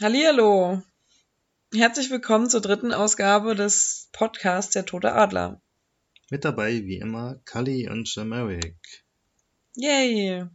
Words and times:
Hallihallo. 0.00 0.80
Herzlich 1.74 2.08
willkommen 2.08 2.48
zur 2.48 2.60
dritten 2.60 2.92
Ausgabe 2.92 3.56
des 3.56 4.08
Podcasts 4.12 4.72
Der 4.72 4.86
Tote 4.86 5.12
Adler. 5.12 5.60
Mit 6.30 6.44
dabei, 6.44 6.84
wie 6.84 6.98
immer, 6.98 7.40
Kali 7.44 7.90
und 7.90 8.08
Jameric. 8.14 8.76
Yay. 9.74 10.46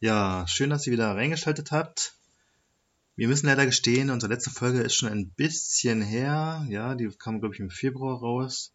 Ja, 0.00 0.46
schön, 0.48 0.70
dass 0.70 0.86
ihr 0.86 0.94
wieder 0.94 1.14
reingeschaltet 1.14 1.72
habt. 1.72 2.16
Wir 3.16 3.28
müssen 3.28 3.48
leider 3.48 3.66
gestehen, 3.66 4.08
unsere 4.08 4.32
letzte 4.32 4.48
Folge 4.48 4.80
ist 4.80 4.94
schon 4.94 5.10
ein 5.10 5.28
bisschen 5.28 6.00
her. 6.00 6.64
Ja, 6.70 6.94
die 6.94 7.10
kam, 7.18 7.40
glaube 7.40 7.54
ich, 7.54 7.60
im 7.60 7.68
Februar 7.68 8.18
raus. 8.18 8.72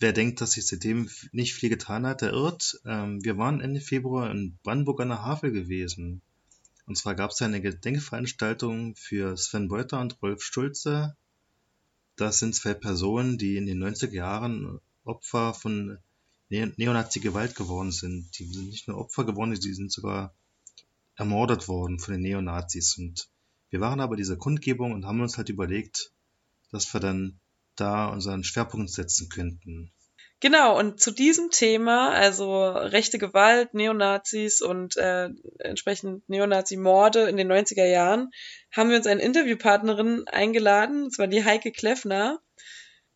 Wer 0.00 0.12
denkt, 0.12 0.42
dass 0.42 0.52
sich 0.52 0.66
seitdem 0.66 1.08
nicht 1.32 1.54
viel 1.54 1.70
getan 1.70 2.06
hat, 2.06 2.20
der 2.20 2.32
irrt. 2.32 2.78
Ähm, 2.84 3.24
wir 3.24 3.38
waren 3.38 3.62
Ende 3.62 3.80
Februar 3.80 4.30
in 4.30 4.58
Brandenburg 4.62 5.00
an 5.00 5.08
der 5.08 5.22
Havel 5.22 5.50
gewesen. 5.50 6.20
Und 6.86 6.96
zwar 6.96 7.14
gab 7.16 7.32
es 7.32 7.42
eine 7.42 7.60
Gedenkveranstaltung 7.60 8.94
für 8.94 9.36
Sven 9.36 9.68
Beuter 9.68 10.00
und 10.00 10.22
Rolf 10.22 10.42
Stulze. 10.42 11.16
Das 12.14 12.38
sind 12.38 12.54
zwei 12.54 12.74
Personen, 12.74 13.38
die 13.38 13.56
in 13.56 13.66
den 13.66 13.82
90er 13.82 14.12
Jahren 14.12 14.80
Opfer 15.04 15.52
von 15.52 15.98
ne 16.48 16.72
Neonazi-Gewalt 16.76 17.56
geworden 17.56 17.90
sind. 17.92 18.38
Die 18.38 18.44
sind 18.46 18.68
nicht 18.68 18.88
nur 18.88 18.98
Opfer 18.98 19.24
geworden, 19.24 19.54
die 19.54 19.74
sind 19.74 19.90
sogar 19.92 20.32
ermordet 21.16 21.66
worden 21.66 21.98
von 21.98 22.12
den 22.12 22.22
Neonazis. 22.22 22.96
Und 22.98 23.28
wir 23.70 23.80
waren 23.80 24.00
aber 24.00 24.16
dieser 24.16 24.36
Kundgebung 24.36 24.92
und 24.92 25.06
haben 25.06 25.20
uns 25.20 25.36
halt 25.36 25.48
überlegt, 25.48 26.12
dass 26.70 26.92
wir 26.94 27.00
dann 27.00 27.40
da 27.74 28.06
unseren 28.06 28.44
Schwerpunkt 28.44 28.90
setzen 28.90 29.28
könnten. 29.28 29.90
Genau, 30.40 30.78
und 30.78 31.00
zu 31.00 31.12
diesem 31.12 31.50
Thema, 31.50 32.10
also 32.10 32.68
rechte 32.68 33.18
Gewalt, 33.18 33.72
Neonazis 33.72 34.60
und 34.60 34.96
äh, 34.98 35.30
entsprechend 35.58 36.28
Neonazi-Morde 36.28 37.28
in 37.28 37.38
den 37.38 37.50
90er 37.50 37.86
Jahren, 37.86 38.30
haben 38.70 38.90
wir 38.90 38.98
uns 38.98 39.06
eine 39.06 39.22
Interviewpartnerin 39.22 40.24
eingeladen, 40.28 41.04
und 41.04 41.14
zwar 41.14 41.26
die 41.26 41.44
Heike 41.44 41.72
Kleffner. 41.72 42.38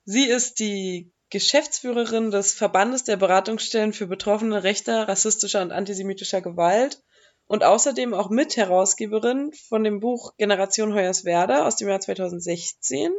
Sie 0.04 0.24
ist 0.24 0.60
die 0.60 1.12
Geschäftsführerin 1.28 2.30
des 2.30 2.54
Verbandes 2.54 3.04
der 3.04 3.16
Beratungsstellen 3.16 3.92
für 3.92 4.06
Betroffene 4.06 4.64
rechter, 4.64 5.06
rassistischer 5.06 5.60
und 5.60 5.72
antisemitischer 5.72 6.40
Gewalt 6.40 7.02
und 7.46 7.64
außerdem 7.64 8.14
auch 8.14 8.30
Mitherausgeberin 8.30 9.52
von 9.68 9.84
dem 9.84 10.00
Buch 10.00 10.36
Generation 10.38 10.94
Hoyerswerda 10.94 11.66
aus 11.66 11.76
dem 11.76 11.88
Jahr 11.88 12.00
2016 12.00 13.12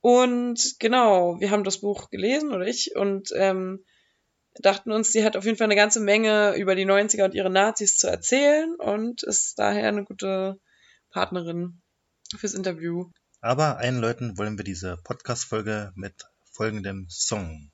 und 0.00 0.76
genau, 0.78 1.40
wir 1.40 1.50
haben 1.50 1.64
das 1.64 1.80
Buch 1.80 2.10
gelesen, 2.10 2.52
oder 2.52 2.66
ich, 2.66 2.94
und 2.94 3.30
ähm, 3.34 3.84
dachten 4.60 4.92
uns, 4.92 5.12
sie 5.12 5.24
hat 5.24 5.36
auf 5.36 5.44
jeden 5.44 5.56
Fall 5.56 5.66
eine 5.66 5.76
ganze 5.76 6.00
Menge 6.00 6.54
über 6.56 6.74
die 6.74 6.86
90er 6.86 7.24
und 7.24 7.34
ihre 7.34 7.50
Nazis 7.50 7.96
zu 7.96 8.08
erzählen 8.08 8.74
und 8.76 9.22
ist 9.22 9.58
daher 9.58 9.88
eine 9.88 10.04
gute 10.04 10.60
Partnerin 11.10 11.80
fürs 12.36 12.54
Interview. 12.54 13.10
Aber 13.40 13.78
einläuten 13.78 14.36
wollen 14.36 14.58
wir 14.58 14.64
diese 14.64 14.96
Podcast-Folge 15.04 15.92
mit 15.94 16.14
folgendem 16.52 17.06
Song. 17.08 17.70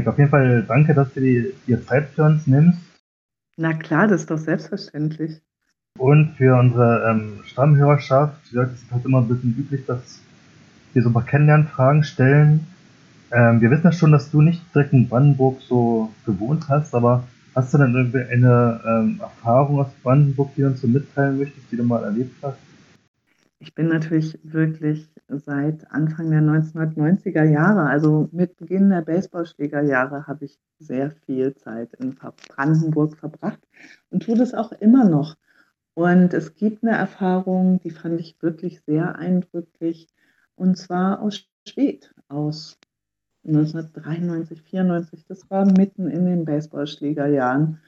Heike, 0.00 0.10
auf 0.10 0.18
jeden 0.18 0.30
Fall 0.30 0.64
danke, 0.66 0.94
dass 0.94 1.12
du 1.12 1.20
die, 1.20 1.52
dir 1.66 1.84
Zeit 1.84 2.08
für 2.08 2.24
uns 2.24 2.46
nimmst. 2.46 2.78
Na 3.58 3.74
klar, 3.74 4.08
das 4.08 4.22
ist 4.22 4.30
doch 4.30 4.38
selbstverständlich. 4.38 5.42
Und 5.98 6.36
für 6.38 6.56
unsere 6.56 7.10
ähm, 7.10 7.40
Stammhörerschaft, 7.44 8.50
ja, 8.52 8.62
es 8.62 8.72
ist 8.82 8.90
halt 8.90 9.04
immer 9.04 9.18
ein 9.18 9.28
bisschen 9.28 9.54
üblich, 9.58 9.84
dass 9.84 10.22
wir 10.94 11.02
so 11.02 11.10
ein 11.10 11.12
paar 11.12 11.26
Kennenlernfragen 11.26 12.04
stellen. 12.04 12.66
Ähm, 13.30 13.60
wir 13.60 13.70
wissen 13.70 13.84
ja 13.84 13.92
schon, 13.92 14.12
dass 14.12 14.30
du 14.30 14.40
nicht 14.40 14.62
direkt 14.74 14.94
in 14.94 15.08
Brandenburg 15.08 15.60
so 15.60 16.10
gewohnt 16.24 16.68
hast, 16.70 16.94
aber 16.94 17.24
hast 17.54 17.74
du 17.74 17.78
denn 17.78 17.94
irgendwie 17.94 18.22
eine 18.22 18.80
ähm, 18.86 19.20
Erfahrung 19.20 19.80
aus 19.80 19.92
Brandenburg, 20.02 20.54
die 20.56 20.62
du 20.62 20.68
uns 20.68 20.80
so 20.80 20.88
mitteilen 20.88 21.38
möchtest, 21.38 21.70
die 21.70 21.76
du 21.76 21.84
mal 21.84 22.02
erlebt 22.04 22.36
hast? 22.40 22.58
Ich 23.58 23.74
bin 23.74 23.88
natürlich 23.88 24.38
wirklich 24.42 25.06
seit 25.38 25.90
Anfang 25.90 26.30
der 26.30 26.40
1990er 26.40 27.44
Jahre, 27.44 27.88
also 27.88 28.28
mit 28.32 28.56
Beginn 28.56 28.90
der 28.90 29.02
Baseballschlägerjahre, 29.02 30.26
habe 30.26 30.44
ich 30.44 30.58
sehr 30.78 31.10
viel 31.10 31.54
Zeit 31.54 31.94
in 31.94 32.14
Brandenburg 32.14 33.16
verbracht 33.16 33.60
und 34.10 34.22
tue 34.22 34.36
das 34.36 34.54
auch 34.54 34.72
immer 34.72 35.08
noch. 35.08 35.36
Und 35.94 36.34
es 36.34 36.54
gibt 36.54 36.82
eine 36.82 36.96
Erfahrung, 36.96 37.80
die 37.80 37.90
fand 37.90 38.20
ich 38.20 38.40
wirklich 38.40 38.80
sehr 38.82 39.16
eindrücklich, 39.16 40.08
und 40.54 40.76
zwar 40.76 41.20
aus 41.20 41.46
Schwedt, 41.66 42.14
aus 42.28 42.78
1993, 43.46 44.62
94. 44.62 45.24
Das 45.26 45.50
war 45.50 45.64
mitten 45.64 46.08
in 46.08 46.26
den 46.26 46.44
Baseballschlägerjahren, 46.44 47.78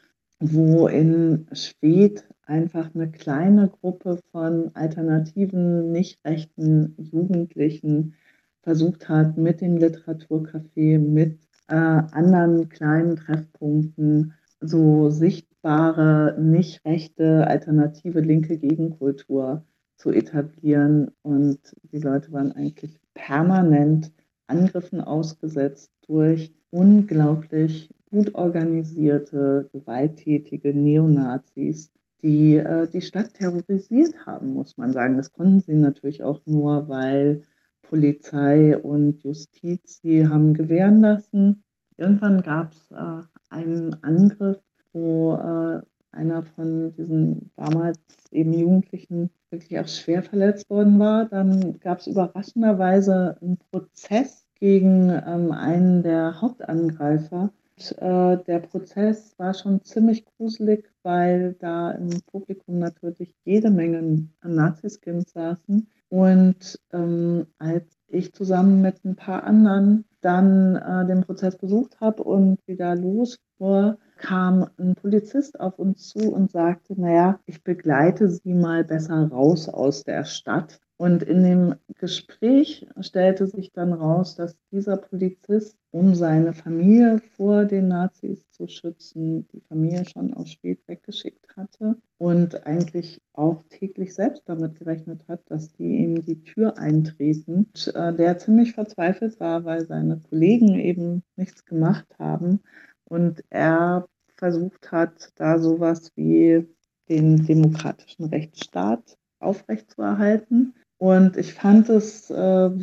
wo 0.42 0.88
in 0.88 1.46
Schwedt 1.52 2.24
einfach 2.46 2.92
eine 2.94 3.10
kleine 3.10 3.68
Gruppe 3.68 4.18
von 4.32 4.74
alternativen, 4.74 5.92
nicht 5.92 6.18
rechten 6.24 6.96
Jugendlichen 6.98 8.14
versucht 8.62 9.08
hat, 9.08 9.38
mit 9.38 9.60
dem 9.60 9.76
Literaturcafé, 9.76 10.98
mit 10.98 11.38
äh, 11.68 11.74
anderen 11.74 12.68
kleinen 12.68 13.16
Treffpunkten 13.16 14.34
so 14.60 15.10
sichtbare, 15.10 16.36
nicht 16.40 16.84
rechte, 16.84 17.46
alternative 17.46 18.20
linke 18.20 18.58
Gegenkultur 18.58 19.64
zu 19.96 20.10
etablieren. 20.10 21.12
Und 21.22 21.60
die 21.92 22.00
Leute 22.00 22.32
waren 22.32 22.52
eigentlich 22.52 22.98
permanent 23.14 24.12
Angriffen 24.48 25.00
ausgesetzt 25.00 25.92
durch 26.06 26.52
unglaublich 26.70 27.90
gut 28.12 28.34
organisierte, 28.34 29.70
gewalttätige 29.72 30.74
Neonazis, 30.74 31.90
die 32.22 32.56
äh, 32.56 32.86
die 32.88 33.00
Stadt 33.00 33.34
terrorisiert 33.34 34.26
haben, 34.26 34.52
muss 34.52 34.76
man 34.76 34.92
sagen. 34.92 35.16
Das 35.16 35.32
konnten 35.32 35.60
sie 35.60 35.74
natürlich 35.74 36.22
auch 36.22 36.40
nur, 36.46 36.88
weil 36.88 37.42
Polizei 37.82 38.76
und 38.78 39.22
Justiz 39.22 40.00
sie 40.02 40.28
haben 40.28 40.54
gewähren 40.54 41.00
lassen. 41.00 41.64
Irgendwann 41.96 42.42
gab 42.42 42.72
es 42.72 42.90
äh, 42.90 43.22
einen 43.50 44.02
Angriff, 44.04 44.60
wo 44.92 45.34
äh, 45.34 45.80
einer 46.12 46.42
von 46.42 46.92
diesen 46.92 47.50
damals 47.56 47.98
eben 48.30 48.52
Jugendlichen 48.52 49.30
wirklich 49.50 49.80
auch 49.80 49.88
schwer 49.88 50.22
verletzt 50.22 50.68
worden 50.68 50.98
war. 50.98 51.24
Dann 51.24 51.80
gab 51.80 52.00
es 52.00 52.06
überraschenderweise 52.06 53.38
einen 53.40 53.58
Prozess 53.70 54.46
gegen 54.54 55.10
ähm, 55.10 55.50
einen 55.50 56.02
der 56.02 56.40
Hauptangreifer. 56.40 57.50
Äh, 57.76 58.38
der 58.44 58.60
Prozess 58.60 59.34
war 59.38 59.54
schon 59.54 59.82
ziemlich 59.82 60.24
gruselig, 60.24 60.90
weil 61.02 61.54
da 61.54 61.92
im 61.92 62.10
Publikum 62.26 62.78
natürlich 62.78 63.34
jede 63.44 63.70
Menge 63.70 64.28
Naziskins 64.42 65.32
saßen. 65.32 65.88
Und 66.08 66.78
ähm, 66.92 67.46
als 67.58 67.86
ich 68.08 68.34
zusammen 68.34 68.82
mit 68.82 69.04
ein 69.04 69.16
paar 69.16 69.44
anderen 69.44 70.04
dann 70.20 70.76
äh, 70.76 71.06
den 71.06 71.22
Prozess 71.22 71.56
besucht 71.56 72.00
habe 72.00 72.22
und 72.22 72.58
wieder 72.66 72.94
losfuhr, 72.94 73.98
kam 74.18 74.68
ein 74.78 74.94
Polizist 74.94 75.58
auf 75.58 75.78
uns 75.78 76.08
zu 76.08 76.32
und 76.32 76.50
sagte, 76.50 77.00
naja, 77.00 77.40
ich 77.46 77.64
begleite 77.64 78.28
Sie 78.28 78.54
mal 78.54 78.84
besser 78.84 79.28
raus 79.28 79.68
aus 79.68 80.04
der 80.04 80.24
Stadt. 80.24 80.80
Und 80.96 81.24
in 81.24 81.42
dem 81.42 81.74
Gespräch 81.98 82.86
stellte 83.00 83.48
sich 83.48 83.72
dann 83.72 83.92
raus, 83.92 84.36
dass 84.36 84.56
dieser 84.70 84.96
Polizist, 84.96 85.76
um 85.92 86.14
seine 86.14 86.54
Familie 86.54 87.20
vor 87.36 87.66
den 87.66 87.88
Nazis 87.88 88.50
zu 88.50 88.66
schützen, 88.66 89.46
die 89.48 89.60
Familie 89.60 90.04
schon 90.06 90.32
aus 90.32 90.50
Spät 90.50 90.80
weggeschickt 90.88 91.54
hatte 91.54 91.96
und 92.18 92.66
eigentlich 92.66 93.20
auch 93.34 93.62
täglich 93.68 94.14
selbst 94.14 94.42
damit 94.46 94.78
gerechnet 94.78 95.28
hat, 95.28 95.42
dass 95.50 95.70
die 95.74 95.98
ihm 95.98 96.24
die 96.24 96.42
Tür 96.42 96.78
eintreten. 96.78 97.66
Und, 97.74 97.94
äh, 97.94 98.14
der 98.14 98.38
ziemlich 98.38 98.72
verzweifelt 98.72 99.38
war, 99.38 99.64
weil 99.64 99.86
seine 99.86 100.18
Kollegen 100.18 100.78
eben 100.78 101.22
nichts 101.36 101.66
gemacht 101.66 102.06
haben 102.18 102.60
und 103.04 103.44
er 103.50 104.08
versucht 104.36 104.90
hat, 104.90 105.30
da 105.36 105.58
sowas 105.58 106.10
wie 106.16 106.66
den 107.10 107.44
demokratischen 107.44 108.24
Rechtsstaat 108.24 109.18
aufrechtzuerhalten. 109.40 110.74
Und 110.96 111.36
ich 111.36 111.52
fand 111.52 111.88
es 111.90 112.30
äh, 112.30 112.34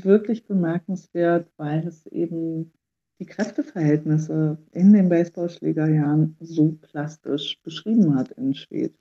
wirklich 0.04 0.46
bemerkenswert, 0.46 1.50
weil 1.58 1.88
es 1.88 2.06
eben 2.06 2.72
die 3.20 3.26
Kräfteverhältnisse 3.26 4.58
in 4.72 4.94
den 4.94 5.10
Baseballschlägerjahren 5.10 6.38
so 6.40 6.78
plastisch 6.82 7.60
beschrieben 7.64 8.16
hat 8.16 8.32
in 8.32 8.56
Schweden. 8.56 8.98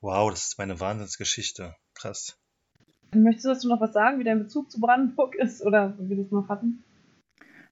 Wow, 0.00 0.30
das 0.30 0.48
ist 0.48 0.58
meine 0.58 0.78
Wahnsinnsgeschichte. 0.78 1.74
Krass. 1.94 2.38
Möchtest 3.14 3.44
du 3.44 3.50
dazu 3.50 3.68
noch 3.68 3.80
was 3.80 3.92
sagen, 3.92 4.18
wie 4.18 4.24
dein 4.24 4.40
Bezug 4.40 4.70
zu 4.70 4.80
Brandenburg 4.80 5.34
ist 5.36 5.62
oder 5.62 5.96
wie 5.98 6.10
wir 6.10 6.16
das 6.18 6.30
noch 6.30 6.48
hatten? 6.48 6.84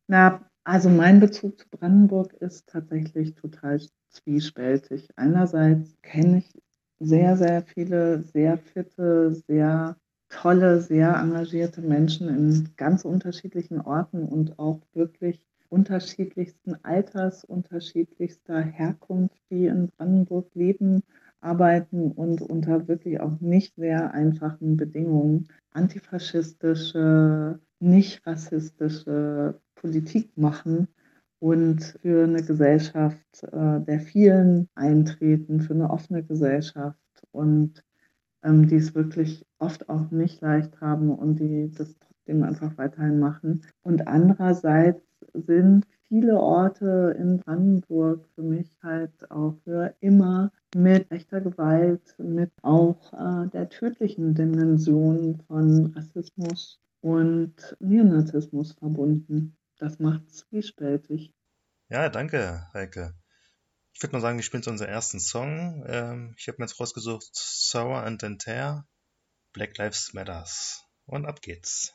Na, 0.07 0.45
also 0.65 0.89
mein 0.89 1.21
Bezug 1.21 1.59
zu 1.59 1.69
Brandenburg 1.69 2.35
ist 2.35 2.69
tatsächlich 2.69 3.35
total 3.35 3.81
zwiespältig. 4.11 5.09
Einerseits 5.17 5.97
kenne 6.03 6.39
ich 6.39 6.63
sehr, 6.99 7.37
sehr 7.37 7.63
viele 7.63 8.23
sehr 8.23 8.59
fitte, 8.59 9.33
sehr 9.47 9.97
tolle, 10.29 10.81
sehr 10.81 11.17
engagierte 11.17 11.81
Menschen 11.81 12.29
in 12.29 12.71
ganz 12.77 13.05
unterschiedlichen 13.05 13.81
Orten 13.81 14.25
und 14.25 14.59
auch 14.59 14.81
wirklich 14.93 15.50
unterschiedlichsten 15.71 16.77
Alters, 16.85 17.45
unterschiedlichster 17.45 18.61
Herkunft, 18.61 19.41
die 19.51 19.67
in 19.67 19.89
Brandenburg 19.89 20.51
leben, 20.55 21.03
arbeiten 21.41 22.13
und 22.13 22.43
unter 22.43 22.87
wirklich 22.89 23.21
auch 23.21 23.41
nicht 23.41 23.75
sehr 23.77 24.13
einfachen 24.13 24.77
Bedingungen 24.77 25.49
antifaschistische, 25.73 27.59
nicht 27.79 28.27
rassistische 28.27 29.59
Politik 29.75 30.37
machen 30.37 30.89
und 31.39 31.83
für 32.03 32.25
eine 32.25 32.43
Gesellschaft 32.43 33.43
äh, 33.45 33.81
der 33.81 34.01
vielen 34.01 34.69
eintreten, 34.75 35.61
für 35.61 35.73
eine 35.73 35.89
offene 35.89 36.23
Gesellschaft 36.23 36.99
und 37.33 37.83
ähm, 38.43 38.69
die 38.69 38.77
es 38.77 38.95
wirklich 38.95 39.47
oft 39.59 39.89
auch 39.89 40.11
nicht 40.11 40.43
leicht 40.43 40.81
haben 40.81 41.11
und 41.11 41.37
die 41.41 41.71
das 41.71 41.97
trotzdem 41.99 42.43
einfach 42.43 42.77
weiterhin 42.77 43.19
machen. 43.19 43.65
Und 43.83 44.07
andererseits 44.07 45.03
sind 45.35 45.87
viele 46.09 46.39
Orte 46.39 47.17
in 47.19 47.39
Brandenburg 47.39 48.27
für 48.35 48.43
mich 48.43 48.69
halt 48.83 49.31
auch 49.31 49.55
für 49.65 49.95
immer 50.01 50.53
mit 50.75 51.11
rechter 51.11 51.41
Gewalt, 51.41 52.15
mit 52.19 52.51
auch 52.63 53.13
äh, 53.13 53.49
der 53.49 53.69
tödlichen 53.69 54.35
Dimension 54.35 55.41
von 55.47 55.93
Rassismus 55.95 56.81
und 57.01 57.55
Neonazismus 57.79 58.73
verbunden. 58.73 59.57
Das 59.79 59.99
macht 59.99 60.27
es 60.29 60.49
zwiespältig. 60.49 61.33
Ja, 61.89 62.09
danke, 62.09 62.67
Heike. 62.75 63.15
Ich 63.93 64.03
würde 64.03 64.13
mal 64.13 64.21
sagen, 64.21 64.39
wir 64.39 64.43
spielen 64.43 64.63
zu 64.63 64.71
unserem 64.71 64.91
ersten 64.91 65.21
Song. 65.21 65.85
Ähm, 65.87 66.35
ich 66.39 66.49
habe 66.49 66.57
mir 66.59 66.65
jetzt 66.65 66.79
rausgesucht 66.79 67.29
Sour 67.33 68.03
and 68.03 68.23
Enter, 68.23 68.87
Black 69.53 69.77
Lives 69.79 70.13
Matters. 70.13 70.85
Und 71.07 71.27
ab 71.27 71.43
geht's. 71.43 71.95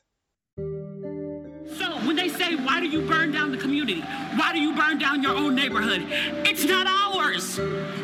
So, 1.73 1.85
when 2.05 2.15
they 2.15 2.29
say, 2.29 2.55
why 2.55 2.79
do 2.79 2.87
you 2.87 3.01
burn 3.01 3.31
down 3.31 3.51
the 3.51 3.57
community? 3.57 4.01
Why 4.35 4.53
do 4.53 4.59
you 4.59 4.75
burn 4.75 4.99
down 4.99 5.23
your 5.23 5.35
own 5.35 5.55
neighborhood? 5.55 6.05
It's 6.45 6.63
not 6.63 6.87
ours. 6.87 7.57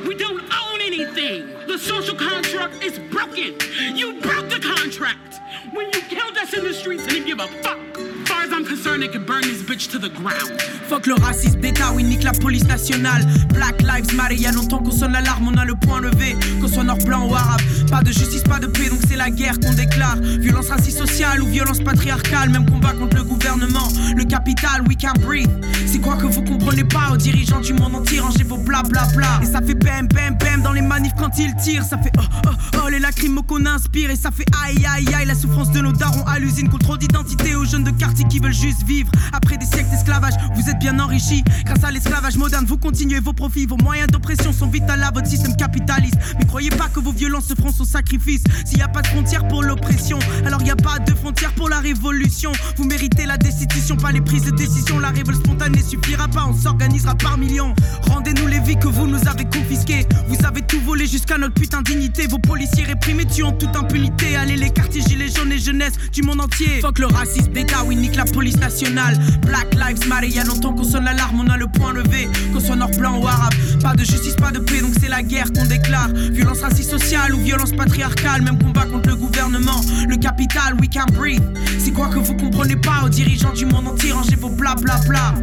We 0.07 0.15
don't 0.15 0.41
own 0.41 0.81
anything. 0.81 1.47
The 1.67 1.77
social 1.77 2.15
contract 2.15 2.83
is 2.83 2.97
broken. 3.11 3.55
You 3.95 4.19
broke 4.19 4.49
the 4.49 4.59
contract 4.59 5.39
when 5.73 5.87
you 5.93 6.01
killed 6.01 6.37
us 6.37 6.53
in 6.53 6.63
the 6.63 6.73
streets 6.73 7.03
and 7.03 7.11
didn't 7.11 7.27
give 7.27 7.39
a 7.39 7.47
fuck. 7.61 8.10
I'm 8.53 8.65
concerned, 8.65 9.25
burn 9.25 9.41
this 9.43 9.61
bitch 9.63 9.89
to 9.91 9.97
the 9.97 10.09
ground. 10.09 10.51
Fuck 10.89 11.07
le 11.07 11.13
racisme 11.13 11.61
d'État, 11.61 11.93
oui, 11.93 12.03
nique 12.03 12.23
la 12.23 12.33
police 12.33 12.65
nationale. 12.65 13.25
Black 13.53 13.81
Lives 13.81 14.13
Matter, 14.13 14.35
y'a 14.35 14.51
longtemps 14.51 14.79
qu'on 14.79 14.91
sonne 14.91 15.13
l'alarme, 15.13 15.47
on 15.53 15.57
a 15.57 15.63
le 15.63 15.75
point 15.75 16.01
levé. 16.01 16.35
Qu'on 16.59 16.67
soit 16.67 16.83
nord, 16.83 16.97
blanc 17.05 17.29
ou 17.29 17.35
arabe. 17.35 17.61
Pas 17.89 18.01
de 18.01 18.11
justice, 18.11 18.43
pas 18.43 18.59
de 18.59 18.67
paix, 18.67 18.89
donc 18.89 18.99
c'est 19.07 19.15
la 19.15 19.29
guerre 19.29 19.57
qu'on 19.59 19.73
déclare. 19.73 20.17
Violence 20.17 20.69
raciste 20.69 20.97
sociale 20.97 21.41
ou 21.41 21.47
violence 21.47 21.79
patriarcale, 21.79 22.49
même 22.49 22.69
combat 22.69 22.91
contre 22.91 23.15
le 23.15 23.23
gouvernement. 23.23 23.87
Le 24.15 24.25
capital, 24.25 24.81
we 24.87 24.97
can't 24.97 25.19
breathe. 25.21 25.49
C'est 25.85 25.99
quoi 25.99 26.17
que 26.17 26.25
vous 26.25 26.43
comprenez 26.43 26.83
pas 26.83 27.11
aux 27.13 27.17
dirigeants 27.17 27.61
du 27.61 27.73
monde 27.73 27.95
entier, 27.95 28.19
rangez 28.19 28.43
vos 28.43 28.57
bla 28.57 28.83
bla 28.83 29.07
bla. 29.15 29.39
Et 29.41 29.45
ça 29.45 29.61
fait 29.61 29.75
bam 29.75 30.07
bam 30.09 30.37
bam 30.37 30.61
dans 30.61 30.73
les 30.73 30.81
manifs 30.81 31.13
quand 31.17 31.37
ils 31.37 31.55
tirent. 31.55 31.85
Ça 31.85 31.97
fait 31.97 32.11
oh 32.17 32.23
oh 32.47 32.79
oh 32.83 32.89
les 32.89 32.99
lacrymos 32.99 33.43
qu'on 33.43 33.65
inspire. 33.65 34.11
Et 34.11 34.17
ça 34.17 34.29
fait 34.29 34.45
aïe 34.65 34.85
aïe 34.85 35.07
aïe 35.13 35.25
la 35.25 35.35
souffrance 35.35 35.71
de 35.71 35.79
nos 35.79 35.93
darons 35.93 36.25
à 36.25 36.37
l'usine. 36.37 36.67
Contrôle 36.69 36.97
d'identité 36.97 37.55
aux 37.55 37.65
jeunes 37.65 37.85
de 37.85 37.91
quartier 37.91 38.25
qui 38.27 38.40
veulent 38.41 38.53
juste 38.53 38.83
vivre. 38.83 39.11
Après 39.33 39.57
des 39.57 39.65
siècles 39.65 39.89
d'esclavage, 39.89 40.33
vous 40.55 40.69
êtes 40.69 40.79
bien 40.79 40.99
enrichis. 40.99 41.43
Grâce 41.65 41.83
à 41.83 41.91
l'esclavage 41.91 42.37
moderne, 42.37 42.65
vous 42.65 42.77
continuez 42.77 43.19
vos 43.19 43.33
profits. 43.33 43.65
Vos 43.65 43.77
moyens 43.77 44.09
d'oppression 44.09 44.51
sont 44.51 44.67
vitaux 44.67 44.81
à 44.89 45.11
votre 45.11 45.27
système 45.27 45.55
capitaliste. 45.55 46.17
Mais 46.39 46.45
croyez 46.45 46.69
pas 46.69 46.89
que 46.89 46.99
vos 46.99 47.11
violences 47.11 47.45
se 47.45 47.55
feront 47.55 47.71
sans 47.71 47.85
sacrifice. 47.85 48.43
S'il 48.65 48.77
n'y 48.77 48.83
a 48.83 48.87
pas 48.87 49.01
de 49.01 49.07
frontières 49.07 49.47
pour 49.47 49.63
l'oppression, 49.63 50.19
alors 50.45 50.59
il 50.61 50.65
n'y 50.65 50.71
a 50.71 50.75
pas 50.75 50.99
de 50.99 51.13
frontières 51.13 51.53
pour 51.53 51.69
la 51.69 51.79
révolution. 51.79 52.51
Vous 52.77 52.83
méritez 52.85 53.25
la 53.25 53.37
destitution, 53.37 53.95
pas 53.95 54.11
les 54.11 54.21
prises 54.21 54.45
de 54.45 54.51
décision. 54.51 54.99
La 54.99 55.09
révolte 55.09 55.39
spontanée 55.43 55.81
suffira 55.81 56.27
pas, 56.27 56.45
on 56.47 56.53
s'organisera 56.53 57.15
par 57.15 57.37
millions. 57.37 57.73
Rendez-nous 58.09 58.47
les 58.47 58.59
vies 58.59 58.77
que 58.77 58.87
vous 58.87 59.07
nous 59.07 59.27
avez 59.27 59.45
confisquées. 59.45 60.07
Vous 60.27 60.45
avez 60.45 60.61
tout 60.61 60.81
volé 60.81 61.05
jusqu'à 61.05 61.37
notre 61.37 61.53
putain 61.53 61.81
dignité. 61.81 62.27
Vos 62.27 62.39
policiers 62.39 62.83
réprimés 62.83 63.25
tuent 63.25 63.43
en 63.43 63.51
toute 63.51 63.75
impunité. 63.75 64.35
Allez, 64.35 64.55
les 64.55 64.71
quartiers 64.71 65.01
gilets 65.01 65.29
jaunes 65.29 65.51
et 65.51 65.59
jeunesse 65.59 65.93
du 66.11 66.23
monde 66.23 66.41
entier. 66.41 66.81
Fuck 66.81 66.99
le 66.99 67.07
racisme 67.07 67.51
d'État, 67.51 67.83
oui, 67.85 67.95
nique 67.95 68.15
la 68.15 68.25
police 68.31 68.57
nationale. 68.57 69.17
Black 69.45 69.73
Lives 69.75 70.07
Matter, 70.07 70.29
y'a 70.29 70.43
longtemps 70.43 70.73
qu'on 70.73 70.83
sonne 70.83 71.05
l'alarme, 71.05 71.41
on 71.45 71.49
a 71.49 71.57
le 71.57 71.67
point 71.67 71.93
levé. 71.93 72.27
Qu'on 72.53 72.59
soit 72.59 72.75
nord, 72.75 72.91
blanc 72.97 73.19
ou 73.19 73.27
arabe. 73.27 73.53
Pas 73.81 73.93
de 73.93 74.03
justice, 74.03 74.35
pas 74.35 74.51
de 74.51 74.59
paix, 74.59 74.81
donc 74.81 74.93
c'est 74.99 75.09
la 75.09 75.23
guerre 75.23 75.51
qu'on 75.53 75.65
déclare. 75.65 76.09
Violence 76.31 76.61
raciste 76.61 76.91
sociale 76.91 77.33
ou 77.35 77.39
violence 77.39 77.71
patriarcale, 77.71 78.41
même 78.41 78.57
combat 78.57 78.85
contre 78.85 79.09
le 79.09 79.15
gouvernement. 79.15 79.81
Le 80.07 80.17
capital, 80.17 80.75
we 80.79 80.89
can't 80.89 81.11
breathe. 81.13 81.43
C'est 81.79 81.91
quoi 81.91 82.07
que 82.07 82.19
vous 82.19 82.35
comprenez 82.35 82.75
pas 82.75 83.03
aux 83.05 83.09
dirigeants 83.09 83.53
du 83.53 83.65
monde 83.65 83.87
entier, 83.87 84.11
rangez 84.11 84.35
vos 84.35 84.49
bla 84.49 84.75
bla 84.75 84.97
bla. 85.07 85.33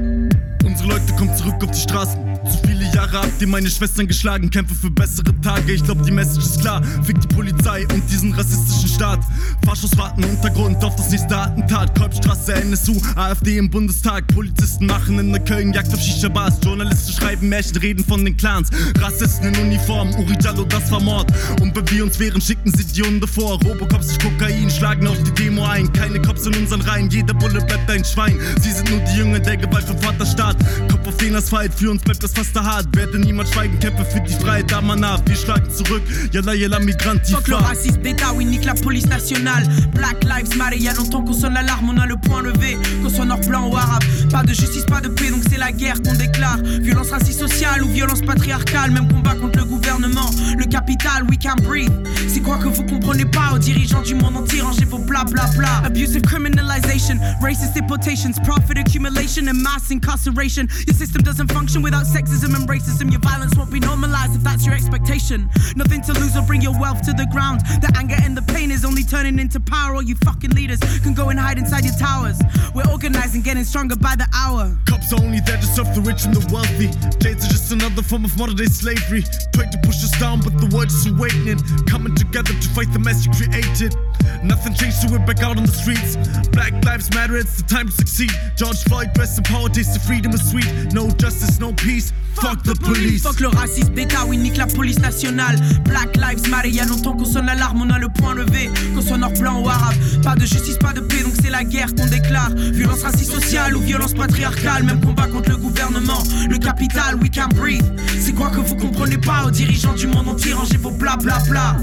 Unsere 0.64 0.88
Leute 0.88 1.14
kommen 1.16 1.34
zurück 1.36 1.62
auf 1.62 1.70
die 1.70 1.80
Straßen. 1.80 2.27
Zu 2.44 2.58
viele 2.66 2.84
Jahre 2.94 3.22
habt 3.22 3.40
ihr 3.40 3.48
meine 3.48 3.70
Schwestern 3.70 4.06
geschlagen, 4.06 4.50
kämpfe 4.50 4.74
für 4.74 4.90
bessere 4.90 5.38
Tage. 5.40 5.72
Ich 5.72 5.82
glaub, 5.82 6.02
die 6.02 6.10
Message 6.10 6.44
ist 6.44 6.60
klar. 6.60 6.82
Fick 7.02 7.20
die 7.20 7.28
Polizei 7.28 7.86
und 7.92 8.02
diesen 8.10 8.32
rassistischen 8.32 8.88
Staat. 8.88 9.20
Faschos 9.64 9.96
warten 9.96 10.24
Untergrund 10.24 10.82
auf 10.84 10.94
das 10.96 11.10
nächste 11.10 11.36
Attentat. 11.36 11.98
Kolbstraße, 11.98 12.54
NSU, 12.54 13.00
AfD 13.16 13.58
im 13.58 13.70
Bundestag. 13.70 14.26
Polizisten 14.28 14.86
machen 14.86 15.18
in 15.18 15.32
der 15.32 15.42
Köln 15.44 15.72
Jagd 15.72 15.92
auf 15.92 16.00
Shisha-Bars. 16.00 16.58
Journalisten 16.62 17.12
schreiben 17.12 17.48
Märchen, 17.48 17.76
reden 17.78 18.04
von 18.04 18.24
den 18.24 18.36
Clans. 18.36 18.70
Rassisten 18.98 19.54
in 19.54 19.60
Uniform, 19.66 20.14
Uri 20.14 20.36
Jallo, 20.40 20.64
das 20.64 20.90
war 20.90 21.00
Mord. 21.00 21.32
Und 21.60 21.74
wenn 21.74 21.90
wir 21.90 22.04
uns 22.04 22.18
wehren, 22.18 22.40
schicken 22.40 22.72
sie 22.76 22.84
die 22.84 23.02
Hunde 23.02 23.26
vor. 23.26 23.60
Robocops 23.62 24.08
durch 24.08 24.18
Kokain, 24.18 24.70
schlagen 24.70 25.06
auf 25.06 25.22
die 25.22 25.32
Demo 25.32 25.64
ein. 25.64 25.92
Keine 25.92 26.20
Cops 26.20 26.46
in 26.46 26.54
unseren 26.54 26.80
Reihen, 26.82 27.10
jeder 27.10 27.34
Bulle 27.34 27.60
bleibt 27.64 27.90
ein 27.90 28.04
Schwein. 28.04 28.38
Sie 28.60 28.72
sind 28.72 28.90
nur 28.90 29.00
die 29.00 29.18
Jünger 29.18 29.38
der 29.40 29.56
Gewalt 29.56 29.84
vom 29.84 29.98
Vaterstaat. 29.98 30.56
Kopf 30.90 31.06
auf 31.06 31.16
den 31.16 31.36
Asphalt, 31.36 31.74
für 31.74 31.90
uns 31.90 32.02
bleibt 32.02 32.22
das 32.22 32.27
fast 32.32 32.56
hart. 32.56 32.86
Werde 32.96 33.18
niemand 33.18 33.48
schweigen, 33.48 33.78
kämpfe 33.78 34.04
für 34.04 34.20
die 34.20 34.32
Freiheit, 34.34 34.70
da 34.70 34.80
man 34.80 35.04
ab. 35.04 35.22
Wir 35.26 35.36
schlagen 35.36 35.70
zurück, 35.70 36.02
yalla 36.32 36.54
yalla 36.54 36.78
Migranti. 36.78 37.32
Fuck 37.32 37.48
le 37.48 37.56
racisme 37.56 38.02
d'État, 38.02 38.32
oui, 38.34 38.44
nique 38.44 38.64
la 38.64 38.74
police 38.74 39.06
nationale. 39.06 39.66
Black 39.94 40.24
Lives 40.24 40.56
Matter, 40.56 40.78
y'a 40.78 40.94
longtemps 40.94 41.22
qu'on 41.22 41.32
sonne 41.32 41.54
l'alarme, 41.54 41.90
on 41.90 41.98
a 41.98 42.06
le 42.06 42.16
point 42.16 42.42
levé. 42.42 42.76
Qu'on 43.02 43.10
soit 43.10 43.24
nord, 43.24 43.40
blanc 43.40 43.68
ou 43.68 43.76
arabe. 43.76 44.02
Pas 44.30 44.42
de 44.42 44.52
justice, 44.52 44.84
pas 44.84 45.00
de 45.00 45.08
paix, 45.08 45.30
donc 45.30 45.42
c'est 45.50 45.58
la 45.58 45.72
guerre 45.72 46.00
qu'on 46.02 46.14
déclare. 46.14 46.58
Violence 46.80 47.10
raciste 47.10 47.40
sociale 47.40 47.82
ou 47.82 47.88
violence 47.88 48.20
patriarcale, 48.22 48.90
même 48.90 49.08
combat 49.08 49.34
contre 49.34 49.58
le 49.58 49.64
gouvernement. 49.64 50.30
Le 50.58 50.64
capital, 50.66 51.24
we 51.28 51.38
can't 51.38 51.62
breathe. 51.62 51.92
C'est 52.28 52.40
quoi 52.40 52.58
que 52.58 52.68
vous 52.68 52.84
comprenez 52.84 53.24
pas 53.24 53.52
aux 53.54 53.58
dirigeants 53.58 54.02
du 54.02 54.14
monde 54.14 54.36
entier, 54.36 54.60
rangez 54.60 54.84
vos 54.84 54.98
bla 54.98 55.24
bla 55.24 55.46
bla. 55.56 55.82
Abusive 55.84 56.22
criminalization, 56.22 57.18
racist 57.40 57.74
deportations, 57.74 58.34
profit 58.44 58.78
accumulation 58.78 59.48
and 59.48 59.62
mass 59.62 59.90
incarceration. 59.90 60.66
Your 60.86 60.96
system 60.96 61.22
doesn't 61.22 61.50
function 61.52 61.82
without 61.82 62.06
sexism 62.18 62.54
and 62.56 62.68
racism. 62.68 63.10
Your 63.12 63.20
violence 63.20 63.56
won't 63.56 63.70
be 63.70 63.78
normalized 63.78 64.34
if 64.34 64.42
that's 64.42 64.66
your 64.66 64.74
expectation. 64.74 65.48
Nothing 65.76 66.02
to 66.02 66.12
lose 66.14 66.36
or 66.36 66.42
bring 66.42 66.60
your 66.60 66.78
wealth 66.80 67.02
to 67.02 67.12
the 67.12 67.26
ground. 67.30 67.60
The 67.80 67.92
anger 67.96 68.16
and 68.18 68.36
the 68.36 68.42
pain 68.42 68.72
is 68.72 68.84
only 68.84 69.04
turning 69.04 69.38
into 69.38 69.60
power. 69.60 69.94
All 69.94 70.02
you 70.02 70.16
fucking 70.24 70.50
leaders 70.50 70.80
can 71.02 71.14
go 71.14 71.28
and 71.28 71.38
hide 71.38 71.58
inside 71.58 71.84
your 71.84 71.94
towers. 71.94 72.38
We're 72.74 72.90
organizing, 72.90 73.42
getting 73.42 73.64
stronger 73.64 73.94
by 73.94 74.16
the 74.16 74.26
hour. 74.34 74.76
Cops 74.86 75.12
are 75.12 75.22
only 75.22 75.40
there 75.40 75.58
to 75.58 75.66
serve 75.66 75.94
the 75.94 76.00
rich 76.00 76.24
and 76.24 76.34
the 76.34 76.42
wealthy. 76.52 76.90
Jails 77.22 77.44
are 77.46 77.50
just 77.54 77.70
another 77.70 78.02
form 78.02 78.24
of 78.24 78.36
modern 78.36 78.56
day 78.56 78.66
slavery. 78.66 79.22
Trying 79.54 79.70
to 79.70 79.78
push 79.84 80.02
us 80.02 80.18
down, 80.18 80.40
but 80.40 80.58
the 80.58 80.66
world 80.74 80.90
is 80.90 81.06
awakening. 81.06 81.62
Coming 81.86 82.16
together 82.16 82.50
to 82.50 82.68
fight 82.74 82.92
the 82.92 82.98
mess 82.98 83.26
you 83.26 83.32
created. 83.32 83.94
Nothing 84.42 84.74
changed, 84.74 84.98
so 84.98 85.06
we're 85.10 85.24
back 85.24 85.42
out 85.42 85.56
on 85.56 85.64
the 85.66 85.72
streets. 85.72 86.18
Black 86.50 86.74
lives 86.84 87.14
matter, 87.14 87.36
it's 87.36 87.62
the 87.62 87.68
time 87.68 87.86
to 87.86 87.92
succeed. 87.92 88.30
George 88.56 88.82
Floyd, 88.84 89.10
rest 89.16 89.38
in 89.38 89.44
power, 89.44 89.68
taste 89.68 89.94
of 89.94 90.02
freedom 90.02 90.32
is 90.32 90.42
sweet. 90.50 90.66
No 90.92 91.10
justice, 91.10 91.58
no 91.60 91.72
peace. 91.72 92.07
Fuck 92.40 92.62
the 92.62 92.78
police. 92.78 93.22
Fuck 93.22 93.40
le 93.40 93.48
racisme 93.48 93.94
d'État, 93.94 94.24
oui, 94.26 94.36
nique 94.36 94.56
la 94.56 94.66
police 94.66 94.98
nationale. 95.00 95.56
Black 95.84 96.16
Lives 96.16 96.48
Matter, 96.48 96.70
y'a 96.70 96.84
longtemps 96.84 97.16
qu'on 97.16 97.24
sonne 97.24 97.46
l'alarme, 97.46 97.82
on 97.82 97.90
a 97.90 97.98
le 97.98 98.08
point 98.08 98.34
levé. 98.34 98.70
Qu'on 98.94 99.02
soit 99.02 99.18
nord, 99.18 99.32
blanc 99.32 99.60
ou 99.60 99.68
arabe. 99.68 99.94
Pas 100.22 100.36
de 100.36 100.46
justice, 100.46 100.76
pas 100.78 100.92
de 100.92 101.00
paix, 101.00 101.22
donc 101.22 101.34
c'est 101.42 101.50
la 101.50 101.64
guerre 101.64 101.94
qu'on 101.94 102.06
déclare. 102.06 102.50
Violence 102.54 103.02
raciste 103.02 103.32
sociale 103.32 103.76
ou 103.76 103.80
violence 103.80 104.14
patriarcale, 104.14 104.84
même 104.84 105.00
combat 105.00 105.26
contre 105.26 105.50
le 105.50 105.56
gouvernement. 105.56 106.22
Le 106.48 106.58
capital, 106.58 107.16
we 107.16 107.30
can't 107.30 107.54
breathe. 107.54 107.84
C'est 108.20 108.32
quoi 108.32 108.50
que 108.50 108.60
vous 108.60 108.76
comprenez 108.76 109.18
pas 109.18 109.44
aux 109.46 109.50
dirigeants 109.50 109.94
du 109.94 110.06
monde 110.06 110.28
entier, 110.28 110.52
rangez 110.52 110.76
vos 110.76 110.90
bla 110.90 111.16
bla 111.16 111.38
bla. 111.48 111.76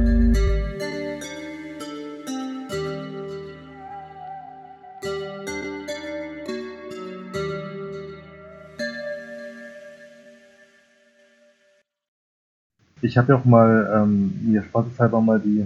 Ich 13.05 13.19
habe 13.19 13.33
ja 13.33 13.39
auch 13.39 13.45
mal 13.45 13.87
ähm, 13.95 14.33
mir 14.41 14.63
spaßeshalber 14.63 15.21
mal 15.21 15.39
die 15.39 15.63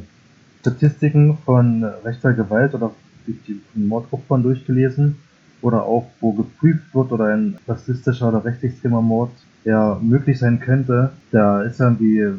Statistiken 0.60 1.38
von 1.46 1.86
rechter 2.04 2.34
Gewalt 2.34 2.74
oder 2.74 2.92
die, 3.28 3.62
von 3.72 3.88
Mordopfern 3.88 4.44
durchgelesen 4.44 5.16
oder 5.62 5.84
auch 5.84 6.08
wo 6.20 6.34
geprüft 6.34 6.94
wird 6.94 7.14
oder 7.14 7.26
ein 7.26 7.58
rassistischer 7.66 8.28
oder 8.28 8.44
rechtsextremer 8.44 9.02
Mord 9.02 9.32
ja 9.64 9.98
möglich 10.02 10.38
sein 10.38 10.60
könnte. 10.60 11.12
Da 11.32 11.62
ist 11.64 11.80
dann 11.80 11.98
die 11.98 12.30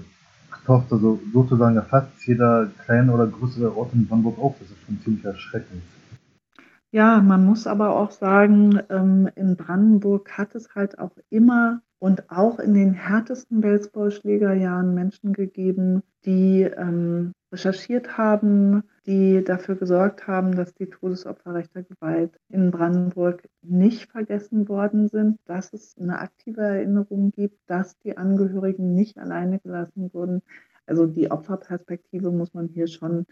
taucht 0.66 0.92
also 0.92 1.18
sozusagen 1.32 1.80
fast 1.88 2.08
jeder 2.26 2.68
kleine 2.84 3.12
oder 3.12 3.26
größere 3.26 3.74
Ort 3.74 3.94
in 3.94 4.06
Brandenburg 4.06 4.38
auf. 4.38 4.56
Das 4.60 4.68
ist 4.68 4.76
schon 4.84 5.00
ziemlich 5.02 5.24
erschreckend. 5.24 5.82
Ja, 6.92 7.20
man 7.20 7.44
muss 7.44 7.66
aber 7.68 7.94
auch 7.96 8.10
sagen, 8.10 8.80
ähm, 8.90 9.28
in 9.36 9.56
Brandenburg 9.56 10.36
hat 10.36 10.56
es 10.56 10.74
halt 10.74 10.98
auch 10.98 11.16
immer 11.28 11.82
und 12.00 12.30
auch 12.30 12.58
in 12.58 12.74
den 12.74 12.94
härtesten 12.94 13.60
Baseballschlägerjahren 13.60 14.92
Menschen 14.92 15.32
gegeben, 15.32 16.02
die 16.24 16.62
ähm, 16.62 17.32
recherchiert 17.52 18.18
haben, 18.18 18.82
die 19.06 19.44
dafür 19.44 19.76
gesorgt 19.76 20.26
haben, 20.26 20.56
dass 20.56 20.74
die 20.74 20.86
Todesopfer 20.86 21.54
rechter 21.54 21.84
Gewalt 21.84 22.32
in 22.48 22.72
Brandenburg 22.72 23.44
nicht 23.62 24.10
vergessen 24.10 24.68
worden 24.68 25.08
sind, 25.08 25.38
dass 25.44 25.72
es 25.72 25.96
eine 25.96 26.18
aktive 26.18 26.62
Erinnerung 26.62 27.30
gibt, 27.30 27.58
dass 27.68 27.98
die 28.00 28.16
Angehörigen 28.16 28.94
nicht 28.94 29.16
alleine 29.16 29.60
gelassen 29.60 30.12
wurden. 30.12 30.42
Also 30.86 31.06
die 31.06 31.30
Opferperspektive 31.30 32.32
muss 32.32 32.52
man 32.52 32.66
hier 32.66 32.88
schon 32.88 33.26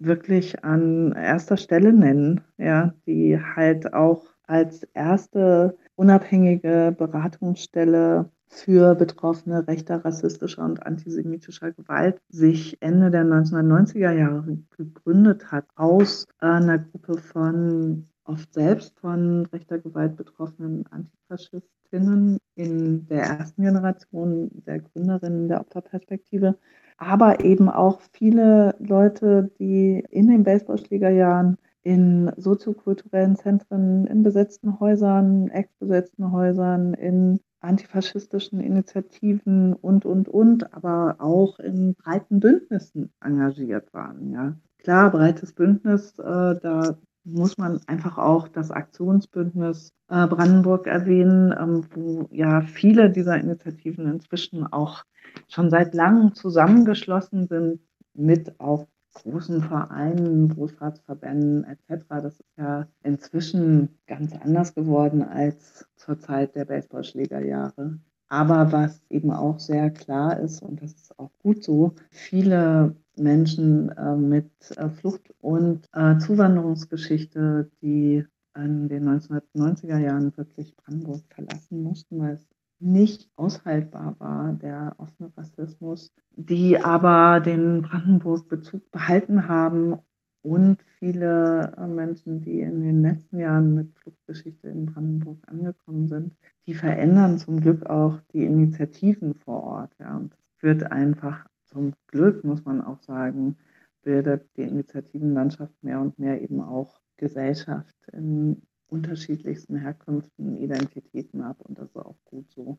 wirklich 0.00 0.64
an 0.64 1.12
erster 1.12 1.56
Stelle 1.56 1.92
nennen, 1.92 2.40
ja, 2.58 2.94
die 3.06 3.38
halt 3.38 3.92
auch 3.92 4.24
als 4.46 4.82
erste 4.94 5.76
unabhängige 5.94 6.94
Beratungsstelle 6.96 8.30
für 8.48 8.96
Betroffene 8.96 9.68
rechter, 9.68 10.04
rassistischer 10.04 10.64
und 10.64 10.84
antisemitischer 10.84 11.70
Gewalt 11.70 12.20
sich 12.28 12.76
Ende 12.80 13.10
der 13.10 13.24
1990er 13.24 14.10
Jahre 14.10 14.58
gegründet 14.76 15.52
hat 15.52 15.66
aus 15.76 16.26
einer 16.40 16.78
Gruppe 16.78 17.18
von 17.18 18.08
oft 18.24 18.52
selbst 18.52 18.98
von 18.98 19.46
rechter 19.46 19.78
Gewalt 19.78 20.16
betroffenen 20.16 20.84
Antifaschistinnen 20.88 22.38
in 22.60 23.06
der 23.08 23.22
ersten 23.22 23.62
Generation 23.62 24.50
der 24.66 24.80
Gründerinnen 24.80 25.48
der 25.48 25.60
Opferperspektive, 25.60 26.56
aber 26.98 27.42
eben 27.44 27.70
auch 27.70 28.00
viele 28.12 28.74
Leute, 28.78 29.50
die 29.58 30.04
in 30.10 30.28
den 30.28 30.44
Baseballschlägerjahren 30.44 31.56
in 31.82 32.30
soziokulturellen 32.36 33.36
Zentren, 33.36 34.06
in 34.06 34.22
besetzten 34.22 34.78
Häusern, 34.80 35.48
ex-besetzten 35.48 36.30
Häusern, 36.30 36.92
in 36.92 37.40
antifaschistischen 37.60 38.60
Initiativen 38.60 39.72
und, 39.72 40.04
und, 40.04 40.28
und, 40.28 40.74
aber 40.74 41.16
auch 41.18 41.58
in 41.58 41.94
breiten 41.94 42.40
Bündnissen 42.40 43.10
engagiert 43.22 43.92
waren. 43.94 44.32
Ja. 44.32 44.56
Klar, 44.78 45.10
breites 45.10 45.52
Bündnis, 45.54 46.18
äh, 46.18 46.22
da 46.60 46.98
muss 47.24 47.58
man 47.58 47.80
einfach 47.86 48.18
auch 48.18 48.48
das 48.48 48.70
Aktionsbündnis 48.70 49.92
äh, 50.08 50.26
Brandenburg 50.26 50.86
erwähnen, 50.86 51.54
ähm, 51.58 51.84
wo 51.94 52.28
ja 52.32 52.62
viele 52.62 53.10
dieser 53.10 53.38
Initiativen 53.38 54.06
inzwischen 54.06 54.66
auch 54.66 55.04
schon 55.48 55.70
seit 55.70 55.94
langem 55.94 56.34
zusammengeschlossen 56.34 57.46
sind 57.46 57.80
mit 58.14 58.58
auch 58.58 58.86
großen 59.14 59.62
Vereinen, 59.62 60.48
Berufsratsverbänden 60.48 61.64
etc. 61.64 62.04
Das 62.08 62.40
ist 62.40 62.56
ja 62.56 62.86
inzwischen 63.02 63.98
ganz 64.06 64.34
anders 64.36 64.74
geworden 64.74 65.22
als 65.22 65.86
zur 65.96 66.18
Zeit 66.18 66.54
der 66.54 66.64
Baseballschlägerjahre. 66.64 67.98
Aber 68.28 68.70
was 68.70 69.02
eben 69.10 69.32
auch 69.32 69.58
sehr 69.58 69.90
klar 69.90 70.38
ist, 70.38 70.62
und 70.62 70.80
das 70.80 70.92
ist 70.92 71.18
auch 71.18 71.32
gut 71.42 71.64
so, 71.64 71.94
viele 72.10 72.94
Menschen 73.20 73.90
äh, 73.90 74.16
mit 74.16 74.50
äh, 74.76 74.88
Flucht- 74.88 75.34
und 75.40 75.88
äh, 75.92 76.18
Zuwanderungsgeschichte, 76.18 77.70
die 77.82 78.24
in 78.56 78.88
den 78.88 79.08
1990er 79.08 79.98
Jahren 79.98 80.36
wirklich 80.36 80.74
Brandenburg 80.76 81.22
verlassen 81.28 81.82
mussten, 81.82 82.18
weil 82.18 82.34
es 82.34 82.48
nicht 82.80 83.30
aushaltbar 83.36 84.16
war, 84.18 84.52
der 84.54 84.94
offene 84.98 85.32
Rassismus, 85.36 86.12
die 86.32 86.78
aber 86.78 87.40
den 87.40 87.82
Brandenburg-Bezug 87.82 88.90
behalten 88.90 89.48
haben 89.48 89.98
und 90.42 90.78
viele 90.98 91.74
Menschen, 91.94 92.40
die 92.40 92.60
in 92.60 92.80
den 92.80 93.02
letzten 93.02 93.38
Jahren 93.38 93.74
mit 93.74 93.94
Fluchtgeschichte 93.98 94.68
in 94.68 94.86
Brandenburg 94.86 95.38
angekommen 95.46 96.08
sind, 96.08 96.34
die 96.66 96.74
verändern 96.74 97.38
zum 97.38 97.60
Glück 97.60 97.84
auch 97.86 98.18
die 98.32 98.44
Initiativen 98.44 99.34
vor 99.34 99.62
Ort. 99.62 99.92
Ja. 99.98 100.16
Und 100.16 100.32
es 100.32 100.62
wird 100.62 100.90
einfach 100.90 101.46
zum 101.70 101.94
Glück, 102.08 102.44
muss 102.44 102.64
man 102.64 102.80
auch 102.82 103.00
sagen, 103.00 103.56
bildet 104.02 104.44
die 104.56 104.62
Initiativenlandschaft 104.62 105.82
mehr 105.82 106.00
und 106.00 106.18
mehr 106.18 106.40
eben 106.40 106.60
auch 106.60 107.00
Gesellschaft 107.16 107.94
in 108.12 108.62
unterschiedlichsten 108.88 109.76
Herkünften, 109.76 110.56
Identitäten 110.56 111.42
ab 111.42 111.56
und 111.60 111.78
das 111.78 111.88
ist 111.88 111.96
auch 111.96 112.16
gut 112.24 112.50
so. 112.50 112.78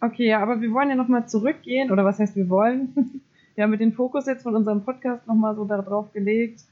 Okay, 0.00 0.34
aber 0.34 0.60
wir 0.60 0.72
wollen 0.72 0.88
ja 0.88 0.96
nochmal 0.96 1.28
zurückgehen, 1.28 1.92
oder 1.92 2.04
was 2.04 2.18
heißt 2.18 2.34
wir 2.34 2.48
wollen? 2.48 2.94
wir 3.54 3.64
haben 3.64 3.70
mit 3.70 3.80
dem 3.80 3.92
Fokus 3.92 4.26
jetzt 4.26 4.42
von 4.42 4.56
unserem 4.56 4.84
Podcast 4.84 5.26
nochmal 5.26 5.54
so 5.54 5.64
darauf 5.64 6.12
gelegt, 6.12 6.62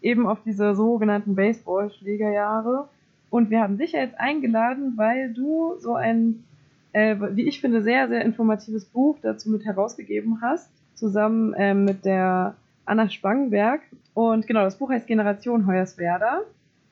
eben 0.00 0.26
auf 0.26 0.42
diese 0.42 0.74
sogenannten 0.74 1.34
Baseball-Schlägerjahre. 1.34 2.88
Und 3.28 3.50
wir 3.50 3.60
haben 3.60 3.76
dich 3.76 3.92
ja 3.92 4.00
jetzt 4.00 4.18
eingeladen, 4.18 4.94
weil 4.96 5.32
du 5.34 5.74
so 5.78 5.94
ein, 5.94 6.44
äh, 6.92 7.16
wie 7.34 7.46
ich 7.46 7.60
finde, 7.60 7.82
sehr, 7.82 8.08
sehr 8.08 8.24
informatives 8.24 8.86
Buch 8.86 9.18
dazu 9.20 9.50
mit 9.50 9.64
herausgegeben 9.64 10.40
hast 10.40 10.79
zusammen 11.00 11.54
ähm, 11.58 11.84
mit 11.84 12.04
der 12.04 12.54
Anna 12.84 13.08
Spangenberg. 13.08 13.80
Und 14.14 14.46
genau, 14.46 14.62
das 14.62 14.76
Buch 14.76 14.90
heißt 14.90 15.06
Generation 15.06 15.66
Hoyerswerda. 15.66 16.42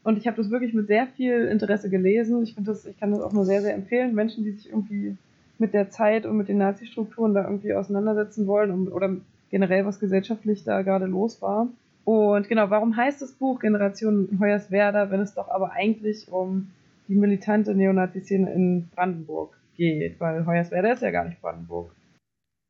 Und 0.03 0.19
ich 0.19 0.27
habe 0.27 0.37
das 0.37 0.51
wirklich 0.51 0.75
mit 0.75 0.87
sehr 0.87 1.07
viel 1.07 1.45
Interesse 1.47 1.91
gelesen. 1.91 2.43
Ich 2.43 2.57
das, 2.59 2.87
ich 2.87 2.99
kann 2.99 3.13
das 3.13 3.21
auch 3.21 3.33
nur 3.33 3.45
sehr, 3.45 3.63
sehr 3.63 3.75
empfehlen. 3.75 4.15
Menschen, 4.15 4.45
die 4.45 4.53
sich 4.53 4.69
irgendwie 4.69 5.17
mit 5.59 5.75
der 5.75 5.91
Zeit 5.91 6.25
und 6.25 6.37
mit 6.37 6.49
den 6.49 6.59
Nazi-Strukturen 6.59 7.35
da 7.35 7.45
irgendwie 7.45 7.75
auseinandersetzen 7.75 8.47
wollen 8.47 8.71
und, 8.71 8.89
oder 8.89 9.17
generell 9.51 9.85
was 9.85 10.01
gesellschaftlich 10.01 10.65
da 10.65 10.83
gerade 10.83 11.07
los 11.07 11.43
war. 11.43 11.69
Und 12.05 12.49
genau, 12.49 12.71
warum 12.71 12.97
heißt 12.97 13.21
das 13.21 13.33
Buch 13.33 13.61
Generation 13.61 14.39
Hoyerswerda, 14.41 15.11
wenn 15.11 15.21
es 15.21 15.35
doch 15.35 15.51
aber 15.51 15.73
eigentlich 15.73 16.33
um 16.33 16.71
die 17.09 17.15
militante 17.15 17.75
Neonazi-Szene 17.75 18.51
in 18.53 18.89
Brandenburg 18.95 19.59
geht? 19.77 20.19
Weil 20.21 20.47
Hoyerswerda 20.47 20.93
ist 20.93 21.03
ja 21.03 21.11
gar 21.11 21.25
nicht 21.25 21.43
Brandenburg. 21.43 21.91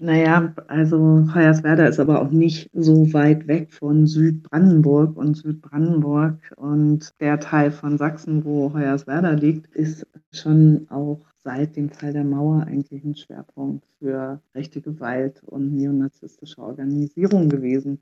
Naja, 0.00 0.54
also 0.68 1.26
Hoyerswerda 1.34 1.86
ist 1.86 1.98
aber 1.98 2.22
auch 2.22 2.30
nicht 2.30 2.70
so 2.72 3.12
weit 3.12 3.48
weg 3.48 3.72
von 3.72 4.06
Südbrandenburg 4.06 5.16
und 5.16 5.34
Südbrandenburg 5.34 6.38
und 6.56 7.12
der 7.20 7.40
Teil 7.40 7.72
von 7.72 7.98
Sachsen, 7.98 8.44
wo 8.44 8.72
Hoyerswerda 8.72 9.30
liegt, 9.32 9.74
ist 9.74 10.06
schon 10.32 10.86
auch 10.90 11.26
seit 11.42 11.74
dem 11.74 11.90
Fall 11.90 12.12
der 12.12 12.22
Mauer 12.22 12.62
eigentlich 12.62 13.02
ein 13.02 13.16
Schwerpunkt 13.16 13.84
für 13.98 14.40
rechte 14.54 14.80
Gewalt 14.80 15.42
und 15.44 15.74
neonazistische 15.74 16.60
Organisierung 16.62 17.48
gewesen. 17.48 18.00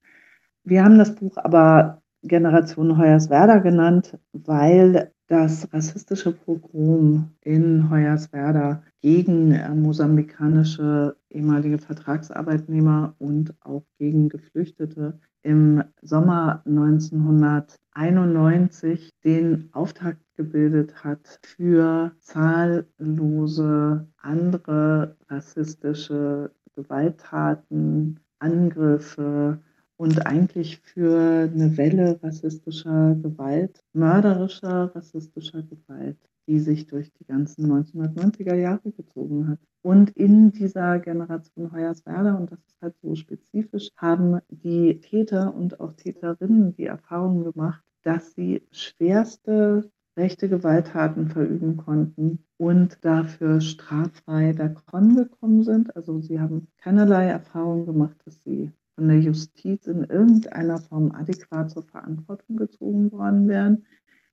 Wir 0.65 0.85
haben 0.85 0.99
das 0.99 1.15
Buch 1.15 1.39
aber 1.39 2.03
Generation 2.23 2.99
Hoyerswerda 2.99 3.59
genannt, 3.59 4.19
weil 4.35 5.13
das 5.29 5.73
rassistische 5.73 6.33
Pogrom 6.33 7.31
in 7.41 7.89
Hoyerswerda 7.91 8.83
gegen 9.01 9.53
äh, 9.53 9.75
mosambikanische 9.75 11.17
ehemalige 11.31 11.79
Vertragsarbeitnehmer 11.79 13.15
und 13.19 13.55
auch 13.61 13.87
gegen 13.99 14.29
Geflüchtete 14.29 15.19
im 15.43 15.83
Sommer 16.03 16.63
1991 16.67 19.11
den 19.25 19.71
Auftakt 19.73 20.21
gebildet 20.37 21.03
hat 21.05 21.41
für 21.43 22.13
zahllose 22.19 24.07
andere 24.19 25.17
rassistische 25.29 26.51
Gewalttaten, 26.75 28.21
Angriffe, 28.39 29.61
und 29.97 30.27
eigentlich 30.27 30.79
für 30.79 31.51
eine 31.53 31.77
Welle 31.77 32.19
rassistischer 32.23 33.17
Gewalt, 33.23 33.83
mörderischer 33.93 34.95
rassistischer 34.95 35.63
Gewalt, 35.63 36.19
die 36.47 36.61
sich 36.61 36.87
durch 36.87 37.13
die 37.15 37.25
ganzen 37.25 37.71
1990er 37.71 38.55
Jahre 38.55 38.93
gezogen 38.93 39.49
hat. 39.49 39.59
Und 39.83 40.11
in 40.11 40.53
dieser 40.53 40.99
Generation 40.99 41.73
Hoyerswerda, 41.73 42.35
und 42.35 42.51
das 42.51 42.59
ist 42.67 42.83
halt 42.83 42.95
so 43.03 43.15
spezifisch, 43.15 43.89
haben 43.97 44.41
die 44.49 45.01
Täter 45.01 45.55
und 45.55 45.81
auch 45.81 45.93
Täterinnen 45.93 46.75
die 46.77 46.87
Erfahrung 46.87 47.45
gemacht, 47.45 47.83
dass 48.03 48.35
sie 48.35 48.63
schwerste 48.71 49.91
rechte 50.17 50.49
Gewalttaten 50.49 51.29
verüben 51.29 51.77
konnten 51.77 52.45
und 52.57 52.99
dafür 53.05 53.61
straffrei 53.61 54.53
davon 54.53 55.15
gekommen 55.15 55.63
sind. 55.63 55.95
Also 55.95 56.21
sie 56.21 56.41
haben 56.41 56.69
keinerlei 56.79 57.27
Erfahrung 57.27 57.87
gemacht, 57.87 58.17
dass 58.25 58.43
sie 58.43 58.73
von 58.97 59.09
der 59.09 59.21
Justiz 59.21 59.87
in 59.87 60.05
irgendeiner 60.05 60.79
Form 60.79 61.13
adäquat 61.13 61.71
zur 61.71 61.83
Verantwortung 61.85 62.57
gezogen 62.57 63.13
worden 63.13 63.47
wären. 63.47 63.85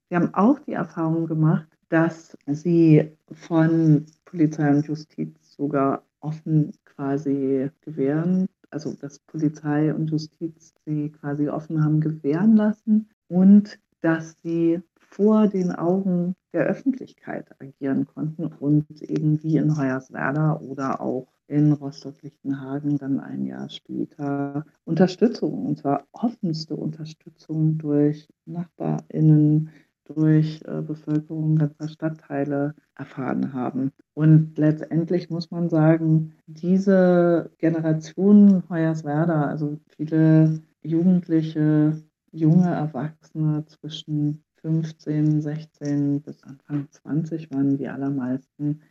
Sie 0.10 0.16
haben 0.16 0.34
auch 0.34 0.60
die 0.60 0.74
Erfahrung 0.74 1.28
gemacht, 1.28 1.68
dass 1.90 2.38
sie 2.48 3.12
von 3.32 4.06
Polizei 4.26 4.70
und 4.74 4.88
Justiz 4.88 5.54
sogar 5.56 6.04
offen 6.22 6.72
quasi 6.86 7.70
gewähren, 7.82 8.48
also 8.70 8.94
dass 8.94 9.20
Polizei 9.20 9.94
und 9.94 10.10
Justiz 10.10 10.74
sie 10.86 11.12
quasi 11.12 11.50
offen 11.50 11.84
haben 11.84 12.00
gewähren 12.00 12.56
lassen 12.56 13.10
und 13.28 13.80
dass 14.02 14.38
sie 14.42 14.82
vor 14.98 15.48
den 15.48 15.72
Augen 15.72 16.36
der 16.54 16.66
Öffentlichkeit 16.66 17.50
agieren 17.62 18.06
konnten 18.06 18.46
und 18.46 19.02
eben 19.02 19.44
wie 19.44 19.58
in 19.58 19.78
Hoyerswerda 19.78 20.58
oder 20.58 21.02
auch 21.02 21.33
in 21.48 21.74
Rostock-Lichtenhagen 21.74 22.98
dann 22.98 23.20
ein 23.20 23.46
Jahr 23.46 23.70
später 23.70 24.66
Unterstützung, 24.86 25.66
und 25.66 25.78
zwar 25.78 26.08
offenste 26.12 26.76
Unterstützung 26.76 27.78
durch 27.78 28.28
NachbarInnen, 28.46 29.70
durch 30.06 30.62
äh, 30.66 30.82
Bevölkerung 30.82 31.58
ganzer 31.58 31.88
Stadtteile 31.88 32.76
erfahren 32.96 33.54
haben. 33.54 33.92
Und 34.14 34.58
letztendlich 34.58 35.30
muss 35.30 35.52
man 35.52 35.70
sagen, 35.70 36.34
diese 36.46 37.52
Generation 37.58 38.64
Hoyerswerda, 38.70 39.46
also 39.46 39.78
viele 39.90 40.62
Jugendliche, 40.82 42.02
junge 42.32 42.70
Erwachsene 42.70 43.66
zwischen 43.66 44.44
15, 44.62 45.42
16 45.42 46.22
bis 46.22 46.44
Anfang 46.44 46.88
20 46.90 47.52
waren 47.52 47.78
die 47.78 47.88
allermeisten, 47.88 48.82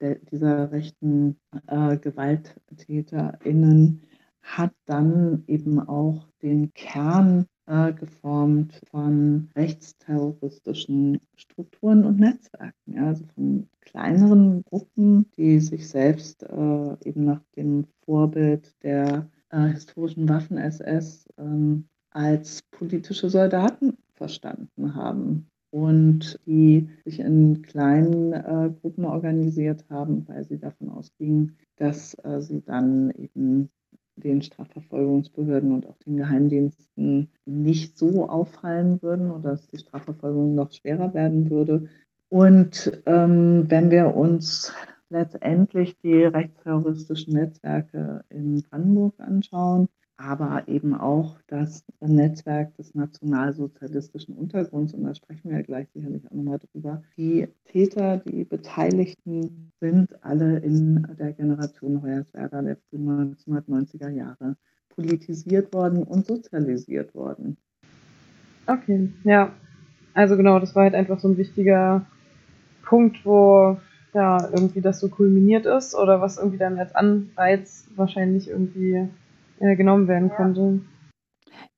dieser 0.00 0.72
rechten 0.72 1.38
äh, 1.66 1.98
GewalttäterInnen 1.98 4.02
hat 4.42 4.72
dann 4.86 5.44
eben 5.46 5.80
auch 5.80 6.26
den 6.42 6.72
Kern 6.72 7.46
äh, 7.66 7.92
geformt 7.92 8.80
von 8.90 9.50
rechtsterroristischen 9.54 11.20
Strukturen 11.36 12.04
und 12.04 12.18
Netzwerken, 12.18 12.94
ja, 12.94 13.06
also 13.06 13.24
von 13.34 13.68
kleineren 13.80 14.64
Gruppen, 14.64 15.30
die 15.36 15.60
sich 15.60 15.88
selbst 15.88 16.42
äh, 16.42 16.96
eben 17.04 17.24
nach 17.24 17.42
dem 17.56 17.86
Vorbild 18.04 18.74
der 18.82 19.30
äh, 19.50 19.68
historischen 19.68 20.28
Waffen-SS 20.28 21.28
ähm, 21.38 21.88
als 22.10 22.62
politische 22.70 23.30
Soldaten 23.30 23.96
verstanden 24.14 24.94
haben 24.94 25.49
und 25.70 26.40
die 26.46 26.88
sich 27.04 27.20
in 27.20 27.62
kleinen 27.62 28.32
äh, 28.32 28.70
Gruppen 28.80 29.04
organisiert 29.04 29.84
haben, 29.88 30.26
weil 30.28 30.44
sie 30.44 30.58
davon 30.58 30.90
ausgingen, 30.90 31.56
dass 31.76 32.14
äh, 32.24 32.40
sie 32.40 32.62
dann 32.62 33.10
eben 33.10 33.70
den 34.16 34.42
Strafverfolgungsbehörden 34.42 35.72
und 35.72 35.86
auch 35.86 35.96
den 35.98 36.16
Geheimdiensten 36.16 37.30
nicht 37.46 37.96
so 37.96 38.28
auffallen 38.28 39.00
würden 39.02 39.30
oder 39.30 39.52
dass 39.52 39.68
die 39.68 39.78
Strafverfolgung 39.78 40.54
noch 40.54 40.72
schwerer 40.72 41.14
werden 41.14 41.50
würde. 41.50 41.88
Und 42.28 43.02
ähm, 43.06 43.64
wenn 43.68 43.90
wir 43.90 44.14
uns 44.14 44.72
letztendlich 45.08 45.98
die 45.98 46.24
rechtsterroristischen 46.24 47.34
Netzwerke 47.34 48.24
in 48.28 48.62
Brandenburg 48.62 49.14
anschauen, 49.18 49.88
aber 50.20 50.68
eben 50.68 50.94
auch 50.94 51.38
das 51.46 51.84
Netzwerk 52.00 52.76
des 52.76 52.94
nationalsozialistischen 52.94 54.34
Untergrunds, 54.34 54.92
und 54.92 55.04
da 55.04 55.14
sprechen 55.14 55.50
wir 55.50 55.58
ja 55.58 55.62
gleich 55.62 55.88
sicherlich 55.94 56.26
auch 56.26 56.34
nochmal 56.34 56.58
drüber. 56.58 57.02
Die 57.16 57.48
Täter, 57.64 58.18
die 58.18 58.44
Beteiligten 58.44 59.72
sind 59.80 60.22
alle 60.22 60.58
in 60.58 61.06
der 61.18 61.32
Generation 61.32 62.02
Hoyerswerda 62.02 62.60
der 62.62 62.76
frühen 62.76 63.34
1990er 63.34 64.10
Jahre 64.10 64.56
politisiert 64.90 65.72
worden 65.72 66.02
und 66.02 66.26
sozialisiert 66.26 67.14
worden. 67.14 67.56
Okay, 68.66 69.10
ja. 69.24 69.52
Also 70.12 70.36
genau, 70.36 70.58
das 70.58 70.74
war 70.74 70.82
halt 70.82 70.94
einfach 70.94 71.18
so 71.18 71.28
ein 71.28 71.38
wichtiger 71.38 72.04
Punkt, 72.82 73.24
wo 73.24 73.78
ja 74.12 74.48
irgendwie 74.52 74.80
das 74.80 75.00
so 75.00 75.08
kulminiert 75.08 75.66
ist 75.66 75.94
oder 75.94 76.20
was 76.20 76.36
irgendwie 76.36 76.58
dann 76.58 76.78
als 76.78 76.94
Anreiz 76.94 77.88
wahrscheinlich 77.94 78.50
irgendwie 78.50 79.08
äh, 79.60 79.76
genommen 79.76 80.08
werden 80.08 80.30
konnte. 80.30 80.80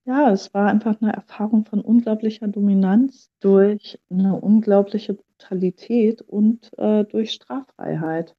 Ja, 0.04 0.32
es 0.32 0.52
war 0.52 0.68
einfach 0.68 1.00
eine 1.00 1.12
Erfahrung 1.12 1.64
von 1.64 1.80
unglaublicher 1.80 2.48
Dominanz 2.48 3.30
durch 3.40 4.00
eine 4.10 4.34
unglaubliche 4.34 5.14
Brutalität 5.14 6.22
und 6.22 6.70
äh, 6.78 7.04
durch 7.04 7.32
Straffreiheit. 7.32 8.34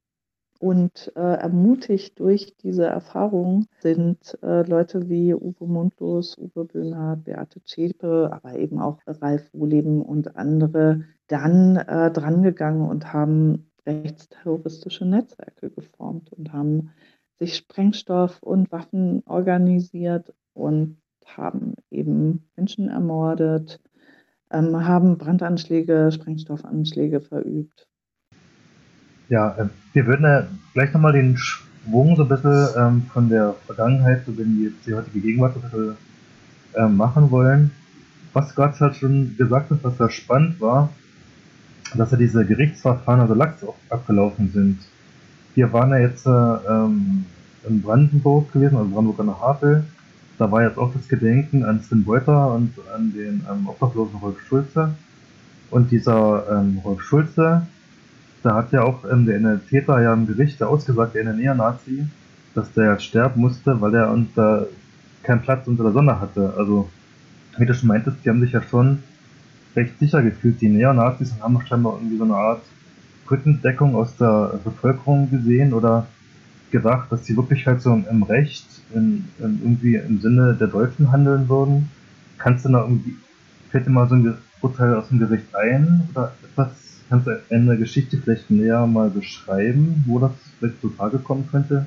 Und 0.60 1.12
äh, 1.18 1.20
ermutigt 1.20 2.20
durch 2.20 2.56
diese 2.58 2.86
Erfahrung 2.86 3.66
sind 3.82 4.38
äh, 4.42 4.62
Leute 4.64 5.10
wie 5.10 5.34
Uwe 5.34 5.68
Mundlos, 5.68 6.38
Uwe 6.38 6.64
Böhner, 6.64 7.18
Beate 7.18 7.62
Zschäpe, 7.64 8.30
aber 8.32 8.58
eben 8.58 8.80
auch 8.80 9.00
Ralf 9.06 9.50
Wohleben 9.54 10.02
und 10.02 10.38
andere 10.38 11.04
dann 11.28 11.76
äh, 11.76 12.12
drangegangen 12.12 12.88
und 12.88 13.12
haben 13.12 13.72
rechtsterroristische 13.86 15.06
Netzwerke 15.06 15.70
geformt 15.70 16.32
und 16.32 16.54
haben 16.54 16.92
sich 17.44 17.58
Sprengstoff 17.58 18.42
und 18.42 18.72
Waffen 18.72 19.24
organisiert 19.26 20.34
und 20.54 20.98
haben 21.26 21.76
eben 21.92 22.44
Menschen 22.56 22.90
ermordet, 22.90 23.80
ähm, 24.52 24.86
haben 24.86 25.18
Brandanschläge, 25.18 26.12
Sprengstoffanschläge 26.12 27.22
verübt. 27.22 27.88
Ja, 29.30 29.56
äh, 29.58 29.68
wir 29.94 30.06
würden 30.06 30.24
ja 30.24 30.48
gleich 30.74 30.94
nochmal 30.94 31.14
den 31.14 31.38
Schwung 31.38 32.16
so 32.16 32.24
ein 32.24 32.30
bisschen 32.30 32.68
ähm, 32.78 33.04
von 33.14 33.30
der 33.30 33.56
Vergangenheit, 33.66 34.26
so 34.26 34.32
in 34.32 34.58
die, 34.58 34.74
die 34.86 34.94
heutige 34.94 35.20
Gegenwart 35.20 35.54
so 35.56 35.60
ein 35.60 35.64
bisschen 35.64 35.98
äh, 36.76 36.88
machen 36.88 37.32
wollen. 37.32 37.72
Was 38.34 38.56
Gott 38.56 38.80
halt 38.80 38.96
schon 38.96 39.36
gesagt 39.38 39.72
hat, 39.72 39.84
was 39.84 39.98
da 39.98 40.10
spannend 40.10 40.60
war, 40.60 40.90
dass 41.96 42.12
ja 42.12 42.18
diese 42.18 42.46
Gerichtsverfahren 42.46 43.22
also 43.22 43.34
lax 43.34 43.64
abgelaufen 43.90 44.50
sind. 44.52 44.80
Wir 45.56 45.72
waren 45.72 45.92
ja 45.92 46.00
jetzt 46.00 46.26
äh, 46.26 46.30
ähm, 46.30 47.26
in 47.68 47.82
Brandenburg 47.82 48.52
gewesen, 48.52 48.78
also 48.78 48.90
Brandenburg 48.90 49.20
an 49.20 49.26
der 49.28 49.40
Havel. 49.40 49.84
Da 50.38 50.52
war 50.52 50.64
jetzt 50.64 50.78
auch 50.78 50.92
das 50.94 51.08
Gedenken 51.08 51.64
an 51.64 51.82
Sven 51.82 52.04
Beuter 52.04 52.54
und 52.54 52.74
an 52.96 53.14
den 53.14 53.46
ähm, 53.50 53.68
obdachlosen 53.68 54.20
Rolf 54.20 54.42
Schulze. 54.48 54.96
Und 55.70 55.92
dieser 55.92 56.46
ähm, 56.52 56.80
Rolf 56.84 57.02
Schulze, 57.02 57.68
da 58.42 58.56
hat 58.56 58.72
ja 58.72 58.84
auch 58.84 59.04
ähm, 59.10 59.26
der, 59.26 59.40
der 59.40 59.66
Täter 59.66 60.02
ja 60.02 60.14
im 60.14 60.28
Gericht 60.28 60.62
ausgesagt, 60.62 61.16
der 61.16 61.34
Neonazi, 61.34 62.06
dass 62.56 62.72
der 62.74 63.00
sterben 63.00 63.42
musste, 63.42 63.80
weil 63.80 63.94
er 63.96 64.12
unter 64.12 64.68
keinen 65.24 65.42
Platz 65.42 65.68
unter 65.68 65.84
der 65.84 65.94
Sonne 65.94 66.20
hatte. 66.20 66.54
Also, 66.58 66.90
wie 67.58 67.66
du 67.66 67.74
schon 67.74 67.88
meintest, 67.88 68.18
die 68.24 68.30
haben 68.30 68.42
sich 68.42 68.52
ja 68.52 68.62
schon 68.62 69.00
recht 69.76 69.98
sicher 70.00 70.22
gefühlt, 70.22 70.62
die 70.62 70.70
Neonazis, 70.70 71.32
und 71.32 71.42
haben 71.42 71.60
scheinbar 71.66 71.94
irgendwie 71.94 72.18
so 72.18 72.24
eine 72.24 72.36
Art 72.36 72.62
Rückendeckung 73.30 73.96
aus 73.96 74.16
der 74.18 74.60
Bevölkerung 74.64 75.30
gesehen 75.32 75.74
oder 75.74 76.08
gedacht, 76.74 77.10
dass 77.12 77.26
sie 77.26 77.38
wirklich 77.38 77.66
halt 77.66 77.82
so 77.82 77.94
im 77.94 78.24
Recht, 78.24 78.66
in, 78.94 79.26
in 79.40 79.62
irgendwie 79.62 79.96
im 79.96 80.20
Sinne 80.20 80.58
der 80.60 80.68
Deutschen 80.68 81.12
handeln 81.14 81.48
würden. 81.48 81.90
Kannst 82.38 82.66
du 82.66 82.70
da 82.70 82.82
irgendwie, 82.82 83.16
fällt 83.70 83.86
dir 83.86 83.92
mal 83.92 84.10
so 84.10 84.16
ein 84.16 84.38
Urteil 84.62 84.96
aus 84.96 85.08
dem 85.08 85.20
Gericht 85.20 85.56
ein 85.56 86.10
oder 86.12 86.34
etwas, 86.44 86.72
kannst 87.10 87.28
du 87.28 87.42
eine 87.50 87.78
Geschichte 87.78 88.18
vielleicht 88.18 88.52
näher 88.52 88.86
mal 88.88 89.10
beschreiben, 89.10 90.04
wo 90.08 90.20
das 90.20 90.32
vielleicht 90.60 90.82
zutage 90.82 91.20
kommen 91.20 91.48
könnte? 91.50 91.86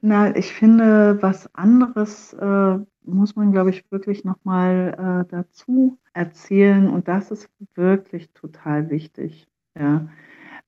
Na, 0.00 0.34
ich 0.36 0.52
finde, 0.52 1.18
was 1.20 1.52
anderes 1.54 2.32
äh, 2.34 2.78
muss 3.02 3.34
man, 3.34 3.50
glaube 3.50 3.70
ich, 3.70 3.84
wirklich 3.90 4.24
nochmal 4.24 5.24
äh, 5.26 5.30
dazu 5.30 5.98
erzählen 6.12 6.88
und 6.88 7.08
das 7.08 7.32
ist 7.32 7.48
wirklich 7.74 8.30
total 8.34 8.88
wichtig. 8.90 9.48
Ja. 9.76 10.06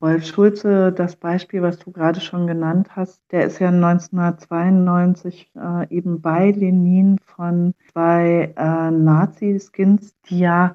Wolf 0.01 0.25
Schulze, 0.25 0.93
das 0.93 1.17
Beispiel, 1.17 1.61
was 1.61 1.79
du 1.79 1.93
gerade 1.93 2.21
schon 2.21 2.47
genannt 2.47 2.97
hast, 2.97 3.23
der 3.33 3.45
ist 3.45 3.59
ja 3.59 3.69
1992 3.69 5.53
äh, 5.55 5.95
eben 5.95 6.23
bei 6.23 6.53
Lenin 6.53 7.19
von 7.19 7.75
zwei 7.93 8.55
äh, 8.57 8.91
Nazi-Skins, 8.91 10.17
die 10.23 10.39
ja 10.41 10.75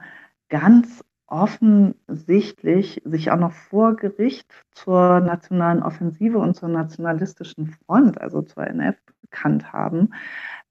ganz 0.49 1.03
offensichtlich 1.25 3.01
sich 3.03 3.31
auch 3.31 3.39
noch 3.39 3.51
vor 3.51 3.95
Gericht 3.95 4.53
zur 4.71 5.19
nationalen 5.21 5.81
Offensive 5.81 6.37
und 6.37 6.55
zur 6.55 6.69
nationalistischen 6.69 7.75
Front, 7.85 8.21
also 8.21 8.43
zur 8.43 8.67
NF, 8.67 8.95
bekannt 9.21 9.73
haben. 9.73 10.13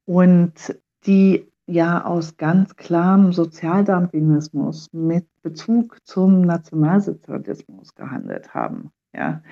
Und 0.05 0.79
die 1.07 1.51
ja 1.67 2.05
aus 2.05 2.37
ganz 2.37 2.77
klarem 2.77 3.33
Sozialdarwinismus 3.33 4.93
mit 4.93 5.27
Bezug 5.43 5.99
zum 6.05 6.43
Nationalsozialismus 6.43 7.95
gehandelt 7.95 8.55
haben. 8.55 8.91
Ja, 9.15 9.43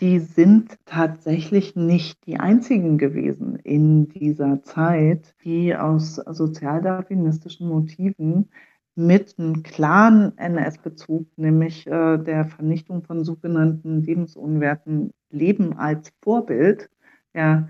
die 0.00 0.20
sind 0.20 0.78
tatsächlich 0.84 1.74
nicht 1.74 2.24
die 2.24 2.38
einzigen 2.38 2.98
gewesen 2.98 3.56
in 3.56 4.08
dieser 4.08 4.62
Zeit, 4.62 5.34
die 5.42 5.74
aus 5.74 6.16
sozialdarwinistischen 6.16 7.68
Motiven 7.68 8.48
mit 8.94 9.36
einem 9.38 9.64
klaren 9.64 10.36
NS-Bezug, 10.38 11.26
nämlich 11.36 11.86
äh, 11.88 12.18
der 12.18 12.44
Vernichtung 12.44 13.02
von 13.02 13.24
sogenannten 13.24 14.02
lebensunwerten 14.02 15.12
Leben 15.30 15.76
als 15.76 16.12
Vorbild, 16.22 16.88
ja, 17.34 17.68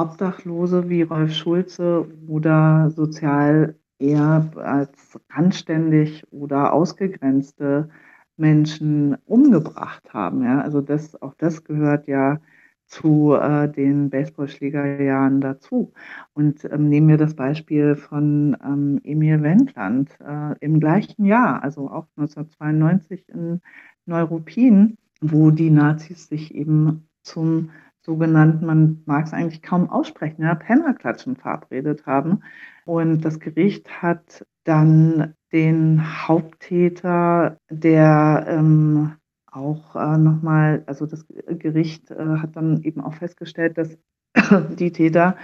Obdachlose 0.00 0.88
wie 0.88 1.02
Rolf 1.02 1.32
Schulze 1.32 2.06
oder 2.26 2.90
sozial 2.90 3.76
eher 3.98 4.50
als 4.56 5.20
randständig 5.30 6.24
oder 6.30 6.72
ausgegrenzte 6.72 7.90
Menschen 8.36 9.16
umgebracht 9.26 10.12
haben. 10.12 10.42
Ja? 10.42 10.60
Also 10.62 10.80
das, 10.80 11.20
auch 11.20 11.34
das 11.34 11.64
gehört 11.64 12.08
ja 12.08 12.40
zu 12.86 13.34
äh, 13.34 13.70
den 13.70 14.10
Baseballschlägerjahren 14.10 15.40
dazu. 15.40 15.92
Und 16.32 16.64
ähm, 16.64 16.88
nehmen 16.88 17.08
wir 17.08 17.18
das 17.18 17.34
Beispiel 17.34 17.94
von 17.94 18.56
ähm, 18.64 19.00
Emil 19.04 19.42
Wendland 19.42 20.10
äh, 20.20 20.56
im 20.60 20.80
gleichen 20.80 21.24
Jahr, 21.24 21.62
also 21.62 21.88
auch 21.88 22.06
1992 22.16 23.28
in 23.28 23.60
Neuruppin, 24.06 24.96
wo 25.20 25.52
die 25.52 25.70
Nazis 25.70 26.26
sich 26.26 26.52
eben 26.54 27.08
zum 27.22 27.70
sogenannten, 28.10 28.66
man 28.66 29.02
mag 29.06 29.26
es 29.26 29.32
eigentlich 29.32 29.62
kaum 29.62 29.88
aussprechen, 29.88 30.42
ja, 30.42 30.56
Pennerklatschen 30.56 31.36
verabredet 31.36 32.06
haben. 32.06 32.42
Und 32.84 33.24
das 33.24 33.38
Gericht 33.38 34.02
hat 34.02 34.44
dann 34.64 35.34
den 35.52 36.26
Haupttäter, 36.26 37.56
der 37.70 38.46
ähm, 38.48 39.12
auch 39.46 39.94
äh, 39.94 40.18
nochmal, 40.18 40.82
also 40.86 41.06
das 41.06 41.24
Gericht 41.28 42.10
äh, 42.10 42.38
hat 42.38 42.56
dann 42.56 42.82
eben 42.82 43.00
auch 43.00 43.14
festgestellt, 43.14 43.78
dass 43.78 43.96
die 44.80 44.90
Täter 44.90 45.36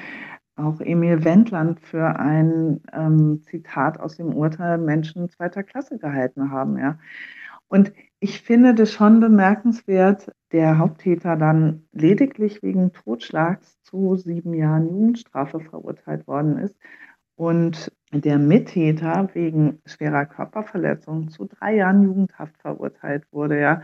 auch 0.56 0.80
Emil 0.80 1.22
Wendland 1.22 1.78
für 1.78 2.18
ein 2.18 2.80
ähm, 2.92 3.42
Zitat 3.44 4.00
aus 4.00 4.16
dem 4.16 4.34
Urteil 4.34 4.78
Menschen 4.78 5.28
zweiter 5.28 5.62
Klasse 5.62 5.98
gehalten 5.98 6.50
haben. 6.50 6.78
Ja. 6.78 6.98
Und 7.68 7.92
ich 8.26 8.42
finde 8.42 8.74
das 8.74 8.90
schon 8.90 9.20
bemerkenswert, 9.20 10.32
der 10.50 10.78
Haupttäter 10.78 11.36
dann 11.36 11.86
lediglich 11.92 12.60
wegen 12.60 12.92
Totschlags 12.92 13.80
zu 13.82 14.16
sieben 14.16 14.52
Jahren 14.52 14.88
Jugendstrafe 14.88 15.60
verurteilt 15.60 16.26
worden 16.26 16.58
ist 16.58 16.74
und 17.36 17.92
der 18.12 18.38
Mittäter 18.38 19.28
wegen 19.34 19.78
schwerer 19.86 20.26
Körperverletzung 20.26 21.28
zu 21.28 21.44
drei 21.44 21.76
Jahren 21.76 22.02
Jugendhaft 22.02 22.56
verurteilt 22.58 23.22
wurde, 23.30 23.60
ja. 23.60 23.82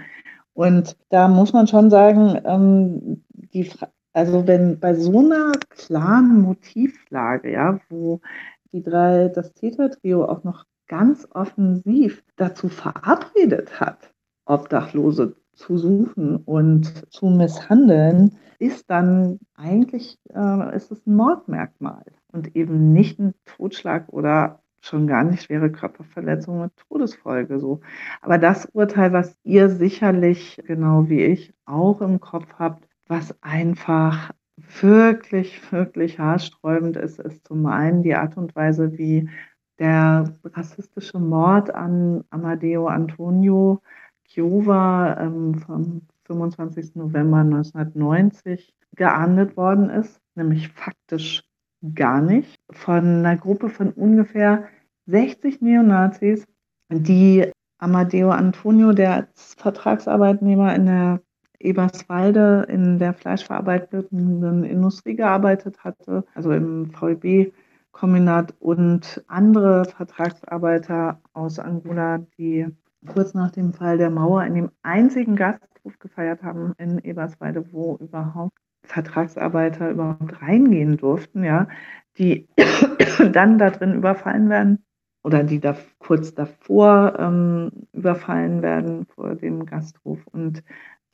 Und 0.55 0.97
da 1.09 1.29
muss 1.29 1.53
man 1.53 1.69
schon 1.69 1.89
sagen, 1.89 2.37
ähm, 2.45 3.23
die, 3.29 3.71
also 4.13 4.49
wenn 4.49 4.81
bei 4.81 4.95
so 4.95 5.21
einer 5.21 5.53
klaren 5.69 6.41
Motivlage, 6.41 7.53
ja, 7.53 7.79
wo 7.91 8.21
die 8.73 8.83
drei, 8.83 9.29
das 9.29 9.53
Tätertrio 9.55 10.25
auch 10.25 10.43
noch 10.43 10.65
ganz 10.89 11.29
offensiv 11.31 12.25
dazu 12.35 12.69
verabredet 12.69 13.79
hat, 13.79 14.12
Obdachlose 14.45 15.37
zu 15.55 15.79
suchen 15.79 16.37
und 16.37 17.13
zu 17.13 17.27
misshandeln, 17.27 18.39
ist 18.59 18.89
dann 18.91 19.41
eigentlich 19.55 20.19
äh, 20.35 20.77
ist 20.77 20.91
es 20.91 21.07
ein 21.07 21.17
Mordmerkmal 21.17 22.05
und 22.33 22.57
eben 22.57 22.93
nicht 22.93 23.19
ein 23.19 23.35
Totschlag 23.45 24.09
oder 24.09 24.63
schon 24.81 25.07
gar 25.07 25.25
nicht 25.25 25.45
schwere 25.45 25.71
Körperverletzung 25.71 26.61
mit 26.63 26.77
Todesfolge 26.77 27.59
so. 27.61 27.81
Aber 28.21 28.39
das 28.39 28.67
Urteil, 28.67 29.13
was 29.13 29.37
ihr 29.45 29.69
sicherlich 29.69 30.61
genau 30.67 31.09
wie 31.09 31.23
ich 31.23 31.55
auch 31.65 32.01
im 32.01 32.21
Kopf 32.21 32.47
habt, 32.59 32.89
was 33.07 33.35
einfach 33.43 34.33
wirklich, 34.57 35.73
wirklich 35.73 36.19
haarsträubend 36.19 36.97
ist, 36.97 37.19
ist 37.21 37.47
zum 37.47 37.67
einen 37.67 38.03
die 38.03 38.15
Art 38.15 38.37
und 38.37 38.55
Weise, 38.57 38.99
wie 38.99 39.29
der 39.79 40.37
rassistische 40.45 41.19
Mord 41.19 41.75
an 41.75 42.25
Amadeo 42.31 42.87
Antonio 42.87 43.83
Chiova 44.33 45.19
ähm, 45.21 45.55
vom 45.57 46.03
25. 46.25 46.95
November 46.95 47.39
1990 47.39 48.75
geahndet 48.97 49.57
worden 49.57 49.91
ist, 49.91 50.21
nämlich 50.35 50.69
faktisch 50.69 51.45
gar 51.95 52.23
nicht, 52.23 52.59
von 52.71 53.05
einer 53.05 53.37
Gruppe 53.37 53.69
von 53.69 53.91
ungefähr 53.91 54.69
60 55.07 55.61
Neonazis, 55.61 56.47
die 56.91 57.51
Amadeo 57.79 58.31
Antonio, 58.31 58.93
der 58.93 59.15
als 59.15 59.55
Vertragsarbeitnehmer 59.59 60.75
in 60.75 60.87
der 60.87 61.21
Eberswalde 61.59 62.67
in 62.69 62.99
der 62.99 63.13
fleischverarbeitenden 63.13 64.65
Industrie 64.65 65.15
gearbeitet 65.15 65.85
hatte, 65.85 66.25
also 66.35 66.53
im 66.53 66.91
VEB-Kombinat 66.93 68.55
und 68.61 69.23
andere 69.27 69.85
Vertragsarbeiter 69.85 71.21
aus 71.33 71.59
Angola, 71.59 72.19
die 72.39 72.67
kurz 73.07 73.35
nach 73.35 73.51
dem 73.51 73.73
Fall 73.73 73.99
der 73.99 74.11
Mauer 74.11 74.45
in 74.45 74.55
dem 74.55 74.71
einzigen 74.83 75.37
Gasthof 75.37 75.99
gefeiert 75.99 76.43
haben 76.43 76.75
in 76.79 76.99
Eberswalde, 76.99 77.73
wo 77.73 77.97
überhaupt 77.97 78.57
Vertragsarbeiter 78.85 79.91
überhaupt 79.91 80.43
reingehen 80.43 80.97
durften, 80.97 81.45
ja, 81.45 81.69
die 82.19 82.49
dann 83.33 83.59
da 83.59 83.71
drin 83.71 83.95
überfallen 83.95 84.49
werden 84.49 84.85
oder 85.23 85.45
die 85.45 85.61
da 85.61 85.77
kurz 85.99 86.35
davor 86.35 87.17
ähm, 87.19 87.71
überfallen 87.93 88.63
werden 88.63 89.07
vor 89.07 89.35
dem 89.35 89.67
Gasthof. 89.67 90.19
Und 90.33 90.63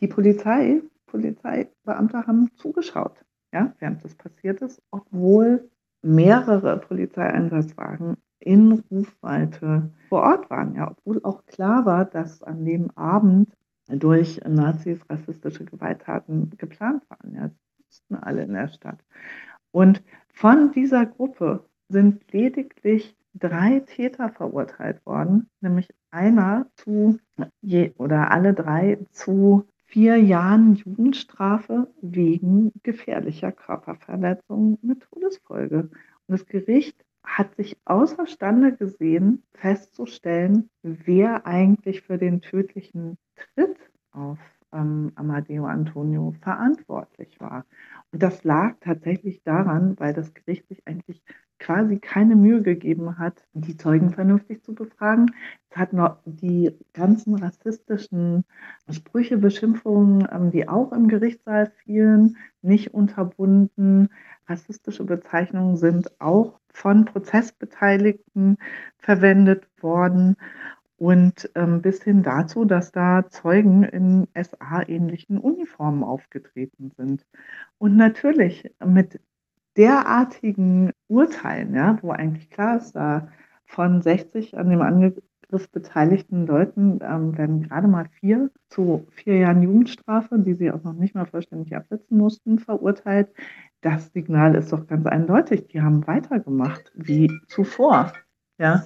die 0.00 0.08
Polizei, 0.08 0.80
Polizeibeamte 1.06 2.26
haben 2.26 2.50
zugeschaut, 2.56 3.24
ja, 3.52 3.74
während 3.78 4.04
das 4.04 4.14
passiert 4.14 4.62
ist, 4.62 4.82
obwohl 4.90 5.70
mehrere 6.02 6.78
Polizeieinsatzwagen 6.78 8.16
in 8.40 8.84
Rufweite 8.90 9.90
vor 10.08 10.22
Ort 10.22 10.50
waren, 10.50 10.74
ja, 10.74 10.90
obwohl 10.90 11.20
auch 11.24 11.44
klar 11.46 11.84
war, 11.86 12.04
dass 12.04 12.42
an 12.42 12.64
dem 12.64 12.90
Abend 12.96 13.52
durch 13.88 14.40
Nazis 14.46 15.00
rassistische 15.08 15.64
Gewalttaten 15.64 16.50
geplant 16.56 17.02
waren. 17.08 17.34
Ja, 17.34 17.50
wussten 17.88 18.16
alle 18.16 18.42
in 18.42 18.52
der 18.52 18.68
Stadt. 18.68 19.02
Und 19.70 20.02
von 20.32 20.72
dieser 20.72 21.06
Gruppe 21.06 21.64
sind 21.88 22.32
lediglich 22.32 23.16
drei 23.34 23.80
Täter 23.80 24.28
verurteilt 24.28 25.04
worden, 25.06 25.48
nämlich 25.60 25.88
einer 26.10 26.66
zu 26.74 27.18
je 27.60 27.92
oder 27.98 28.30
alle 28.30 28.54
drei 28.54 28.98
zu 29.12 29.66
vier 29.86 30.16
Jahren 30.16 30.74
Jugendstrafe 30.74 31.88
wegen 32.02 32.72
gefährlicher 32.82 33.52
Körperverletzung 33.52 34.78
mit 34.82 35.00
Todesfolge. 35.00 35.90
Und 36.26 36.38
das 36.40 36.46
Gericht 36.46 37.04
hat 37.28 37.54
sich 37.56 37.76
außerstande 37.84 38.74
gesehen, 38.74 39.44
festzustellen, 39.52 40.70
wer 40.82 41.46
eigentlich 41.46 42.02
für 42.02 42.18
den 42.18 42.40
tödlichen 42.40 43.18
Tritt 43.36 43.76
auf 44.12 44.38
ähm, 44.72 45.12
Amadeo 45.14 45.66
Antonio 45.66 46.34
verantwortlich 46.40 47.38
war. 47.38 47.66
Und 48.12 48.22
das 48.22 48.44
lag 48.44 48.76
tatsächlich 48.80 49.42
daran, 49.44 49.98
weil 49.98 50.14
das 50.14 50.32
Gericht 50.34 50.66
sich 50.68 50.86
eigentlich 50.86 51.22
quasi 51.58 51.98
keine 51.98 52.36
Mühe 52.36 52.62
gegeben 52.62 53.18
hat, 53.18 53.44
die 53.52 53.76
Zeugen 53.76 54.10
vernünftig 54.10 54.62
zu 54.62 54.74
befragen. 54.74 55.34
Es 55.70 55.76
hat 55.76 55.92
noch 55.92 56.18
die 56.24 56.76
ganzen 56.92 57.34
rassistischen 57.34 58.44
Sprüche, 58.90 59.38
Beschimpfungen, 59.38 60.26
ähm, 60.30 60.50
die 60.50 60.68
auch 60.68 60.92
im 60.92 61.08
Gerichtssaal 61.08 61.72
fielen, 61.84 62.36
nicht 62.62 62.94
unterbunden. 62.94 64.08
Rassistische 64.46 65.04
Bezeichnungen 65.04 65.76
sind 65.76 66.20
auch 66.20 66.58
von 66.78 67.04
Prozessbeteiligten 67.04 68.56
verwendet 68.98 69.66
worden 69.80 70.36
und 70.96 71.50
ähm, 71.54 71.82
bis 71.82 72.02
hin 72.02 72.22
dazu, 72.22 72.64
dass 72.64 72.92
da 72.92 73.28
Zeugen 73.28 73.82
in 73.82 74.28
SA-ähnlichen 74.34 75.38
Uniformen 75.38 76.04
aufgetreten 76.04 76.92
sind. 76.96 77.26
Und 77.78 77.96
natürlich 77.96 78.72
mit 78.84 79.20
derartigen 79.76 80.92
Urteilen, 81.08 81.74
ja, 81.74 81.98
wo 82.02 82.10
eigentlich 82.10 82.50
klar 82.50 82.78
ist, 82.78 82.92
da 82.92 83.28
von 83.66 84.02
60 84.02 84.56
an 84.56 84.70
dem 84.70 84.80
Angriff 84.80 85.22
beteiligten 85.72 86.46
Leuten 86.46 86.98
ähm, 87.02 87.36
werden 87.38 87.62
gerade 87.62 87.88
mal 87.88 88.06
vier 88.20 88.50
zu 88.68 89.06
vier 89.12 89.38
Jahren 89.38 89.62
Jugendstrafe, 89.62 90.38
die 90.38 90.54
sie 90.54 90.70
auch 90.70 90.82
noch 90.82 90.92
nicht 90.92 91.14
mal 91.14 91.26
vollständig 91.26 91.74
absetzen 91.74 92.18
mussten, 92.18 92.58
verurteilt. 92.58 93.30
Das 93.80 94.12
Signal 94.12 94.54
ist 94.54 94.72
doch 94.72 94.86
ganz 94.86 95.06
eindeutig. 95.06 95.68
Die 95.68 95.82
haben 95.82 96.06
weitergemacht 96.06 96.90
wie 96.94 97.30
zuvor. 97.46 98.12
Ja, 98.58 98.84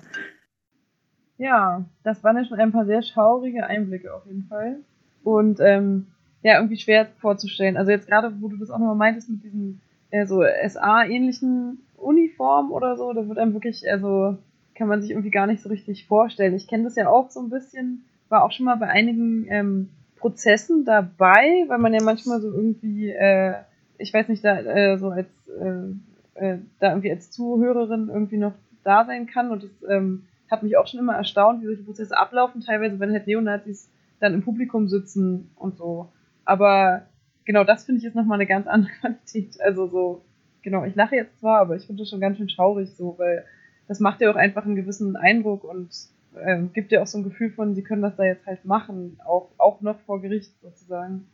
ja, 1.42 1.84
das 2.04 2.22
waren 2.22 2.36
ja 2.36 2.44
schon 2.44 2.60
ein 2.60 2.70
paar 2.70 2.86
sehr 2.86 3.02
schaurige 3.02 3.66
Einblicke 3.66 4.14
auf 4.14 4.24
jeden 4.26 4.44
Fall. 4.44 4.76
Und 5.24 5.58
ähm, 5.58 6.06
ja, 6.42 6.54
irgendwie 6.54 6.76
schwer 6.76 7.08
vorzustellen. 7.18 7.76
Also 7.76 7.90
jetzt 7.90 8.06
gerade, 8.06 8.32
wo 8.40 8.46
du 8.46 8.56
das 8.56 8.70
auch 8.70 8.78
nochmal 8.78 8.94
meintest 8.94 9.28
mit 9.28 9.42
diesen 9.42 9.80
äh, 10.10 10.24
so 10.24 10.42
SA-ähnlichen 10.42 11.80
Uniformen 11.96 12.70
oder 12.70 12.96
so, 12.96 13.12
da 13.12 13.26
wird 13.26 13.38
einem 13.38 13.54
wirklich, 13.54 13.82
also 13.90 14.38
kann 14.76 14.86
man 14.86 15.02
sich 15.02 15.10
irgendwie 15.10 15.30
gar 15.30 15.48
nicht 15.48 15.62
so 15.62 15.68
richtig 15.68 16.06
vorstellen. 16.06 16.54
Ich 16.54 16.68
kenne 16.68 16.84
das 16.84 16.94
ja 16.94 17.08
auch 17.08 17.28
so 17.30 17.40
ein 17.40 17.50
bisschen, 17.50 18.04
war 18.28 18.44
auch 18.44 18.52
schon 18.52 18.66
mal 18.66 18.76
bei 18.76 18.86
einigen 18.86 19.46
ähm, 19.48 19.88
Prozessen 20.18 20.84
dabei, 20.84 21.64
weil 21.66 21.78
man 21.78 21.92
ja 21.92 22.04
manchmal 22.04 22.40
so 22.40 22.52
irgendwie, 22.52 23.10
äh, 23.10 23.54
ich 24.02 24.12
weiß 24.12 24.28
nicht, 24.28 24.44
da 24.44 24.58
äh, 24.58 24.98
so 24.98 25.10
als 25.10 25.28
äh, 25.48 26.42
äh, 26.42 26.58
da 26.80 26.90
irgendwie 26.90 27.10
als 27.10 27.30
Zuhörerin 27.30 28.08
irgendwie 28.08 28.38
noch 28.38 28.54
da 28.84 29.04
sein 29.04 29.26
kann 29.26 29.50
und 29.50 29.64
das 29.64 29.70
ähm, 29.88 30.24
hat 30.50 30.62
mich 30.62 30.76
auch 30.76 30.86
schon 30.86 31.00
immer 31.00 31.14
erstaunt, 31.14 31.62
wie 31.62 31.66
solche 31.66 31.84
Prozesse 31.84 32.16
ablaufen, 32.16 32.60
teilweise, 32.60 33.00
wenn 33.00 33.12
halt 33.12 33.26
Neonazis 33.26 33.90
dann 34.20 34.34
im 34.34 34.42
Publikum 34.42 34.88
sitzen 34.88 35.50
und 35.56 35.76
so. 35.76 36.12
Aber 36.44 37.06
genau 37.44 37.64
das 37.64 37.84
finde 37.84 38.00
ich 38.00 38.06
ist 38.06 38.14
nochmal 38.14 38.36
eine 38.36 38.46
ganz 38.46 38.66
andere 38.66 38.92
Qualität. 39.00 39.60
Also 39.60 39.86
so, 39.86 40.22
genau, 40.62 40.84
ich 40.84 40.94
lache 40.94 41.16
jetzt 41.16 41.38
zwar, 41.40 41.60
aber 41.60 41.76
ich 41.76 41.86
finde 41.86 42.02
das 42.02 42.10
schon 42.10 42.20
ganz 42.20 42.36
schön 42.36 42.48
traurig 42.48 42.90
so, 42.90 43.14
weil 43.18 43.44
das 43.88 44.00
macht 44.00 44.20
ja 44.20 44.30
auch 44.30 44.36
einfach 44.36 44.64
einen 44.64 44.76
gewissen 44.76 45.16
Eindruck 45.16 45.64
und 45.64 45.90
äh, 46.34 46.62
gibt 46.72 46.92
ja 46.92 47.02
auch 47.02 47.06
so 47.06 47.18
ein 47.18 47.24
Gefühl 47.24 47.50
von, 47.50 47.74
sie 47.74 47.82
können 47.82 48.02
das 48.02 48.16
da 48.16 48.24
jetzt 48.24 48.46
halt 48.46 48.64
machen, 48.64 49.18
auch, 49.24 49.50
auch 49.58 49.80
noch 49.80 49.98
vor 50.00 50.20
Gericht 50.20 50.52
sozusagen. 50.62 51.26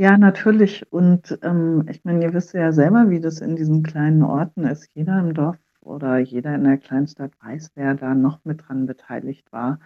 Ja, 0.00 0.16
natürlich. 0.16 0.92
Und 0.92 1.36
ähm, 1.42 1.84
ich 1.90 2.04
meine, 2.04 2.22
ihr 2.22 2.32
wisst 2.32 2.54
ja 2.54 2.70
selber, 2.70 3.10
wie 3.10 3.18
das 3.20 3.40
in 3.40 3.56
diesen 3.56 3.82
kleinen 3.82 4.22
Orten 4.22 4.62
ist. 4.64 4.88
Jeder 4.94 5.18
im 5.18 5.34
Dorf 5.34 5.58
oder 5.80 6.18
jeder 6.18 6.54
in 6.54 6.62
der 6.62 6.78
Kleinstadt 6.78 7.32
weiß, 7.42 7.72
wer 7.74 7.94
da 7.96 8.14
noch 8.14 8.44
mit 8.44 8.68
dran 8.68 8.86
beteiligt 8.86 9.50
war. 9.50 9.80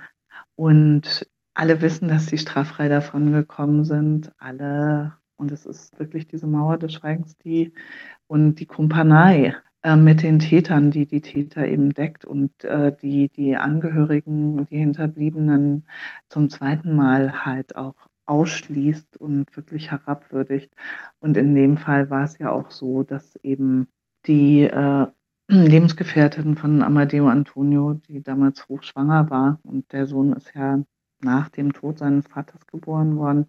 Und 0.55 1.27
alle 1.55 1.81
wissen, 1.81 2.09
dass 2.09 2.27
sie 2.27 2.37
straffrei 2.37 2.89
davon 2.89 3.33
gekommen 3.33 3.85
sind. 3.87 4.33
Alle, 4.37 5.15
und 5.37 5.51
es 5.51 5.65
ist 5.65 5.99
wirklich 5.99 6.29
diese 6.29 6.47
Mauer 6.47 6.77
des 6.77 6.93
Schweigens, 6.93 7.39
die 7.39 7.73
und 8.27 8.57
die 8.57 8.67
Kumpanei 8.67 9.57
äh, 9.83 9.97
mit 9.97 10.23
den 10.23 10.41
Tätern, 10.41 10.91
die 10.91 11.07
die 11.07 11.23
Täter 11.23 11.67
eben 11.67 11.95
deckt 11.95 12.27
und 12.27 12.65
äh, 12.65 12.95
die 13.01 13.31
die 13.31 13.57
Angehörigen, 13.57 14.67
die 14.67 14.79
Hinterbliebenen 14.79 15.87
zum 16.29 16.51
zweiten 16.51 16.95
Mal 16.95 17.47
halt 17.47 17.77
auch 17.77 17.95
ausschließt 18.27 19.17
und 19.17 19.55
wirklich 19.57 19.91
herabwürdigt. 19.91 20.73
Und 21.21 21.37
in 21.37 21.55
dem 21.55 21.77
Fall 21.77 22.11
war 22.11 22.25
es 22.25 22.39
ja 22.39 22.51
auch 22.51 22.71
so, 22.71 23.03
dass 23.03 23.37
eben 23.37 23.89
die 24.27 24.63
äh, 24.63 25.07
Lebensgefährtin 25.49 26.57
von 26.57 26.83
Amadeo 26.83 27.29
Antonio, 27.29 27.95
die 27.95 28.23
damals 28.23 28.69
hochschwanger 28.69 29.31
war 29.31 29.59
und 29.65 29.93
der 29.93 30.07
Sohn 30.07 30.33
ist 30.33 30.53
ja 30.55 30.83
nach 31.25 31.49
dem 31.51 31.73
Tod 31.73 31.99
seines 31.99 32.27
Vaters 32.27 32.67
geboren 32.67 33.17
worden, 33.17 33.47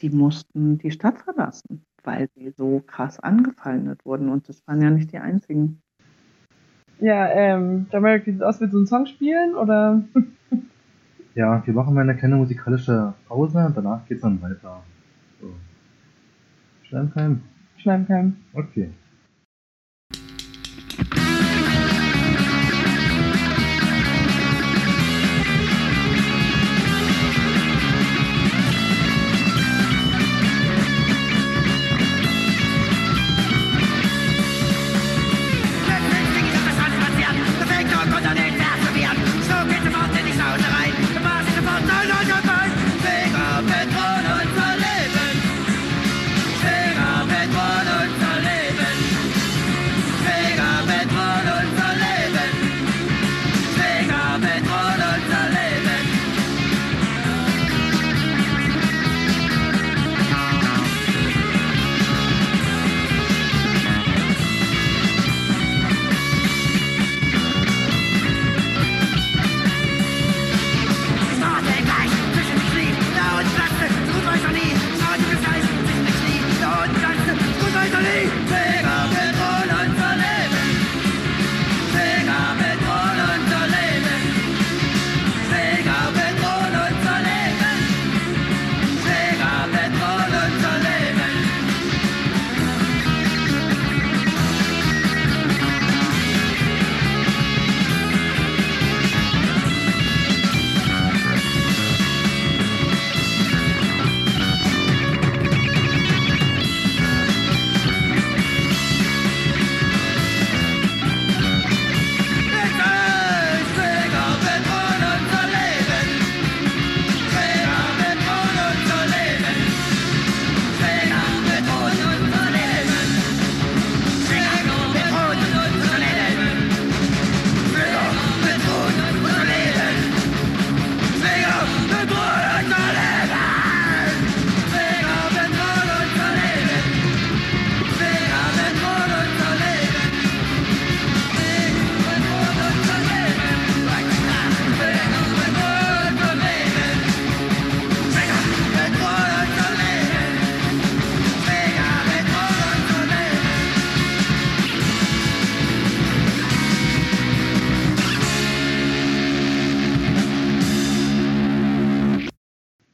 die 0.00 0.10
mussten 0.10 0.78
die 0.78 0.90
Stadt 0.90 1.18
verlassen, 1.18 1.84
weil 2.04 2.28
sie 2.34 2.50
so 2.50 2.82
krass 2.86 3.18
angefeindet 3.18 4.04
wurden 4.04 4.28
und 4.28 4.48
das 4.48 4.66
waren 4.66 4.82
ja 4.82 4.90
nicht 4.90 5.12
die 5.12 5.18
einzigen. 5.18 5.82
Ja, 6.98 7.28
ähm, 7.28 7.86
Jameric, 7.90 8.26
wie 8.26 8.32
sieht 8.32 8.42
aus, 8.42 8.60
willst 8.60 8.72
du 8.72 8.78
einen 8.78 8.86
Song 8.86 9.06
spielen 9.06 9.54
oder? 9.54 10.02
ja, 11.36 11.62
wir 11.66 11.74
machen 11.74 11.94
mal 11.94 12.00
eine 12.00 12.16
kleine 12.16 12.36
musikalische 12.36 13.12
Pause 13.28 13.66
und 13.66 13.76
danach 13.76 14.06
geht 14.06 14.16
es 14.16 14.22
dann 14.22 14.40
weiter. 14.40 14.82
So. 15.38 15.54
Schleimkeim? 16.84 17.42
Schleimkeim. 17.76 18.36
Okay. 18.54 18.90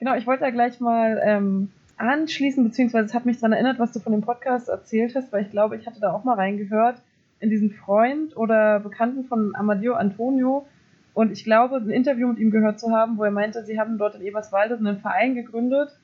Genau, 0.02 0.16
ich 0.16 0.26
wollte 0.26 0.42
da 0.42 0.50
gleich 0.50 0.80
mal 0.80 1.22
ähm, 1.22 1.70
anschließen, 1.96 2.64
beziehungsweise 2.64 3.06
es 3.06 3.14
hat 3.14 3.24
mich 3.24 3.38
daran 3.38 3.52
erinnert, 3.52 3.78
was 3.78 3.92
du 3.92 4.00
von 4.00 4.10
dem 4.10 4.22
Podcast 4.22 4.68
erzählt 4.68 5.14
hast, 5.14 5.32
weil 5.32 5.42
ich 5.42 5.52
glaube, 5.52 5.76
ich 5.76 5.86
hatte 5.86 6.00
da 6.00 6.12
auch 6.12 6.24
mal 6.24 6.34
reingehört 6.34 6.96
in 7.38 7.50
diesen 7.50 7.70
Freund 7.70 8.36
oder 8.36 8.80
Bekannten 8.80 9.22
von 9.22 9.54
Amadeo 9.54 9.94
Antonio. 9.94 10.66
Und 11.14 11.30
ich 11.30 11.44
glaube, 11.44 11.76
ein 11.76 11.90
Interview 11.90 12.26
mit 12.26 12.40
ihm 12.40 12.50
gehört 12.50 12.80
zu 12.80 12.90
haben, 12.90 13.16
wo 13.16 13.22
er 13.22 13.30
meinte, 13.30 13.64
sie 13.64 13.78
haben 13.78 13.96
dort 13.96 14.16
in 14.16 14.22
Eberswalde 14.22 14.76
einen 14.76 14.98
Verein 14.98 15.36
gegründet 15.36 15.96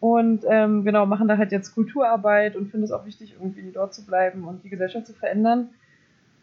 und 0.00 0.44
ähm, 0.48 0.82
genau, 0.82 1.06
machen 1.06 1.28
da 1.28 1.38
halt 1.38 1.52
jetzt 1.52 1.76
Kulturarbeit 1.76 2.56
und 2.56 2.72
finden 2.72 2.86
es 2.86 2.90
auch 2.90 3.06
wichtig, 3.06 3.36
irgendwie 3.38 3.70
dort 3.72 3.94
zu 3.94 4.04
bleiben 4.04 4.48
und 4.48 4.64
die 4.64 4.68
Gesellschaft 4.68 5.06
zu 5.06 5.12
verändern. 5.12 5.68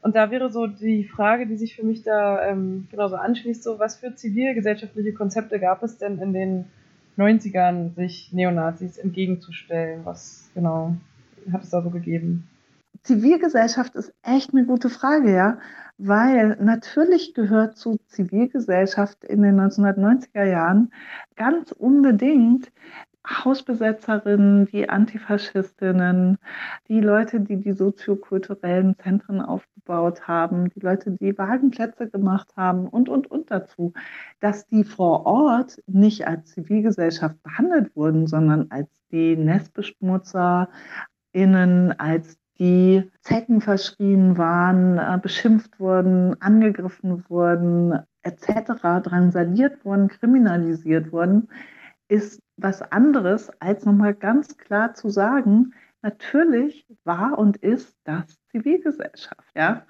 Und 0.01 0.15
da 0.15 0.31
wäre 0.31 0.49
so 0.49 0.65
die 0.65 1.03
Frage, 1.03 1.45
die 1.45 1.58
sich 1.58 1.75
für 1.75 1.86
mich 1.86 2.03
da 2.03 2.47
ähm, 2.47 2.88
genauso 2.89 3.17
anschließt, 3.17 3.63
so 3.63 3.79
was 3.79 3.97
für 3.97 4.15
zivilgesellschaftliche 4.15 5.12
Konzepte 5.12 5.60
gab 5.60 5.84
es 5.84 5.97
denn 5.97 6.19
in 6.19 6.31
den 6.31 6.65
90ern, 7.17 7.95
sich 7.95 8.32
Neonazis 8.34 8.97
entgegenzustellen? 8.97 10.06
Was 10.06 10.49
genau 10.54 10.95
hat 11.51 11.63
es 11.63 11.69
da 11.69 11.82
so 11.82 11.89
gegeben? 11.89 12.47
Zivilgesellschaft 13.04 13.95
ist 13.95 14.13
echt 14.23 14.54
eine 14.54 14.65
gute 14.65 14.89
Frage, 14.89 15.34
ja, 15.34 15.60
weil 15.97 16.58
natürlich 16.60 17.34
gehört 17.34 17.78
zu 17.78 17.97
Zivilgesellschaft 18.08 19.23
in 19.23 19.41
den 19.43 19.60
1990er 19.60 20.43
Jahren 20.43 20.91
ganz 21.36 21.71
unbedingt 21.71 22.71
Hausbesetzerinnen, 23.27 24.67
die 24.67 24.89
Antifaschistinnen, 24.89 26.38
die 26.88 27.01
Leute, 27.01 27.39
die 27.39 27.57
die 27.57 27.73
soziokulturellen 27.73 28.95
Zentren 28.97 29.41
aufgebaut 29.41 30.27
haben, 30.27 30.69
die 30.69 30.79
Leute, 30.79 31.11
die 31.11 31.38
Wagenplätze 31.38 32.09
gemacht 32.09 32.53
haben 32.55 32.88
und, 32.88 33.09
und, 33.09 33.29
und 33.29 33.51
dazu, 33.51 33.93
dass 34.39 34.67
die 34.67 34.83
vor 34.83 35.25
Ort 35.25 35.81
nicht 35.88 36.27
als 36.27 36.51
Zivilgesellschaft 36.51 37.41
behandelt 37.43 37.95
wurden, 37.95 38.27
sondern 38.27 38.67
als 38.69 38.89
die 39.11 39.35
NestbeschmutzerInnen, 39.35 41.99
als 41.99 42.38
die 42.59 43.11
Zecken 43.21 43.61
verschrien 43.61 44.38
waren, 44.38 44.97
äh, 44.97 45.19
beschimpft 45.21 45.79
wurden, 45.79 46.41
angegriffen 46.41 47.25
wurden, 47.27 47.99
etc., 48.21 49.03
drangsaliert 49.03 49.83
wurden, 49.83 50.07
kriminalisiert 50.07 51.11
wurden, 51.11 51.49
ist 52.07 52.39
was 52.57 52.81
anderes, 52.81 53.51
als 53.59 53.85
nochmal 53.85 54.13
ganz 54.13 54.57
klar 54.57 54.93
zu 54.93 55.09
sagen, 55.09 55.73
natürlich 56.01 56.85
war 57.03 57.37
und 57.37 57.57
ist 57.57 57.97
das 58.03 58.37
Zivilgesellschaft. 58.51 59.49
Ja? 59.55 59.85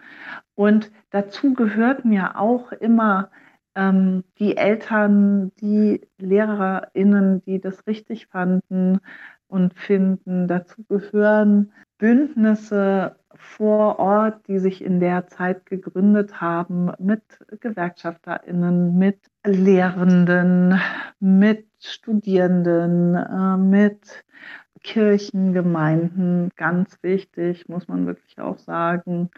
Und 0.56 0.92
dazu 1.10 1.54
gehörten 1.54 2.12
ja 2.12 2.36
auch 2.36 2.72
immer 2.72 3.30
ähm, 3.76 4.24
die 4.40 4.58
Eltern, 4.58 5.52
die 5.60 6.02
LehrerInnen, 6.18 7.44
die 7.44 7.60
das 7.60 7.86
richtig 7.86 8.28
fanden 8.28 9.00
und 9.48 9.74
finden. 9.74 10.48
Dazu 10.48 10.84
gehören 10.88 11.74
Bündnisse 11.98 13.18
vor 13.36 14.00
Ort, 14.00 14.48
die 14.48 14.60
sich 14.60 14.84
in 14.84 15.00
der 15.00 15.28
Zeit 15.28 15.66
gegründet 15.66 16.42
haben, 16.42 16.92
mit 17.00 17.22
GewerkschafterInnen, 17.62 18.98
mit 18.98 19.20
Lehrenden, 19.46 20.80
mit 21.20 21.68
Studierenden, 21.80 23.16
äh, 23.16 23.58
mit 23.58 24.26
Kirchengemeinden, 24.84 26.52
ganz 26.56 27.02
wichtig, 27.02 27.68
muss 27.68 27.88
man 27.88 28.06
wirklich 28.06 28.40
auch 28.40 28.60
sagen, 28.60 29.32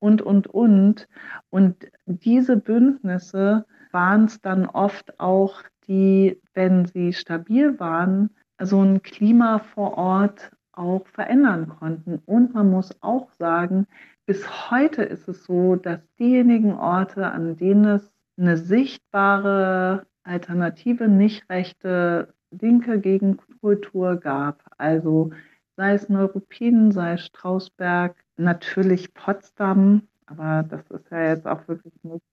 und, 0.00 0.22
und, 0.22 0.48
und. 0.48 1.08
Und 1.50 1.88
diese 2.06 2.56
Bündnisse 2.56 3.64
waren 3.92 4.24
es 4.24 4.40
dann 4.40 4.66
oft 4.66 5.20
auch, 5.20 5.62
die, 5.86 6.40
wenn 6.52 6.84
sie 6.84 7.12
stabil 7.12 7.78
waren, 7.78 8.30
so 8.60 8.82
ein 8.82 9.02
Klima 9.02 9.60
vor 9.60 9.96
Ort 9.96 10.50
auch 10.78 11.06
verändern 11.08 11.68
konnten. 11.68 12.22
Und 12.24 12.54
man 12.54 12.70
muss 12.70 13.02
auch 13.02 13.30
sagen, 13.32 13.86
bis 14.26 14.70
heute 14.70 15.02
ist 15.02 15.28
es 15.28 15.44
so, 15.44 15.76
dass 15.76 16.00
diejenigen 16.18 16.74
Orte, 16.74 17.30
an 17.30 17.56
denen 17.56 17.84
es 17.84 18.12
eine 18.38 18.56
sichtbare 18.56 20.06
alternative, 20.22 21.08
nicht 21.08 21.48
rechte, 21.50 22.34
linke 22.50 23.00
Gegenkultur 23.00 24.16
gab, 24.16 24.62
also 24.78 25.30
sei 25.76 25.94
es 25.94 26.08
Neuruppin, 26.08 26.92
sei 26.92 27.14
es 27.14 27.26
Strausberg, 27.26 28.16
natürlich 28.36 29.14
Potsdam, 29.14 30.08
aber 30.26 30.62
das 30.62 30.90
ist 30.90 31.10
ja 31.10 31.28
jetzt 31.28 31.46
auch 31.46 31.66
wirklich 31.68 31.94
nicht, 32.02 32.24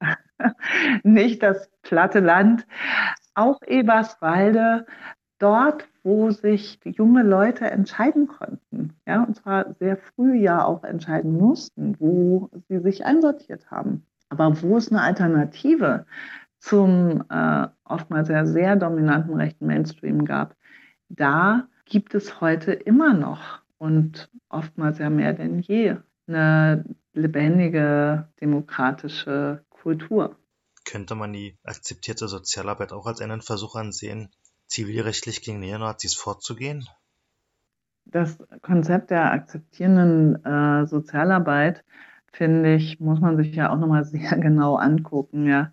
nicht 1.04 1.42
das 1.42 1.70
platte 1.82 2.20
Land, 2.20 2.66
auch 3.34 3.60
Eberswalde, 3.66 4.86
dort, 5.40 5.88
wo 6.04 6.30
sich 6.30 6.78
junge 6.84 7.22
Leute 7.22 7.68
entscheiden 7.70 8.28
konnten, 8.28 8.94
ja, 9.06 9.24
und 9.24 9.36
zwar 9.36 9.74
sehr 9.80 9.96
früh 9.96 10.36
ja 10.36 10.64
auch 10.64 10.84
entscheiden 10.84 11.36
mussten, 11.36 11.96
wo 11.98 12.50
sie 12.68 12.78
sich 12.78 13.04
einsortiert 13.04 13.70
haben. 13.70 14.06
Aber 14.28 14.62
wo 14.62 14.76
es 14.76 14.90
eine 14.90 15.02
Alternative 15.02 16.06
zum 16.58 17.24
äh, 17.30 17.66
oftmals 17.84 18.28
ja 18.28 18.46
sehr 18.46 18.76
dominanten 18.76 19.34
rechten 19.34 19.66
Mainstream 19.66 20.24
gab, 20.24 20.54
da 21.08 21.66
gibt 21.84 22.14
es 22.14 22.40
heute 22.40 22.72
immer 22.72 23.14
noch 23.14 23.60
und 23.78 24.30
oftmals 24.48 24.98
ja 24.98 25.10
mehr 25.10 25.32
denn 25.32 25.58
je 25.58 25.96
eine 26.28 26.84
lebendige 27.12 28.28
demokratische 28.40 29.64
Kultur. 29.70 30.36
Könnte 30.84 31.14
man 31.14 31.32
die 31.32 31.58
akzeptierte 31.64 32.28
Sozialarbeit 32.28 32.92
auch 32.92 33.06
als 33.06 33.20
einen 33.20 33.42
Versuch 33.42 33.74
ansehen, 33.74 34.30
zivilrechtlich 34.70 35.42
gegen 35.42 35.60
Neonazis 35.60 36.14
vorzugehen? 36.14 36.86
Das 38.06 38.38
Konzept 38.62 39.10
der 39.10 39.30
akzeptierenden 39.32 40.44
äh, 40.44 40.86
Sozialarbeit, 40.86 41.84
finde 42.32 42.74
ich, 42.74 43.00
muss 43.00 43.20
man 43.20 43.36
sich 43.36 43.54
ja 43.54 43.70
auch 43.70 43.78
nochmal 43.78 44.04
sehr 44.06 44.36
genau 44.38 44.76
angucken. 44.76 45.46
Ja. 45.46 45.72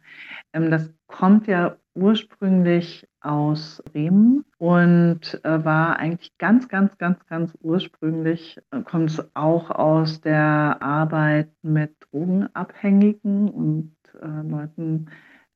Ähm, 0.53 0.69
das 0.69 0.91
kommt 1.07 1.47
ja 1.47 1.77
ursprünglich 1.95 3.07
aus 3.21 3.81
Bremen 3.91 4.45
und 4.57 5.43
äh, 5.43 5.65
war 5.65 5.97
eigentlich 5.97 6.37
ganz, 6.37 6.67
ganz, 6.69 6.97
ganz, 6.97 7.25
ganz 7.25 7.57
ursprünglich, 7.61 8.59
äh, 8.71 8.81
kommt 8.81 9.09
es 9.09 9.35
auch 9.35 9.71
aus 9.71 10.21
der 10.21 10.77
Arbeit 10.81 11.49
mit 11.63 11.95
Drogenabhängigen 12.11 13.49
und 13.49 13.95
äh, 14.21 14.47
Leuten, 14.47 15.09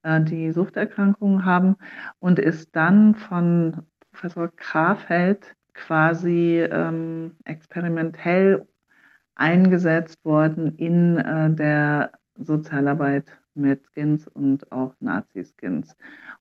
die 0.03 0.51
Suchterkrankungen 0.51 1.45
haben 1.45 1.75
und 2.19 2.39
ist 2.39 2.75
dann 2.75 3.15
von 3.15 3.83
Professor 4.11 4.49
Krafeld 4.55 5.55
quasi 5.73 6.59
ähm, 6.59 7.35
experimentell 7.45 8.67
eingesetzt 9.35 10.23
worden 10.25 10.75
in 10.77 11.17
äh, 11.17 11.53
der 11.53 12.11
Sozialarbeit 12.35 13.25
mit 13.55 13.85
Skins 13.87 14.27
und 14.27 14.71
auch 14.71 14.93
Nazi-Skins. 14.99 15.95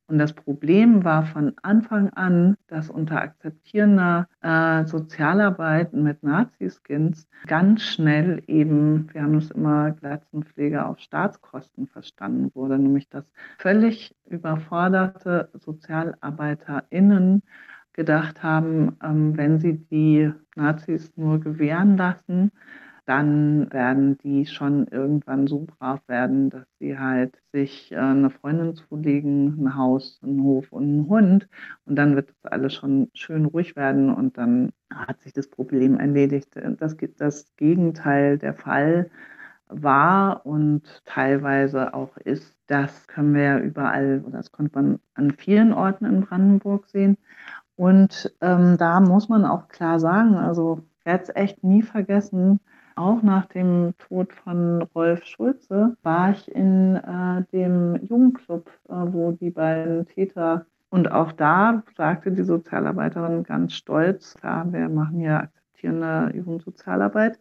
Und 0.07 0.19
das 0.19 0.33
Problem 0.33 1.05
war 1.05 1.25
von 1.25 1.55
Anfang 1.63 2.11
an, 2.11 2.57
dass 2.67 2.91
unter 2.91 3.21
akzeptierender 3.21 4.29
äh, 4.43 4.85
Sozialarbeit 4.85 5.93
mit 5.93 6.23
Nazi-Skins 6.23 7.29
ganz 7.47 7.83
schnell 7.83 8.43
eben, 8.47 9.13
wir 9.13 9.23
haben 9.23 9.37
es 9.37 9.51
immer 9.51 9.93
Glatzenpflege 9.93 10.85
auf 10.85 10.99
Staatskosten 10.99 11.87
verstanden 11.87 12.51
wurde, 12.55 12.79
nämlich 12.79 13.09
dass 13.09 13.25
völlig 13.59 14.15
überforderte 14.27 15.51
SozialarbeiterInnen 15.55 17.43
gedacht 17.93 18.43
haben, 18.43 18.97
ähm, 19.03 19.37
wenn 19.37 19.59
sie 19.59 19.79
die 19.79 20.33
Nazis 20.57 21.13
nur 21.17 21.41
gewähren 21.41 21.97
lassen, 21.97 22.51
dann 23.07 23.73
werden 23.73 24.19
die 24.19 24.47
schon 24.47 24.87
irgendwann 24.89 25.47
so 25.47 25.67
brav 25.67 26.01
werden, 26.09 26.51
dass 26.51 26.67
sie 26.79 26.99
halt 26.99 27.41
sich 27.53 27.93
äh, 27.93 27.97
eine 27.97 28.31
Freundin 28.31 28.75
zulegen, 28.77 29.65
ein 29.65 29.77
Haus, 29.77 30.21
einen 30.23 30.43
Hof 30.43 30.73
und 30.73 30.85
einen 30.85 31.09
Hund. 31.09 31.49
Und 31.85 31.97
dann 31.97 32.17
wird 32.17 32.31
das 32.31 32.53
alles 32.53 32.75
schon 32.75 33.11
schön 33.15 33.45
ruhig 33.47 33.77
werden 33.77 34.13
und 34.15 34.39
dann 34.39 34.73
hat 34.93 35.21
sich 35.23 35.33
das 35.33 35.49
Problem 35.49 35.99
erledigt. 35.99 36.55
Das, 36.79 36.97
das 37.19 37.57
Gegenteil 37.57 38.39
der 38.39 38.55
Fall 38.55 39.11
war 39.69 40.45
und 40.47 40.83
teilweise 41.05 41.95
auch 41.95 42.17
ist. 42.19 42.57
Das 42.67 43.07
können 43.07 43.35
wir 43.35 43.43
ja 43.43 43.59
überall, 43.59 44.21
das 44.31 44.53
konnte 44.53 44.73
man 44.75 45.01
an 45.15 45.31
vielen 45.33 45.73
Orten 45.73 46.05
in 46.05 46.23
Brandenburg 46.23 46.89
sehen. 46.89 47.17
Und 47.77 48.35
ähm, 48.41 48.77
da 48.79 49.01
muss 49.01 49.29
man 49.29 49.45
auch 49.45 49.69
klar 49.69 50.01
sagen, 50.01 50.35
also 50.35 50.83
ich 50.99 51.07
werde 51.07 51.23
es 51.25 51.35
echt 51.35 51.65
nie 51.65 51.83
vergessen, 51.83 52.61
auch 53.01 53.23
nach 53.23 53.47
dem 53.47 53.95
Tod 53.99 54.33
von 54.33 54.83
Rolf 54.95 55.25
Schulze 55.25 55.97
war 56.03 56.31
ich 56.33 56.55
in 56.55 56.97
äh, 56.97 57.43
dem 57.53 57.97
Jugendclub, 58.05 58.71
äh, 58.89 58.93
wo 58.93 59.33
die 59.33 59.51
beiden 59.51 60.07
Täter 60.07 60.67
und 60.91 61.11
auch 61.13 61.33
da 61.33 61.83
sagte 61.97 62.33
die 62.33 62.43
Sozialarbeiterin 62.43 63.45
ganz 63.45 63.75
stolz, 63.75 64.35
klar, 64.35 64.71
wir 64.73 64.89
machen 64.89 65.21
hier 65.21 65.39
akzeptierende 65.41 66.37
Jugendsozialarbeit. 66.37 67.39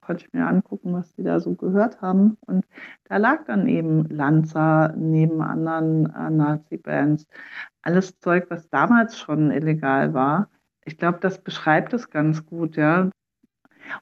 konnte 0.00 0.24
ich 0.26 0.32
mir 0.32 0.46
angucken, 0.46 0.94
was 0.94 1.14
die 1.14 1.22
da 1.22 1.38
so 1.38 1.54
gehört 1.54 2.00
haben. 2.00 2.38
Und 2.46 2.66
da 3.04 3.18
lag 3.18 3.44
dann 3.44 3.68
eben 3.68 4.08
Lanza 4.08 4.92
neben 4.96 5.42
anderen 5.42 6.06
äh, 6.14 6.30
Nazi-Bands. 6.30 7.26
Alles 7.82 8.18
Zeug, 8.18 8.46
was 8.50 8.68
damals 8.70 9.18
schon 9.18 9.50
illegal 9.50 10.14
war. 10.14 10.48
Ich 10.84 10.98
glaube, 10.98 11.18
das 11.20 11.42
beschreibt 11.42 11.92
es 11.92 12.10
ganz 12.10 12.46
gut, 12.46 12.76
ja. 12.76 13.10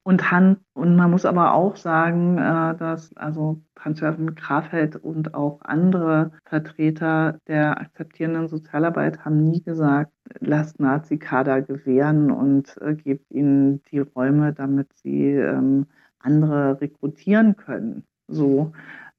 Und, 0.02 0.30
Han, 0.30 0.58
und 0.74 0.96
man 0.96 1.10
muss 1.10 1.24
aber 1.24 1.54
auch 1.54 1.76
sagen, 1.76 2.38
äh, 2.38 2.76
dass 2.76 3.16
also 3.16 3.60
Hans-Jürgen 3.78 4.34
Grafeld 4.34 4.96
und 4.96 5.34
auch 5.34 5.60
andere 5.62 6.32
Vertreter 6.44 7.38
der 7.46 7.80
akzeptierenden 7.80 8.48
Sozialarbeit 8.48 9.24
haben 9.24 9.44
nie 9.44 9.62
gesagt, 9.62 10.12
lasst 10.40 10.80
Nazi-Kader 10.80 11.62
gewähren 11.62 12.30
und 12.30 12.76
äh, 12.80 12.94
gebt 12.94 13.30
ihnen 13.30 13.82
die 13.90 14.00
Räume, 14.00 14.52
damit 14.52 14.92
sie 14.94 15.32
ähm, 15.32 15.86
andere 16.18 16.80
rekrutieren 16.80 17.56
können. 17.56 18.04
So. 18.28 18.72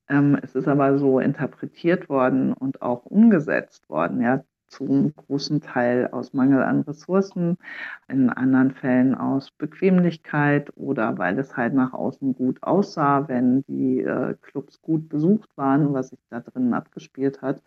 Ähm, 0.09 0.37
es 0.41 0.55
ist 0.55 0.67
aber 0.67 0.97
so 0.97 1.19
interpretiert 1.19 2.09
worden 2.09 2.53
und 2.53 2.81
auch 2.81 3.05
umgesetzt 3.05 3.89
worden. 3.89 4.21
Ja, 4.21 4.43
zum 4.67 5.13
großen 5.15 5.61
Teil 5.61 6.07
aus 6.11 6.33
Mangel 6.33 6.61
an 6.61 6.81
Ressourcen, 6.81 7.57
in 8.07 8.29
anderen 8.29 8.71
Fällen 8.71 9.15
aus 9.15 9.51
Bequemlichkeit 9.51 10.71
oder 10.75 11.17
weil 11.17 11.39
es 11.39 11.55
halt 11.57 11.73
nach 11.73 11.93
außen 11.93 12.35
gut 12.35 12.61
aussah, 12.63 13.27
wenn 13.27 13.63
die 13.67 14.01
äh, 14.01 14.35
Clubs 14.41 14.81
gut 14.81 15.09
besucht 15.09 15.49
waren, 15.57 15.93
was 15.93 16.09
sich 16.09 16.19
da 16.29 16.39
drinnen 16.39 16.73
abgespielt 16.73 17.41
hat. 17.41 17.61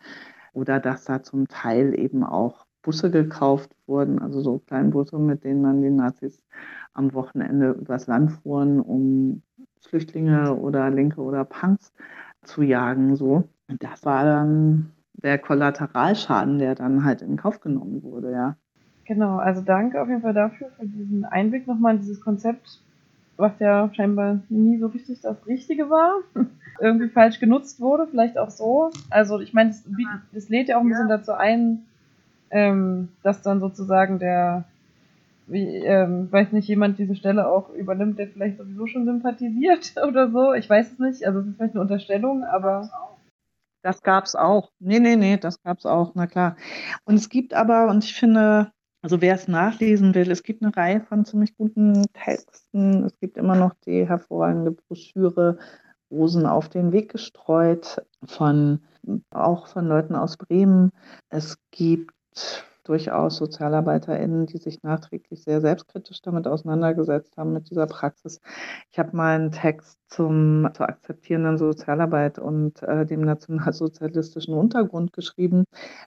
Oder 0.53 0.79
dass 0.79 1.05
da 1.05 1.23
zum 1.23 1.47
Teil 1.47 1.97
eben 1.97 2.23
auch 2.23 2.65
Busse 2.81 3.11
gekauft 3.11 3.71
wurden, 3.85 4.19
also 4.19 4.41
so 4.41 4.59
Kleinbusse, 4.59 5.17
mit 5.17 5.43
denen 5.43 5.61
man 5.61 5.81
die 5.81 5.91
Nazis 5.91 6.43
am 6.93 7.13
Wochenende 7.13 7.71
übers 7.71 8.07
Land 8.07 8.31
fuhren, 8.31 8.79
um 8.79 9.43
Flüchtlinge 9.81 10.55
oder 10.55 10.89
Linke 10.89 11.21
oder 11.21 11.45
Punks 11.45 11.93
zu 12.43 12.63
jagen. 12.63 13.15
So. 13.15 13.47
Das 13.79 14.03
war 14.03 14.25
dann 14.25 14.91
der 15.23 15.37
Kollateralschaden, 15.37 16.59
der 16.59 16.75
dann 16.75 17.03
halt 17.03 17.21
in 17.21 17.37
Kauf 17.37 17.61
genommen 17.61 18.03
wurde, 18.03 18.31
ja. 18.31 18.55
Genau, 19.05 19.37
also 19.37 19.61
danke 19.61 20.01
auf 20.01 20.07
jeden 20.07 20.21
Fall 20.21 20.33
dafür, 20.33 20.69
für 20.79 20.85
diesen 20.85 21.25
Einblick 21.25 21.67
nochmal 21.67 21.95
in 21.95 22.01
dieses 22.01 22.21
Konzept, 22.21 22.81
was 23.37 23.51
ja 23.59 23.89
scheinbar 23.93 24.39
nie 24.49 24.77
so 24.77 24.87
richtig 24.87 25.21
das 25.21 25.45
Richtige 25.47 25.89
war, 25.89 26.19
irgendwie 26.79 27.09
falsch 27.09 27.39
genutzt 27.39 27.79
wurde, 27.79 28.07
vielleicht 28.07 28.37
auch 28.37 28.49
so. 28.49 28.91
Also 29.09 29.39
ich 29.39 29.53
meine, 29.53 29.69
das, 29.71 29.83
das 30.31 30.49
lädt 30.49 30.69
ja 30.69 30.77
auch 30.77 30.81
ein 30.81 30.89
bisschen 30.89 31.09
dazu 31.09 31.33
ein, 31.33 31.83
ähm, 32.51 33.09
dass 33.23 33.41
dann 33.41 33.59
sozusagen 33.59 34.19
der, 34.19 34.65
wie, 35.47 35.65
ähm, 35.65 36.31
weiß 36.31 36.51
nicht, 36.51 36.67
jemand 36.67 36.99
diese 36.99 37.15
Stelle 37.15 37.47
auch 37.47 37.69
übernimmt, 37.73 38.19
der 38.19 38.27
vielleicht 38.27 38.57
sowieso 38.57 38.87
schon 38.87 39.05
sympathisiert 39.05 39.93
oder 40.07 40.29
so. 40.29 40.53
Ich 40.53 40.69
weiß 40.69 40.93
es 40.93 40.99
nicht, 40.99 41.25
also 41.25 41.39
es 41.39 41.47
ist 41.47 41.57
vielleicht 41.57 41.73
eine 41.73 41.81
Unterstellung, 41.81 42.43
aber 42.43 42.89
das 43.81 44.01
gab 44.01 44.25
es 44.25 44.35
auch. 44.35 44.71
Nee, 44.79 44.99
nee, 44.99 45.15
nee, 45.15 45.37
das 45.37 45.61
gab 45.61 45.79
es 45.79 45.85
auch, 45.85 46.13
na 46.15 46.27
klar. 46.27 46.55
Und 47.05 47.15
es 47.15 47.29
gibt 47.29 47.53
aber, 47.53 47.87
und 47.87 48.03
ich 48.03 48.13
finde, 48.13 48.71
also 49.01 49.21
wer 49.21 49.35
es 49.35 49.47
nachlesen 49.47 50.13
will, 50.13 50.29
es 50.29 50.43
gibt 50.43 50.63
eine 50.63 50.75
Reihe 50.75 51.01
von 51.01 51.25
ziemlich 51.25 51.55
guten 51.55 52.05
Texten. 52.13 53.05
Es 53.05 53.17
gibt 53.19 53.37
immer 53.37 53.55
noch 53.55 53.73
die 53.85 54.07
hervorragende 54.07 54.71
Broschüre 54.71 55.57
Rosen 56.11 56.45
auf 56.45 56.69
den 56.69 56.91
Weg 56.91 57.11
gestreut 57.11 58.01
von 58.25 58.81
auch 59.31 59.67
von 59.67 59.87
Leuten 59.87 60.15
aus 60.15 60.37
Bremen. 60.37 60.91
Es 61.29 61.57
gibt 61.71 62.65
durchaus 62.83 63.37
SozialarbeiterInnen, 63.37 64.45
die 64.45 64.57
sich 64.57 64.83
nachträglich 64.83 65.43
sehr 65.43 65.61
selbstkritisch 65.61 66.21
damit 66.21 66.47
auseinandergesetzt 66.47 67.37
haben 67.37 67.53
mit 67.53 67.69
dieser 67.69 67.87
Praxis. 67.87 68.39
Ich 68.91 68.99
habe 68.99 69.15
mal 69.15 69.35
einen 69.35 69.51
Text 69.51 69.97
zum, 70.07 70.69
zur 70.73 70.89
akzeptierenden 70.89 71.57
Sozialarbeit 71.57 72.39
und 72.39 72.81
äh, 72.83 73.05
dem 73.05 73.21
nationalsozialistischen 73.21 74.53
Untergrund 74.53 75.13
geschrieben, 75.13 75.65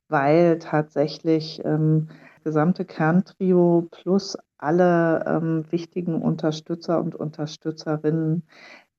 weil 0.09 0.59
tatsächlich 0.59 1.63
ähm, 1.65 2.09
gesamte 2.43 2.85
Kerntrio 2.85 3.89
plus 3.91 4.37
alle 4.59 5.25
ähm, 5.27 5.65
wichtigen 5.71 6.23
Unterstützer 6.23 7.01
und 7.01 7.15
Unterstützerinnen 7.15 8.45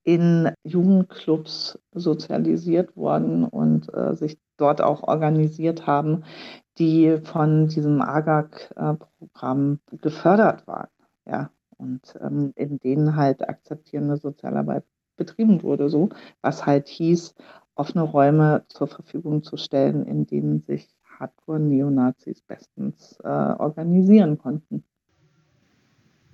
in 0.04 0.52
Jugendclubs 0.62 1.80
sozialisiert 1.92 2.96
worden 2.96 3.44
und 3.44 3.92
äh, 3.92 4.14
sich 4.14 4.38
dort 4.56 4.80
auch 4.80 5.02
organisiert 5.02 5.86
haben, 5.86 6.22
die 6.78 7.18
von 7.22 7.68
diesem 7.68 8.02
AGAG-Programm 8.02 9.80
gefördert 10.00 10.66
waren. 10.66 10.88
Ja, 11.24 11.50
und 11.78 12.14
ähm, 12.20 12.52
in 12.56 12.78
denen 12.78 13.16
halt 13.16 13.48
akzeptierende 13.48 14.16
Sozialarbeit 14.16 14.84
betrieben 15.16 15.62
wurde, 15.62 15.88
so, 15.88 16.10
was 16.42 16.66
halt 16.66 16.88
hieß, 16.88 17.34
offene 17.74 18.02
Räume 18.02 18.64
zur 18.68 18.86
Verfügung 18.86 19.42
zu 19.42 19.56
stellen, 19.56 20.06
in 20.06 20.26
denen 20.26 20.62
sich 20.62 20.88
Hardcore-Neonazis 21.18 22.42
bestens 22.42 23.18
äh, 23.22 23.28
organisieren 23.28 24.38
konnten. 24.38 24.84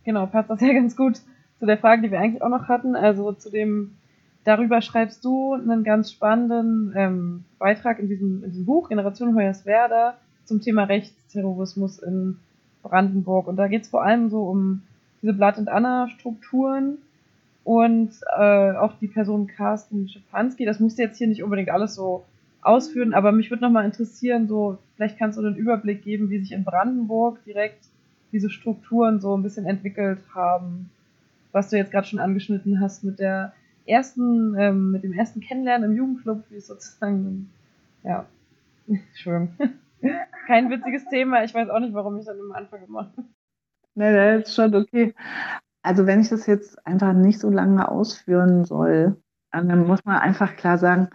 Genau, 0.05 0.27
passt 0.27 0.51
das 0.51 0.61
ja 0.61 0.73
ganz 0.73 0.97
gut 0.97 1.21
zu 1.59 1.67
der 1.67 1.79
Frage, 1.79 2.03
die 2.03 2.11
wir 2.11 2.19
eigentlich 2.19 2.43
auch 2.43 2.49
noch 2.49 2.69
hatten, 2.69 2.97
also 2.97 3.33
zu 3.33 3.51
dem, 3.51 3.99
darüber 4.43 4.83
schreibst 4.83 5.25
du 5.25 5.55
einen 5.55 5.85
ganz 5.85 6.11
spannenden 6.11 6.93
ähm, 6.97 7.45
Beitrag 7.59 8.01
in 8.01 8.09
diesem, 8.09 8.43
in 8.43 8.51
diesem 8.51 8.67
Buch, 8.67 8.89
Generation 8.89 9.37
Hoyerswerda, 9.37 10.19
zum 10.45 10.61
Thema 10.61 10.85
Rechtsterrorismus 10.85 11.99
in 11.99 12.39
Brandenburg. 12.83 13.47
Und 13.47 13.57
da 13.57 13.69
geht 13.69 13.83
es 13.83 13.89
vor 13.89 14.05
allem 14.05 14.31
so 14.31 14.45
um 14.45 14.83
diese 15.23 15.33
Blatt- 15.33 15.59
und 15.59 15.69
Anna-Strukturen 15.69 16.99
und 17.65 18.11
äh, 18.37 18.73
auch 18.73 18.95
die 19.01 19.07
Person 19.07 19.47
Carsten 19.47 20.09
Schifanski. 20.09 20.65
Das 20.65 20.81
musst 20.81 20.99
du 20.99 21.03
jetzt 21.03 21.19
hier 21.19 21.29
nicht 21.29 21.43
unbedingt 21.43 21.71
alles 21.71 21.95
so 21.95 22.25
ausführen, 22.61 23.13
aber 23.13 23.33
mich 23.33 23.51
würde 23.51 23.63
nochmal 23.63 23.85
interessieren, 23.85 24.47
so, 24.47 24.79
vielleicht 24.97 25.19
kannst 25.19 25.39
du 25.39 25.45
einen 25.45 25.57
Überblick 25.57 26.05
geben, 26.05 26.31
wie 26.31 26.39
sich 26.39 26.53
in 26.53 26.65
Brandenburg 26.65 27.45
direkt 27.45 27.85
diese 28.31 28.51
Strukturen 28.51 29.21
so 29.21 29.37
ein 29.37 29.43
bisschen 29.43 29.67
entwickelt 29.67 30.21
haben, 30.35 30.91
was 31.51 31.71
du 31.71 31.77
jetzt 31.77 31.91
gerade 31.91 32.07
schon 32.07 32.19
angeschnitten 32.19 32.81
hast 32.81 33.05
mit 33.05 33.19
der 33.19 33.53
ersten, 33.87 34.55
ähm, 34.59 34.93
mit 34.93 35.03
dem 35.03 35.13
ersten 35.13 35.41
Kennenlernen 35.41 35.91
im 35.91 35.97
Jugendclub, 35.97 36.45
wie 36.51 36.57
es 36.57 36.69
sozusagen, 36.69 37.51
ja, 38.05 38.27
Entschuldigung. 38.89 39.55
Kein 40.47 40.71
witziges 40.71 41.05
Thema, 41.07 41.45
ich 41.45 41.55
weiß 41.55 41.69
auch 41.71 41.81
nicht, 41.81 41.95
warum 41.95 42.19
ich 42.19 42.27
dann 42.27 42.39
immer 42.39 42.57
anfange 42.57 42.87
gemacht 42.87 43.13
Nee, 43.95 44.13
das 44.13 44.49
ist 44.49 44.55
schon 44.55 44.75
okay. 44.75 45.15
Also 45.83 46.07
wenn 46.07 46.21
ich 46.21 46.29
das 46.31 46.47
jetzt 46.47 46.85
einfach 46.87 47.13
nicht 47.13 47.39
so 47.39 47.51
lange 47.51 47.89
ausführen 47.89 48.65
soll, 48.65 49.17
dann 49.51 49.87
muss 49.87 50.05
man 50.05 50.19
einfach 50.19 50.57
klar 50.57 50.79
sagen, 50.79 51.09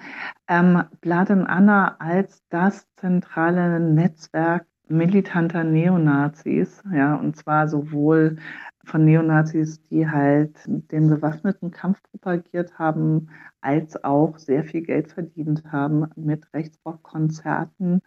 ähm, 0.48 0.84
Bladen 1.02 1.48
Anna 1.48 1.96
als 2.00 2.44
das 2.50 2.88
zentrale 2.98 3.80
Netzwerk 3.80 4.68
militanter 4.90 5.64
Neonazis, 5.64 6.84
ja, 6.94 7.16
und 7.16 7.36
zwar 7.36 7.68
sowohl 7.68 8.38
von 8.86 9.04
Neonazis, 9.04 9.82
die 9.84 10.10
halt 10.10 10.56
den 10.66 11.10
bewaffneten 11.10 11.72
Kampf 11.72 12.02
propagiert 12.04 12.80
haben, 12.80 13.30
als 13.60 14.02
auch 14.04 14.38
sehr 14.38 14.64
viel 14.64 14.82
Geld 14.82 15.12
verdient 15.12 15.64
haben 15.72 16.08
mit 16.16 16.54
Rechtsrockkonzerten, 16.54 18.02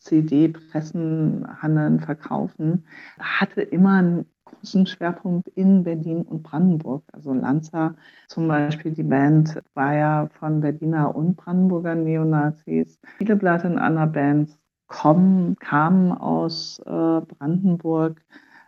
CD-Pressen, 0.00 1.46
Handeln, 1.62 2.00
Verkaufen, 2.00 2.84
hatte 3.18 3.62
immer 3.62 3.98
einen 3.98 4.26
großen 4.44 4.86
Schwerpunkt 4.86 5.48
in 5.48 5.84
Berlin 5.84 6.22
und 6.22 6.42
Brandenburg. 6.42 7.04
Also 7.12 7.32
Lanza 7.32 7.94
zum 8.28 8.48
Beispiel, 8.48 8.92
die 8.92 9.02
Band 9.02 9.60
war 9.74 9.94
ja 9.94 10.28
von 10.38 10.60
Berliner 10.60 11.14
und 11.14 11.36
Brandenburger 11.36 11.94
Neonazis. 11.94 12.98
Viele 13.18 13.36
Blatt 13.36 13.64
in 13.64 13.78
Anna 13.78 14.06
Bands 14.06 14.58
kommen, 14.86 15.56
kamen 15.56 16.12
aus 16.12 16.80
äh, 16.80 17.20
Brandenburg. 17.20 18.22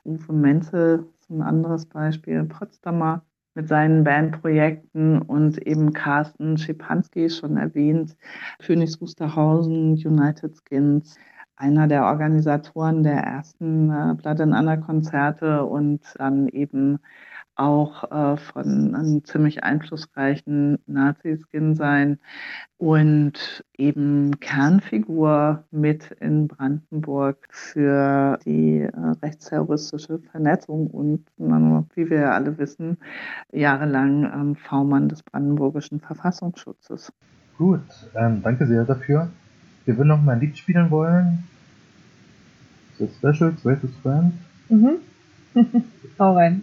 Uwe 0.05 0.33
Menzel 0.33 1.07
ist 1.19 1.31
ein 1.31 1.43
anderes 1.43 1.87
Beispiel, 1.87 2.45
Potsdamer 2.45 3.23
mit 3.55 3.69
seinen 3.69 4.05
Bandprojekten 4.05 5.23
und 5.23 5.59
eben 5.67 5.93
Carsten 5.93 6.57
Schipanski, 6.57 7.29
schon 7.31 7.57
erwähnt, 7.57 8.17
Phoenix 8.61 9.01
Wusterhausen, 9.01 9.93
United 9.95 10.57
Skins, 10.57 11.17
einer 11.57 11.87
der 11.87 12.05
Organisatoren 12.05 13.03
der 13.03 13.19
ersten 13.19 13.91
äh, 13.91 14.15
Blood 14.15 14.41
and 14.41 14.55
Anna 14.55 14.77
Konzerte 14.77 15.65
und 15.65 16.01
dann 16.17 16.49
eben 16.49 16.99
auch 17.57 18.11
äh, 18.11 18.37
von 18.37 18.95
einem 18.95 19.25
ziemlich 19.25 19.63
einflussreichen 19.63 20.79
Nazi-Skin 20.87 21.75
sein 21.75 22.19
und 22.79 23.65
eben 23.77 24.41
Kernfigur 24.41 25.65
mit 25.71 26.11
in 26.21 26.49
Brandenburg 26.49 27.47
für 27.51 28.39
die 28.45 28.81
äh, 28.81 28.91
rechtsterroristische 29.23 30.19
Vernetzung 30.31 30.89
und, 30.89 31.27
wie 31.95 32.11
wir 32.11 32.19
ja 32.19 32.33
alle 32.33 32.59
wissen, 32.59 32.99
jahrelang 33.53 34.25
ähm, 34.25 34.57
V-Mann 34.57 35.09
des 35.09 35.23
brandenburgischen 35.23 36.01
Verfassungsschutzes. 36.01 37.13
Gut, 37.59 37.81
ähm, 38.15 38.43
danke 38.43 38.67
sehr 38.67 38.85
dafür. 38.85 39.29
Wir 39.85 39.97
würden 39.97 40.09
noch 40.09 40.23
mal 40.23 40.33
ein 40.33 40.41
Lied 40.41 40.57
spielen 40.57 40.91
wollen. 40.91 41.45
The 42.99 43.09
Special, 43.19 43.53
Greatest 43.63 43.95
Friend. 44.03 44.33
Mhm. 44.69 44.99
Hau 46.19 46.35
rein. 46.35 46.63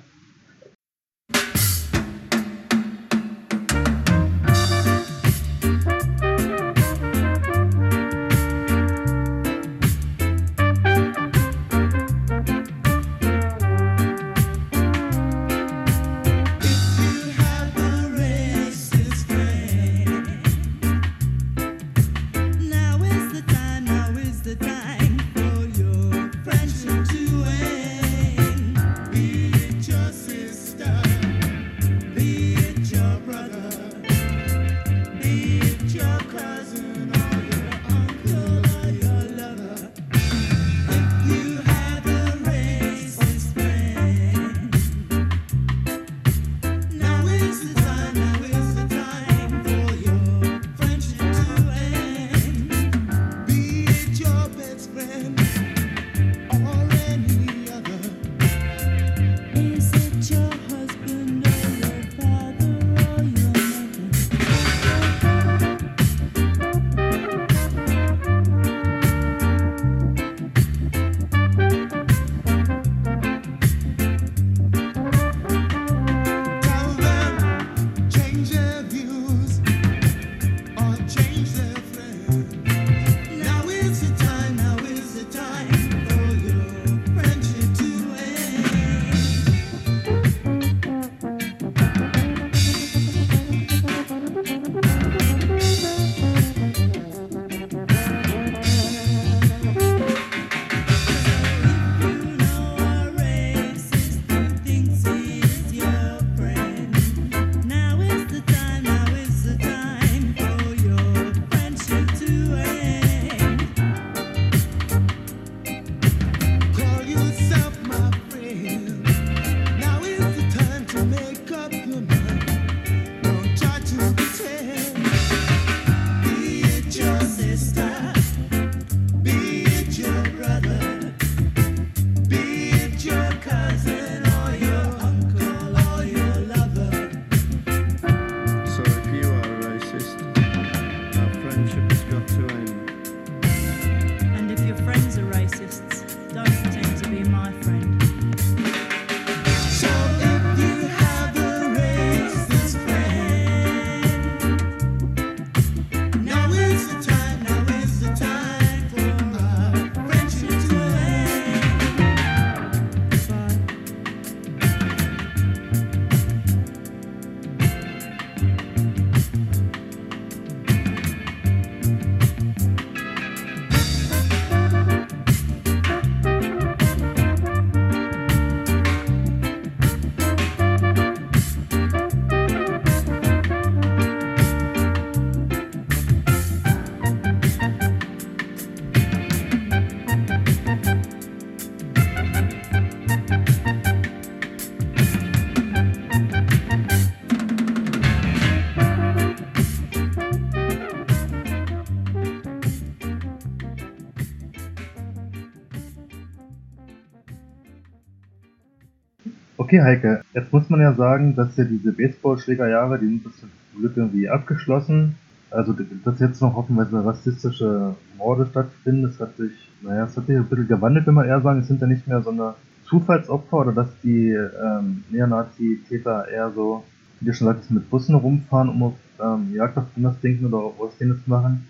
Okay, 209.71 209.83
Heike, 209.83 210.21
jetzt 210.33 210.51
muss 210.51 210.69
man 210.69 210.81
ja 210.81 210.93
sagen, 210.95 211.33
dass 211.33 211.55
ja 211.55 211.63
diese 211.63 211.93
Baseballschlägerjahre, 211.93 212.99
die 212.99 213.05
sind 213.05 213.23
zum 213.23 213.49
Glück 213.79 213.95
irgendwie 213.95 214.27
abgeschlossen. 214.27 215.15
Also, 215.49 215.73
dass 216.03 216.19
jetzt 216.19 216.41
noch 216.41 216.57
hoffenweise 216.57 217.05
rassistische 217.05 217.95
Morde 218.17 218.47
stattfinden, 218.47 219.03
das 219.03 219.17
hat 219.21 219.37
sich, 219.37 219.53
naja, 219.81 220.03
es 220.03 220.17
hat 220.17 220.27
sich 220.27 220.35
ein 220.35 220.43
bisschen 220.43 220.67
gewandelt, 220.67 221.07
wenn 221.07 221.13
man 221.13 221.25
eher 221.25 221.39
sagen, 221.39 221.61
es 221.61 221.69
sind 221.69 221.79
ja 221.79 221.87
nicht 221.87 222.05
mehr 222.05 222.21
so 222.21 222.31
eine 222.31 222.55
Zufallsopfer 222.83 223.59
oder 223.59 223.71
dass 223.71 223.87
die 224.03 224.31
ähm, 224.31 225.05
Neonazi-Täter 225.09 226.27
eher 226.27 226.51
so, 226.51 226.83
wie 227.21 227.27
du 227.27 227.33
schon 227.33 227.47
sagtest, 227.47 227.71
mit 227.71 227.89
Bussen 227.89 228.15
rumfahren, 228.15 228.67
um 228.67 228.83
auf 228.83 228.93
ähm, 229.21 229.55
Jagd 229.55 229.77
auf 229.77 229.85
denken 230.21 230.47
oder 230.47 230.57
auf 230.57 230.81
Ausdehnen 230.81 231.23
zu 231.23 231.29
machen. 231.29 231.65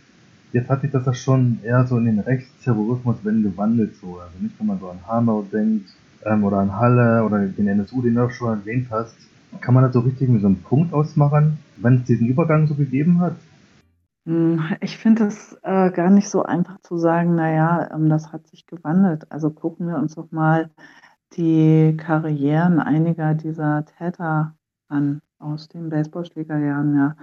Jetzt 0.53 0.71
hat 0.71 0.81
sich 0.81 0.89
das 0.89 1.05
ja 1.05 1.13
schon 1.13 1.59
eher 1.61 1.85
so 1.85 1.99
in 1.99 2.05
den 2.05 2.19
Rechtsterrorismus 2.19 3.17
wenn 3.21 3.43
gewandelt 3.43 3.95
so. 3.97 4.17
Also 4.17 4.33
nicht, 4.39 4.59
wenn 4.59 4.65
man 4.65 4.79
so 4.79 4.89
an 4.89 5.07
Hanau 5.07 5.45
denkt 5.53 5.87
ähm, 6.26 6.43
oder 6.43 6.57
an 6.57 6.78
Halle 6.78 7.24
oder 7.24 7.39
den 7.39 7.67
NSU, 7.67 8.01
den 8.01 8.15
du 8.15 8.26
auch 8.26 8.32
schon 8.32 8.59
erwähnt 8.59 8.88
hast. 8.89 9.15
Kann 9.59 9.74
man 9.74 9.84
das 9.84 9.93
so 9.93 9.99
richtig 9.99 10.30
mit 10.30 10.41
so 10.41 10.47
einem 10.47 10.61
Punkt 10.61 10.93
ausmachen, 10.93 11.59
wenn 11.78 11.95
es 11.95 12.03
diesen 12.05 12.28
Übergang 12.28 12.67
so 12.67 12.76
gegeben 12.76 13.19
hat? 13.19 13.36
Hm, 14.26 14.61
ich 14.82 14.97
finde 14.97 15.26
es 15.26 15.57
äh, 15.63 15.91
gar 15.91 16.09
nicht 16.09 16.30
so 16.30 16.43
einfach 16.43 16.80
zu 16.82 16.97
sagen, 16.97 17.36
naja, 17.36 17.89
ähm, 17.93 18.07
das 18.09 18.32
hat 18.32 18.47
sich 18.47 18.67
gewandelt. 18.67 19.32
Also 19.32 19.49
gucken 19.49 19.88
wir 19.88 19.97
uns 19.97 20.15
doch 20.15 20.32
mal 20.32 20.69
die 21.34 21.95
Karrieren 21.97 22.80
einiger 22.80 23.34
dieser 23.34 23.86
Täter 23.86 24.55
an 24.89 25.22
aus 25.39 25.69
den 25.69 25.89
Baseballschlägerjahren. 25.89 26.95
Ja. 26.95 27.15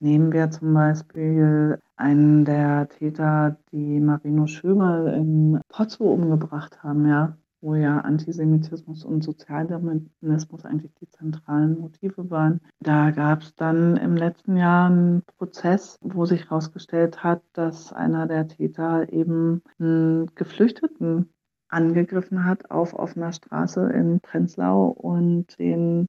Nehmen 0.00 0.32
wir 0.32 0.50
zum 0.50 0.74
Beispiel 0.74 1.80
einen 1.96 2.44
der 2.44 2.88
Täter, 2.88 3.56
die 3.72 4.00
Marino 4.00 4.46
Schöberl 4.46 5.08
in 5.14 5.60
Pozzo 5.68 6.04
umgebracht 6.04 6.82
haben, 6.82 7.06
ja, 7.08 7.36
wo 7.60 7.74
ja 7.74 7.98
Antisemitismus 8.00 9.04
und 9.04 9.22
Sozialdarwinismus 9.22 10.64
eigentlich 10.64 10.94
die 11.00 11.08
zentralen 11.10 11.78
Motive 11.78 12.30
waren. 12.30 12.60
Da 12.80 13.10
gab 13.10 13.42
es 13.42 13.54
dann 13.54 13.96
im 13.96 14.16
letzten 14.16 14.56
Jahr 14.56 14.90
einen 14.90 15.22
Prozess, 15.38 15.98
wo 16.00 16.24
sich 16.24 16.44
herausgestellt 16.44 17.24
hat, 17.24 17.42
dass 17.52 17.92
einer 17.92 18.26
der 18.26 18.48
Täter 18.48 19.12
eben 19.12 19.62
einen 19.78 20.26
Geflüchteten 20.34 21.32
angegriffen 21.68 22.44
hat 22.44 22.70
auf 22.70 22.94
offener 22.94 23.32
Straße 23.32 23.90
in 23.90 24.20
Prenzlau 24.20 24.86
und 24.86 25.58
den 25.58 26.06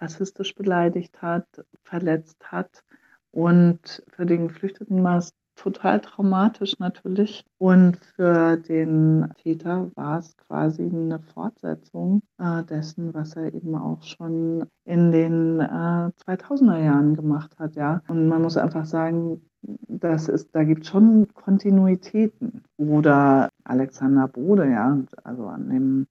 rassistisch 0.00 0.54
beleidigt 0.54 1.22
hat, 1.22 1.46
verletzt 1.82 2.50
hat. 2.50 2.84
Und 3.30 4.02
für 4.08 4.26
den 4.26 4.48
Geflüchteten 4.48 5.02
war 5.02 5.18
es 5.18 5.34
total 5.56 6.00
traumatisch 6.00 6.78
natürlich. 6.78 7.44
Und 7.58 7.98
für 8.16 8.56
den 8.56 9.32
Täter 9.42 9.90
war 9.94 10.18
es 10.18 10.36
quasi 10.36 10.82
eine 10.82 11.20
Fortsetzung 11.20 12.22
äh, 12.38 12.62
dessen, 12.64 13.14
was 13.14 13.36
er 13.36 13.52
eben 13.52 13.74
auch 13.74 14.02
schon 14.02 14.66
in 14.84 15.12
den 15.12 15.60
äh, 15.60 16.10
2000er 16.26 16.78
Jahren 16.78 17.16
gemacht 17.16 17.58
hat. 17.58 17.76
Ja. 17.76 18.02
Und 18.08 18.28
man 18.28 18.42
muss 18.42 18.56
einfach 18.56 18.86
sagen, 18.86 19.42
das 19.62 20.28
ist, 20.28 20.54
da 20.54 20.64
gibt 20.64 20.82
es 20.82 20.88
schon 20.88 21.28
Kontinuitäten. 21.32 22.62
Oder 22.76 23.48
Alexander 23.64 24.28
Bode, 24.28 24.70
ja, 24.70 24.98
also 25.22 25.46
an 25.46 25.70
dem 25.70 26.06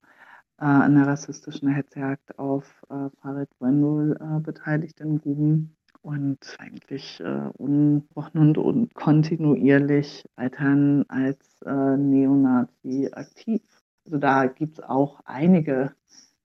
äh, 0.60 0.66
an 0.66 0.96
der 0.96 1.08
rassistischen 1.08 1.70
Hetzjagd 1.70 2.40
auf 2.40 2.86
äh, 2.90 3.10
Farid 3.22 3.50
Wendel 3.60 4.18
äh, 4.20 4.40
beteiligten 4.40 5.20
Gruben 5.20 5.76
und 6.04 6.58
eigentlich 6.60 7.20
äh, 7.22 7.50
unbrochen 7.58 8.56
und, 8.58 8.94
kontinuierlich 8.94 10.26
weiterhin 10.36 11.06
als 11.08 11.62
äh, 11.66 11.98
Neonazi 11.98 13.10
aktiv. 13.14 13.62
Also 14.06 14.18
da 14.18 14.46
gibt 14.46 14.80
es 14.80 14.84
auch 14.84 15.22
einige 15.26 15.94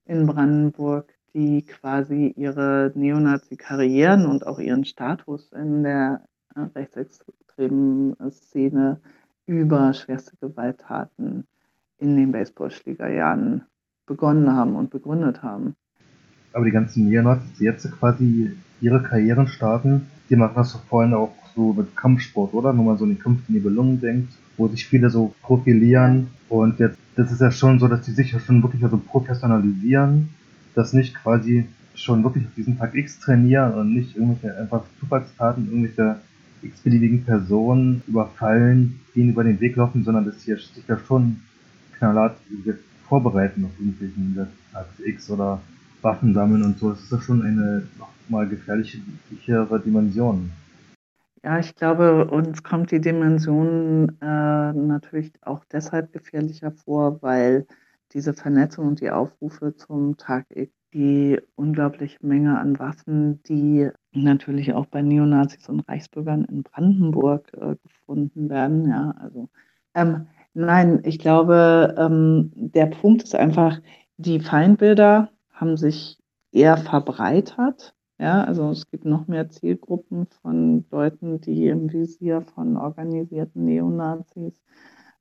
in 0.05 0.25
Brandenburg, 0.25 1.13
die 1.33 1.63
quasi 1.63 2.33
ihre 2.35 2.91
Neonazi-Karrieren 2.95 4.25
und 4.25 4.47
auch 4.47 4.59
ihren 4.59 4.85
Status 4.85 5.51
in 5.51 5.83
der 5.83 6.23
äh, 6.55 6.61
rechtsextremen 6.61 8.15
Szene 8.31 9.01
über 9.45 9.93
schwerste 9.93 10.37
Gewalttaten 10.37 11.45
in 11.97 12.15
den 12.15 12.31
Baseballschlägerjahren 12.31 13.65
begonnen 14.05 14.55
haben 14.55 14.75
und 14.75 14.89
begründet 14.89 15.43
haben. 15.43 15.75
Aber 16.53 16.63
die 16.63 16.71
ganzen 16.71 17.09
Neonazis, 17.09 17.57
die 17.59 17.65
jetzt 17.65 17.91
quasi 17.91 18.57
ihre 18.81 19.01
Karrieren 19.01 19.47
starten, 19.47 20.07
die 20.29 20.35
machen 20.35 20.53
das 20.55 20.73
doch 20.73 20.83
vor 20.85 21.05
auch 21.13 21.33
so 21.55 21.73
mit 21.73 21.95
Kampfsport, 21.95 22.53
oder? 22.53 22.77
Wenn 22.77 22.85
man 22.85 22.97
so 22.97 23.05
an 23.05 23.11
die 23.11 23.15
Kampf 23.15 23.41
Nibelungen 23.49 23.99
denkt, 23.99 24.33
wo 24.57 24.67
sich 24.67 24.85
viele 24.85 25.09
so 25.09 25.33
profilieren. 25.41 26.27
Und 26.47 26.79
jetzt, 26.79 26.97
das 27.15 27.31
ist 27.31 27.41
ja 27.41 27.51
schon 27.51 27.79
so, 27.79 27.87
dass 27.87 28.01
die 28.01 28.11
sich 28.11 28.31
ja 28.31 28.39
schon 28.39 28.61
wirklich 28.61 28.83
also 28.83 28.97
professionalisieren, 28.97 30.29
dass 30.75 30.93
nicht 30.93 31.15
quasi 31.15 31.65
schon 31.95 32.23
wirklich 32.23 32.45
auf 32.45 32.53
diesen 32.55 32.77
Tag 32.77 32.95
X 32.95 33.19
trainieren 33.19 33.73
und 33.73 33.93
nicht 33.93 34.15
irgendwelche 34.15 34.57
einfach 34.57 34.83
Zufallstaten, 34.99 35.65
irgendwelche 35.65 36.17
x-beliebigen 36.61 37.23
Personen 37.23 38.01
überfallen, 38.07 38.99
die 39.13 39.21
ihnen 39.21 39.29
über 39.31 39.43
den 39.43 39.59
Weg 39.59 39.75
laufen, 39.75 40.03
sondern 40.03 40.25
dass 40.25 40.41
sie 40.41 40.55
sich 40.55 40.87
ja 40.87 40.97
schon 41.07 41.37
knallhart 41.97 42.37
vorbereiten 43.07 43.65
auf 43.65 43.71
irgendwelchen 43.79 44.47
Tag 44.71 44.85
X 45.03 45.29
oder 45.29 45.61
Waffen 46.01 46.33
sammeln 46.33 46.63
und 46.63 46.79
so. 46.79 46.91
Das 46.91 47.01
ist 47.01 47.11
ja 47.11 47.21
schon 47.21 47.41
eine 47.41 47.83
nochmal 47.97 48.47
gefährlichere 48.47 49.79
Dimension. 49.79 50.51
Ja, 51.43 51.57
ich 51.59 51.75
glaube, 51.75 52.25
uns 52.25 52.63
kommt 52.63 52.91
die 52.91 52.99
Dimension 52.99 54.17
äh, 54.21 54.73
natürlich 54.73 55.31
auch 55.41 55.63
deshalb 55.71 56.11
gefährlicher 56.11 56.71
vor, 56.71 57.21
weil 57.21 57.65
diese 58.11 58.33
Vernetzung 58.33 58.87
und 58.87 59.01
die 59.01 59.11
Aufrufe 59.11 59.75
zum 59.75 60.17
Tag 60.17 60.47
X, 60.49 60.73
die 60.93 61.39
unglaubliche 61.55 62.17
Menge 62.25 62.59
an 62.59 62.79
Waffen, 62.79 63.41
die 63.43 63.89
natürlich 64.11 64.73
auch 64.73 64.87
bei 64.87 65.01
Neonazis 65.01 65.69
und 65.69 65.87
Reichsbürgern 65.87 66.45
in 66.45 66.63
Brandenburg 66.63 67.53
äh, 67.53 67.75
gefunden 67.83 68.49
werden. 68.49 68.89
Ja, 68.89 69.11
also 69.19 69.49
ähm, 69.93 70.27
nein, 70.53 71.01
ich 71.03 71.19
glaube, 71.19 71.95
ähm, 71.97 72.51
der 72.55 72.87
Punkt 72.87 73.23
ist 73.23 73.35
einfach, 73.35 73.79
die 74.17 74.39
Feindbilder 74.39 75.31
haben 75.59 75.77
sich 75.77 76.17
eher 76.51 76.77
verbreitert. 76.77 77.93
Ja, 78.17 78.43
also 78.43 78.69
es 78.71 78.89
gibt 78.89 79.05
noch 79.05 79.27
mehr 79.27 79.49
Zielgruppen 79.49 80.27
von 80.41 80.85
Leuten, 80.91 81.39
die 81.41 81.67
im 81.67 81.91
Visier 81.91 82.41
von 82.41 82.75
organisierten 82.77 83.65
Neonazis, 83.65 84.53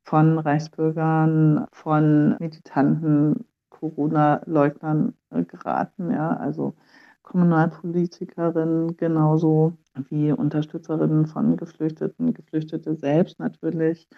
von 0.03 0.39
Reichsbürgern, 0.39 1.67
von 1.73 2.37
militanten 2.41 3.45
Corona-Leugnern 3.71 5.15
äh, 5.31 5.45
geraten. 5.45 6.11
Ja, 6.11 6.31
also 6.37 6.75
Kommunalpolitikerinnen 7.23 8.97
genauso 8.97 9.77
wie 10.09 10.33
Unterstützerinnen 10.33 11.27
von 11.27 11.57
Geflüchteten, 11.57 12.33
Geflüchtete 12.33 12.97
selbst 12.97 13.39
natürlich, 13.39 14.09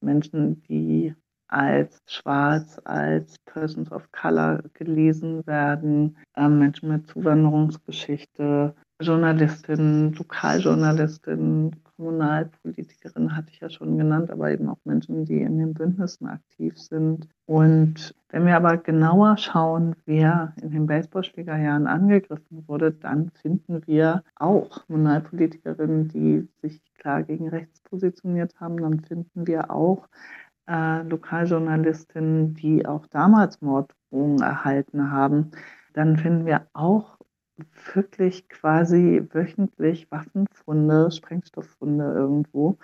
Menschen, 0.00 0.62
die 0.64 1.14
als 1.48 2.00
schwarz, 2.06 2.80
als 2.84 3.38
Persons 3.46 3.90
of 3.90 4.10
Color 4.12 4.62
gelesen 4.74 5.46
werden, 5.46 6.16
äh, 6.36 6.48
Menschen 6.48 6.90
mit 6.90 7.08
Zuwanderungsgeschichte, 7.08 8.74
Journalistinnen, 9.00 10.12
Lokaljournalistinnen, 10.14 11.76
Kommunalpolitikerinnen 11.96 13.36
hatte 13.36 13.50
ich 13.50 13.60
ja 13.60 13.70
schon 13.70 13.96
genannt, 13.96 14.30
aber 14.30 14.50
eben 14.50 14.68
auch 14.68 14.78
Menschen, 14.84 15.24
die 15.24 15.40
in 15.40 15.58
den 15.58 15.74
Bündnissen 15.74 16.26
aktiv 16.26 16.78
sind. 16.78 17.28
Und 17.46 18.14
wenn 18.30 18.44
wir 18.44 18.56
aber 18.56 18.76
genauer 18.76 19.36
schauen, 19.36 19.94
wer 20.04 20.52
in 20.62 20.70
den 20.70 20.86
Baseballschlägerjahren 20.86 21.86
angegriffen 21.86 22.64
wurde, 22.66 22.92
dann 22.92 23.30
finden 23.40 23.86
wir 23.86 24.22
auch 24.36 24.86
Kommunalpolitikerinnen, 24.86 26.08
die 26.08 26.48
sich 26.60 26.80
klar 26.94 27.22
gegen 27.22 27.48
rechts 27.48 27.80
positioniert 27.82 28.60
haben. 28.60 28.76
Dann 28.80 29.00
finden 29.00 29.46
wir 29.46 29.70
auch 29.70 30.08
äh, 30.68 31.02
Lokaljournalistinnen, 31.02 32.54
die 32.54 32.86
auch 32.86 33.06
damals 33.06 33.60
Morddrohungen 33.60 34.42
erhalten 34.42 35.10
haben, 35.10 35.50
dann 35.94 36.16
finden 36.16 36.46
wir 36.46 36.68
auch 36.74 37.18
wirklich 37.94 38.48
quasi 38.48 39.26
wöchentlich 39.32 40.10
Waffenfunde, 40.10 41.10
Sprengstofffunde 41.10 42.04
irgendwo. 42.12 42.78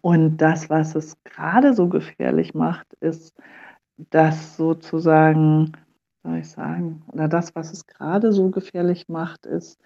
Und 0.00 0.36
das, 0.38 0.70
was 0.70 0.94
es 0.94 1.16
gerade 1.24 1.74
so 1.74 1.88
gefährlich 1.88 2.54
macht, 2.54 2.94
ist, 3.00 3.36
dass 3.96 4.56
sozusagen, 4.56 5.72
soll 6.22 6.38
ich 6.38 6.50
sagen, 6.50 7.02
oder 7.08 7.28
das, 7.28 7.54
was 7.54 7.72
es 7.72 7.86
gerade 7.86 8.32
so 8.32 8.50
gefährlich 8.50 9.08
macht, 9.08 9.44
ist, 9.44 9.80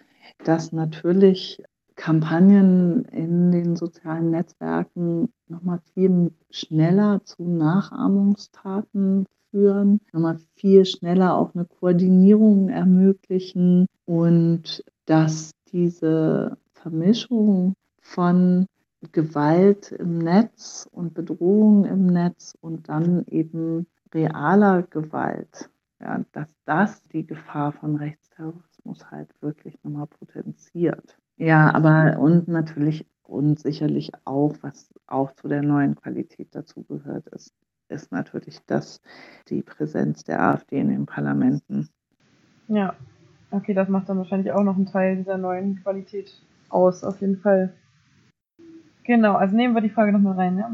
dass 0.45 0.73
natürlich 0.73 1.63
Kampagnen 1.97 3.05
in 3.07 3.53
den 3.53 3.77
sozialen 3.77 4.31
Netzwerken 4.31 5.33
nochmal 5.49 5.81
viel 5.95 6.33
schneller 6.51 7.25
zu 7.25 7.43
Nachahmungstaten 7.43 9.27
führen, 9.51 10.01
nochmal 10.13 10.39
viel 10.55 10.85
schneller 10.85 11.37
auch 11.37 11.55
eine 11.55 11.65
Koordinierung 11.65 12.69
ermöglichen 12.69 13.87
und 14.05 14.85
dass 15.07 15.53
diese 15.73 16.59
Vermischung 16.75 17.75
von 18.01 18.67
Gewalt 19.13 19.93
im 19.93 20.19
Netz 20.19 20.89
und 20.93 21.15
Bedrohung 21.15 21.85
im 21.85 22.07
Netz 22.07 22.55
und 22.61 22.89
dann 22.89 23.25
eben 23.27 23.87
realer 24.15 24.83
Gewalt 24.83 25.71
Ja, 26.01 26.25
dass 26.33 26.55
das 26.67 27.03
die 27.05 27.27
Gefahr 27.27 27.73
von 27.73 27.97
Rechtsterrorismus 27.97 29.11
halt 29.11 29.31
wirklich 29.41 29.83
nochmal 29.83 30.07
potenziert. 30.07 31.17
Ja, 31.37 31.75
aber 31.75 32.19
und 32.19 32.49
natürlich 32.49 33.07
und 33.23 33.59
sicherlich 33.59 34.13
auch, 34.25 34.55
was 34.63 34.93
auch 35.07 35.33
zu 35.33 35.49
der 35.49 35.63
neuen 35.63 35.97
Qualität 35.97 36.49
dazu 36.53 36.85
gehört, 36.85 37.27
ist, 37.29 37.53
ist 37.89 38.13
natürlich 38.13 38.61
das, 38.67 39.01
die 39.49 39.63
Präsenz 39.63 40.25
der 40.25 40.41
AfD 40.41 40.79
in 40.79 40.89
den 40.89 41.07
Parlamenten. 41.07 41.89
Ja, 42.69 42.95
okay, 43.51 43.75
das 43.75 43.89
macht 43.89 44.09
dann 44.09 44.19
wahrscheinlich 44.19 44.53
auch 44.53 44.63
noch 44.63 44.77
einen 44.77 44.87
Teil 44.87 45.17
dieser 45.17 45.39
neuen 45.39 45.83
Qualität 45.83 46.31
aus, 46.69 47.05
auf 47.05 47.21
jeden 47.21 47.39
Fall. 47.39 47.73
Genau, 49.05 49.35
also 49.35 49.55
nehmen 49.55 49.75
wir 49.75 49.83
die 49.83 49.91
Frage 49.91 50.13
nochmal 50.13 50.35
rein, 50.35 50.59
ja, 50.59 50.69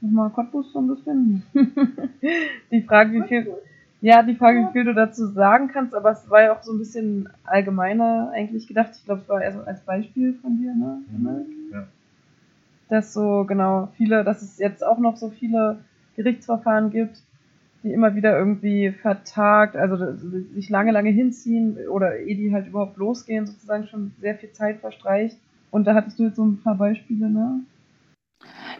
nochmal 0.00 0.30
Cottbus 0.30 0.72
so 0.72 0.78
ein 0.78 0.88
bisschen. 0.88 1.42
die 2.70 2.82
Frage, 2.82 3.12
wie 3.12 3.28
viel, 3.28 3.54
ja, 4.00 4.22
die 4.22 4.34
Frage, 4.34 4.60
wie 4.60 4.72
viel 4.72 4.84
du 4.84 4.94
dazu 4.94 5.26
sagen 5.26 5.68
kannst, 5.68 5.94
aber 5.94 6.12
es 6.12 6.28
war 6.30 6.42
ja 6.42 6.52
auch 6.54 6.62
so 6.62 6.72
ein 6.72 6.78
bisschen 6.78 7.28
allgemeiner 7.44 8.30
eigentlich 8.32 8.66
gedacht. 8.66 8.90
Ich 8.94 9.04
glaube, 9.04 9.22
es 9.22 9.28
war 9.28 9.42
eher 9.42 9.52
so 9.52 9.60
als 9.62 9.80
Beispiel 9.80 10.34
von 10.34 10.56
dir, 10.56 10.74
ne? 10.74 11.02
Mhm. 11.10 11.72
Ja. 11.72 11.86
Dass 12.88 13.12
so, 13.12 13.44
genau, 13.44 13.88
viele, 13.96 14.24
dass 14.24 14.42
es 14.42 14.58
jetzt 14.58 14.84
auch 14.84 14.98
noch 14.98 15.16
so 15.16 15.30
viele 15.30 15.78
Gerichtsverfahren 16.16 16.90
gibt, 16.90 17.22
die 17.82 17.92
immer 17.92 18.14
wieder 18.14 18.36
irgendwie 18.38 18.90
vertagt, 18.90 19.76
also 19.76 20.14
sich 20.54 20.68
lange, 20.68 20.92
lange 20.92 21.10
hinziehen 21.10 21.76
oder 21.88 22.16
ehe 22.16 22.36
die 22.36 22.52
halt 22.52 22.66
überhaupt 22.66 22.96
losgehen, 22.96 23.46
sozusagen 23.46 23.86
schon 23.86 24.12
sehr 24.20 24.36
viel 24.36 24.52
Zeit 24.52 24.78
verstreicht. 24.78 25.36
Und 25.70 25.86
da 25.86 25.94
hattest 25.94 26.18
du 26.18 26.24
jetzt 26.24 26.36
so 26.36 26.44
ein 26.44 26.60
paar 26.62 26.76
Beispiele, 26.76 27.28
ne? 27.28 27.60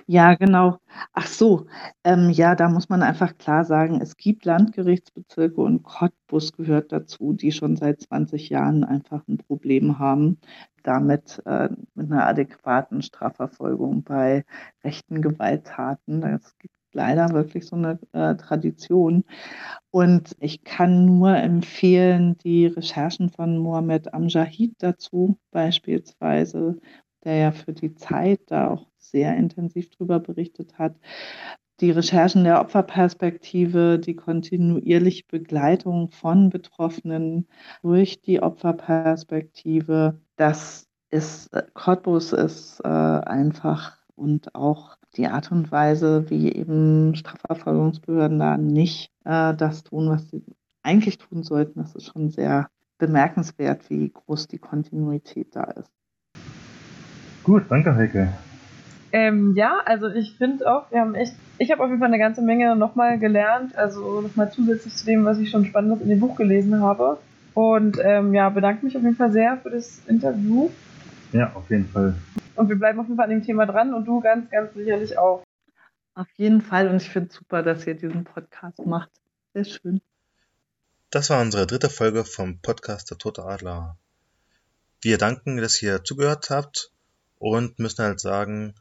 Ja, 0.06 0.34
genau. 0.34 0.78
Ach 1.12 1.26
so, 1.26 1.66
ähm, 2.04 2.30
ja, 2.30 2.54
da 2.54 2.68
muss 2.70 2.88
man 2.88 3.02
einfach 3.02 3.36
klar 3.36 3.64
sagen, 3.64 4.00
es 4.00 4.16
gibt 4.16 4.44
Landgerichtsbezirke 4.46 5.60
und 5.60 5.82
Cottbus 5.82 6.52
gehört 6.54 6.92
dazu, 6.92 7.34
die 7.34 7.52
schon 7.52 7.76
seit 7.76 8.00
20 8.00 8.48
Jahren 8.48 8.84
einfach 8.84 9.22
ein 9.28 9.36
Problem 9.36 9.98
haben, 9.98 10.38
damit 10.82 11.42
äh, 11.44 11.68
mit 11.94 12.10
einer 12.10 12.26
adäquaten 12.26 13.02
Strafverfolgung 13.02 14.02
bei 14.02 14.44
rechten 14.82 15.20
Gewalttaten. 15.20 16.22
Es 16.22 16.56
gibt 16.58 16.72
leider 16.94 17.28
wirklich 17.34 17.66
so 17.66 17.76
eine 17.76 17.98
äh, 18.12 18.34
Tradition. 18.36 19.24
Und 19.90 20.36
ich 20.40 20.64
kann 20.64 21.04
nur 21.06 21.36
empfehlen, 21.36 22.36
die 22.38 22.66
Recherchen 22.66 23.30
von 23.30 23.58
Mohamed 23.58 24.14
Amjahid 24.14 24.74
dazu 24.78 25.38
beispielsweise, 25.50 26.78
der 27.24 27.36
ja 27.36 27.52
für 27.52 27.72
die 27.72 27.94
Zeit 27.94 28.40
da 28.46 28.68
auch 28.70 28.86
sehr 29.10 29.36
intensiv 29.36 29.90
darüber 29.90 30.20
berichtet 30.20 30.78
hat. 30.78 30.96
Die 31.80 31.90
Recherchen 31.92 32.42
der 32.42 32.60
Opferperspektive, 32.60 34.00
die 34.00 34.16
kontinuierliche 34.16 35.24
Begleitung 35.28 36.10
von 36.10 36.50
Betroffenen 36.50 37.46
durch 37.82 38.20
die 38.20 38.42
Opferperspektive, 38.42 40.20
das 40.36 40.88
ist, 41.10 41.52
äh, 41.54 41.62
Cottbus 41.74 42.32
ist 42.32 42.80
äh, 42.84 42.88
einfach 42.88 43.96
und 44.16 44.54
auch 44.54 44.96
die 45.16 45.28
Art 45.28 45.52
und 45.52 45.70
Weise, 45.70 46.28
wie 46.30 46.52
eben 46.52 47.14
Strafverfolgungsbehörden 47.14 48.38
da 48.38 48.58
nicht 48.58 49.12
äh, 49.24 49.54
das 49.54 49.84
tun, 49.84 50.10
was 50.10 50.28
sie 50.28 50.44
eigentlich 50.82 51.18
tun 51.18 51.42
sollten, 51.42 51.80
das 51.80 51.94
ist 51.94 52.06
schon 52.06 52.30
sehr 52.30 52.68
bemerkenswert, 52.98 53.88
wie 53.90 54.10
groß 54.10 54.48
die 54.48 54.58
Kontinuität 54.58 55.54
da 55.54 55.64
ist. 55.64 55.92
Gut, 57.44 57.64
danke 57.68 57.94
Heike. 57.94 58.32
Ähm, 59.10 59.54
ja, 59.56 59.80
also 59.84 60.08
ich 60.08 60.36
finde 60.36 60.70
auch, 60.70 60.90
wir 60.90 61.00
haben 61.00 61.14
echt, 61.14 61.34
ich 61.58 61.70
habe 61.70 61.82
auf 61.82 61.88
jeden 61.88 62.00
Fall 62.00 62.08
eine 62.08 62.18
ganze 62.18 62.42
Menge 62.42 62.76
nochmal 62.76 63.18
gelernt, 63.18 63.76
also 63.76 64.20
nochmal 64.20 64.52
zusätzlich 64.52 64.94
zu 64.94 65.06
dem, 65.06 65.24
was 65.24 65.38
ich 65.38 65.50
schon 65.50 65.64
Spannendes 65.64 66.02
in 66.02 66.08
dem 66.08 66.20
Buch 66.20 66.36
gelesen 66.36 66.80
habe. 66.82 67.18
Und 67.54 67.98
ähm, 68.02 68.34
ja, 68.34 68.50
bedanke 68.50 68.84
mich 68.84 68.96
auf 68.96 69.02
jeden 69.02 69.16
Fall 69.16 69.32
sehr 69.32 69.58
für 69.58 69.70
das 69.70 70.00
Interview. 70.06 70.70
Ja, 71.32 71.52
auf 71.54 71.68
jeden 71.70 71.88
Fall. 71.88 72.14
Und 72.54 72.68
wir 72.68 72.76
bleiben 72.76 73.00
auf 73.00 73.06
jeden 73.06 73.16
Fall 73.16 73.24
an 73.24 73.30
dem 73.30 73.44
Thema 73.44 73.66
dran 73.66 73.94
und 73.94 74.04
du 74.04 74.20
ganz, 74.20 74.50
ganz 74.50 74.74
sicherlich 74.74 75.18
auch. 75.18 75.42
Auf 76.14 76.28
jeden 76.36 76.60
Fall 76.60 76.88
und 76.88 76.96
ich 76.96 77.08
finde 77.08 77.28
es 77.28 77.36
super, 77.36 77.62
dass 77.62 77.86
ihr 77.86 77.94
diesen 77.94 78.24
Podcast 78.24 78.84
macht. 78.84 79.10
Sehr 79.54 79.64
schön. 79.64 80.00
Das 81.10 81.30
war 81.30 81.40
unsere 81.40 81.66
dritte 81.66 81.88
Folge 81.88 82.24
vom 82.24 82.58
Podcast 82.60 83.10
Der 83.10 83.18
Tote 83.18 83.44
Adler. 83.44 83.96
Wir 85.00 85.16
danken, 85.16 85.56
dass 85.56 85.80
ihr 85.80 86.04
zugehört 86.04 86.50
habt 86.50 86.90
und 87.38 87.78
müssen 87.78 88.04
halt 88.04 88.20
sagen, 88.20 88.74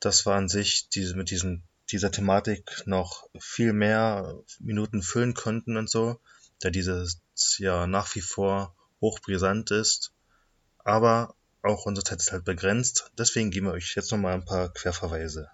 dass 0.00 0.26
wir 0.26 0.34
an 0.34 0.48
sich 0.48 0.88
diese, 0.88 1.16
mit 1.16 1.30
diesem, 1.30 1.62
dieser 1.90 2.10
Thematik 2.10 2.82
noch 2.86 3.28
viel 3.38 3.72
mehr 3.72 4.42
Minuten 4.60 5.02
füllen 5.02 5.34
konnten 5.34 5.76
und 5.76 5.90
so, 5.90 6.20
da 6.60 6.70
dieses 6.70 7.20
ja 7.58 7.86
nach 7.86 8.14
wie 8.14 8.20
vor 8.20 8.74
hochbrisant 9.00 9.70
ist. 9.70 10.12
Aber 10.78 11.34
auch 11.62 11.86
unsere 11.86 12.04
Zeit 12.04 12.20
ist 12.20 12.32
halt 12.32 12.44
begrenzt. 12.44 13.10
Deswegen 13.18 13.50
geben 13.50 13.66
wir 13.66 13.72
euch 13.72 13.94
jetzt 13.94 14.10
nochmal 14.10 14.34
ein 14.34 14.44
paar 14.44 14.72
Querverweise. 14.72 15.48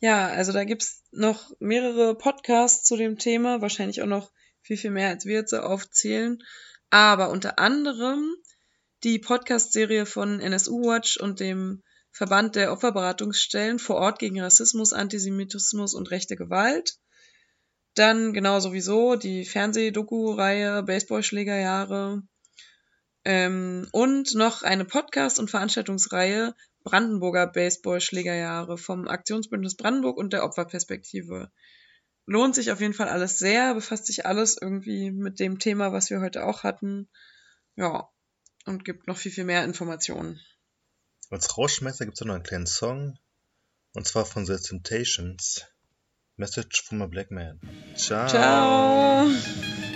Ja, 0.00 0.28
also 0.28 0.52
da 0.52 0.64
gibt's 0.64 1.02
noch 1.12 1.52
mehrere 1.60 2.14
Podcasts 2.14 2.84
zu 2.84 2.96
dem 2.96 3.18
Thema, 3.18 3.60
wahrscheinlich 3.60 4.02
auch 4.02 4.06
noch 4.06 4.32
viel, 4.62 4.76
viel 4.76 4.90
mehr, 4.90 5.08
als 5.08 5.26
wir 5.26 5.34
jetzt 5.34 5.50
so 5.50 5.58
aufzählen. 5.58 6.42
Aber 6.90 7.30
unter 7.30 7.58
anderem 7.58 8.34
die 9.04 9.18
Podcast-Serie 9.18 10.06
von 10.06 10.40
NSU 10.40 10.82
Watch 10.82 11.16
und 11.18 11.40
dem 11.40 11.82
Verband 12.12 12.56
der 12.56 12.72
Opferberatungsstellen 12.72 13.78
vor 13.78 13.96
Ort 13.96 14.18
gegen 14.18 14.40
Rassismus, 14.40 14.92
Antisemitismus 14.92 15.94
und 15.94 16.10
rechte 16.10 16.36
Gewalt. 16.36 16.98
Dann 17.94 18.32
genau 18.32 18.60
sowieso 18.60 19.16
die 19.16 19.44
Fernseh-Doku-Reihe 19.44 20.82
Baseballschlägerjahre. 20.82 22.22
Ähm, 23.24 23.86
und 23.92 24.34
noch 24.34 24.62
eine 24.62 24.84
Podcast- 24.84 25.38
und 25.38 25.50
Veranstaltungsreihe 25.50 26.54
Brandenburger 26.82 27.46
Baseballschlägerjahre 27.46 28.78
vom 28.78 29.06
Aktionsbündnis 29.06 29.76
Brandenburg 29.76 30.16
und 30.16 30.32
der 30.32 30.44
Opferperspektive. 30.44 31.50
Lohnt 32.26 32.54
sich 32.54 32.70
auf 32.70 32.80
jeden 32.80 32.94
Fall 32.94 33.08
alles 33.08 33.38
sehr, 33.38 33.74
befasst 33.74 34.06
sich 34.06 34.24
alles 34.24 34.56
irgendwie 34.60 35.10
mit 35.10 35.40
dem 35.40 35.58
Thema, 35.58 35.92
was 35.92 36.10
wir 36.10 36.20
heute 36.20 36.46
auch 36.46 36.62
hatten. 36.62 37.08
Ja, 37.76 38.08
und 38.66 38.84
gibt 38.84 39.06
noch 39.06 39.16
viel, 39.16 39.32
viel 39.32 39.44
mehr 39.44 39.64
Informationen. 39.64 40.40
Als 41.30 41.56
Rauschmeister 41.56 42.04
gibt 42.04 42.20
es 42.20 42.26
noch 42.26 42.34
einen 42.34 42.42
kleinen 42.42 42.66
Song. 42.66 43.16
Und 43.94 44.06
zwar 44.06 44.26
von 44.26 44.46
The 44.46 44.56
Temptations. 44.56 45.64
Message 46.36 46.82
from 46.82 47.02
a 47.02 47.06
Black 47.06 47.30
Man. 47.30 47.60
Ciao. 47.94 48.26
Ciao. 48.28 49.89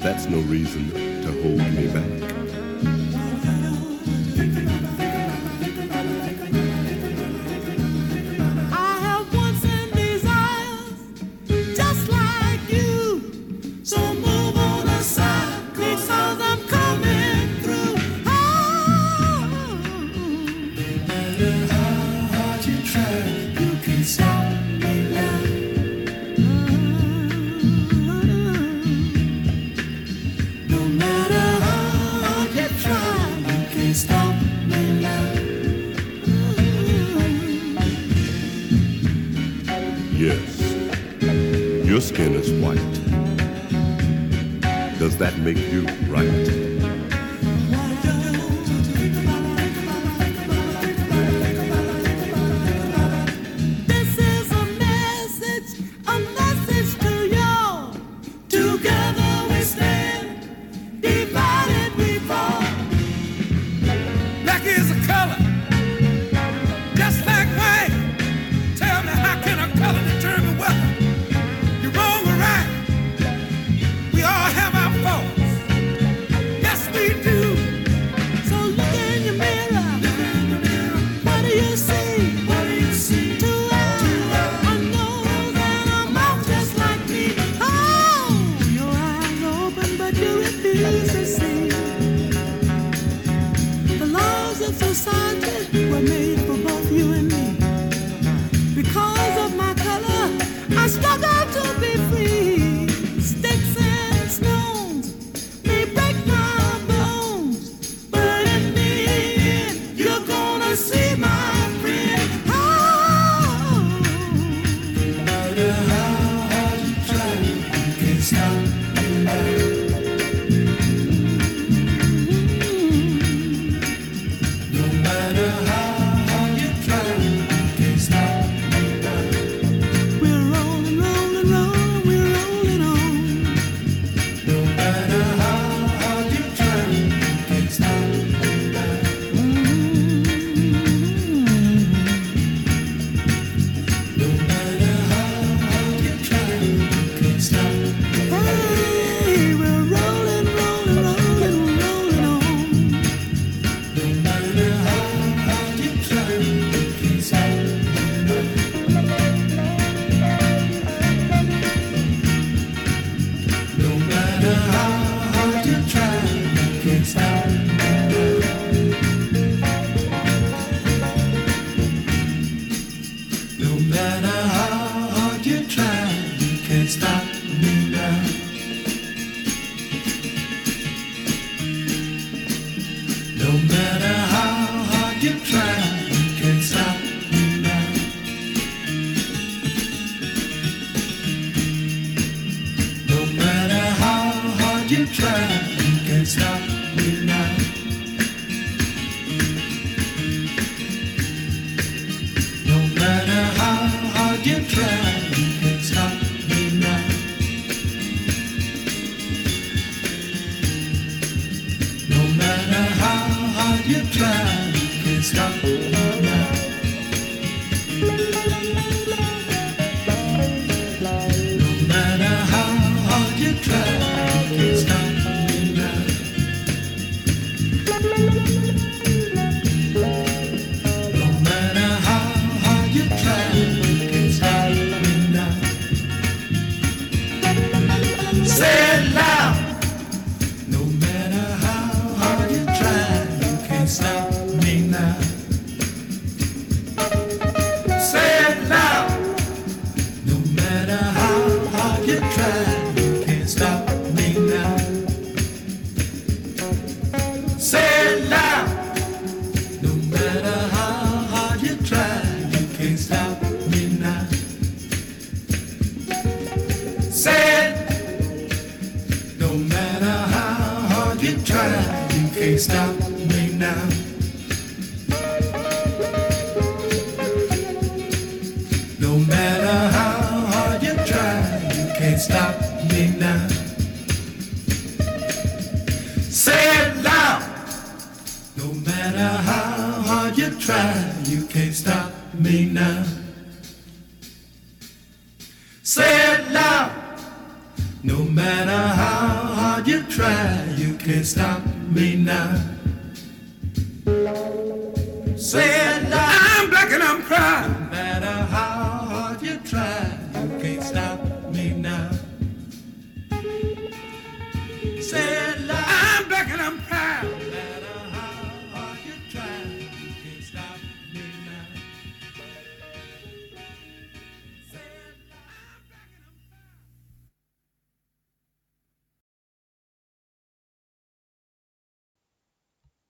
But 0.00 0.12
that's 0.12 0.26
no 0.26 0.38
reason 0.40 0.90
to 0.90 1.42
hold 1.42 1.58
me 1.74 1.86
back. 1.88 2.29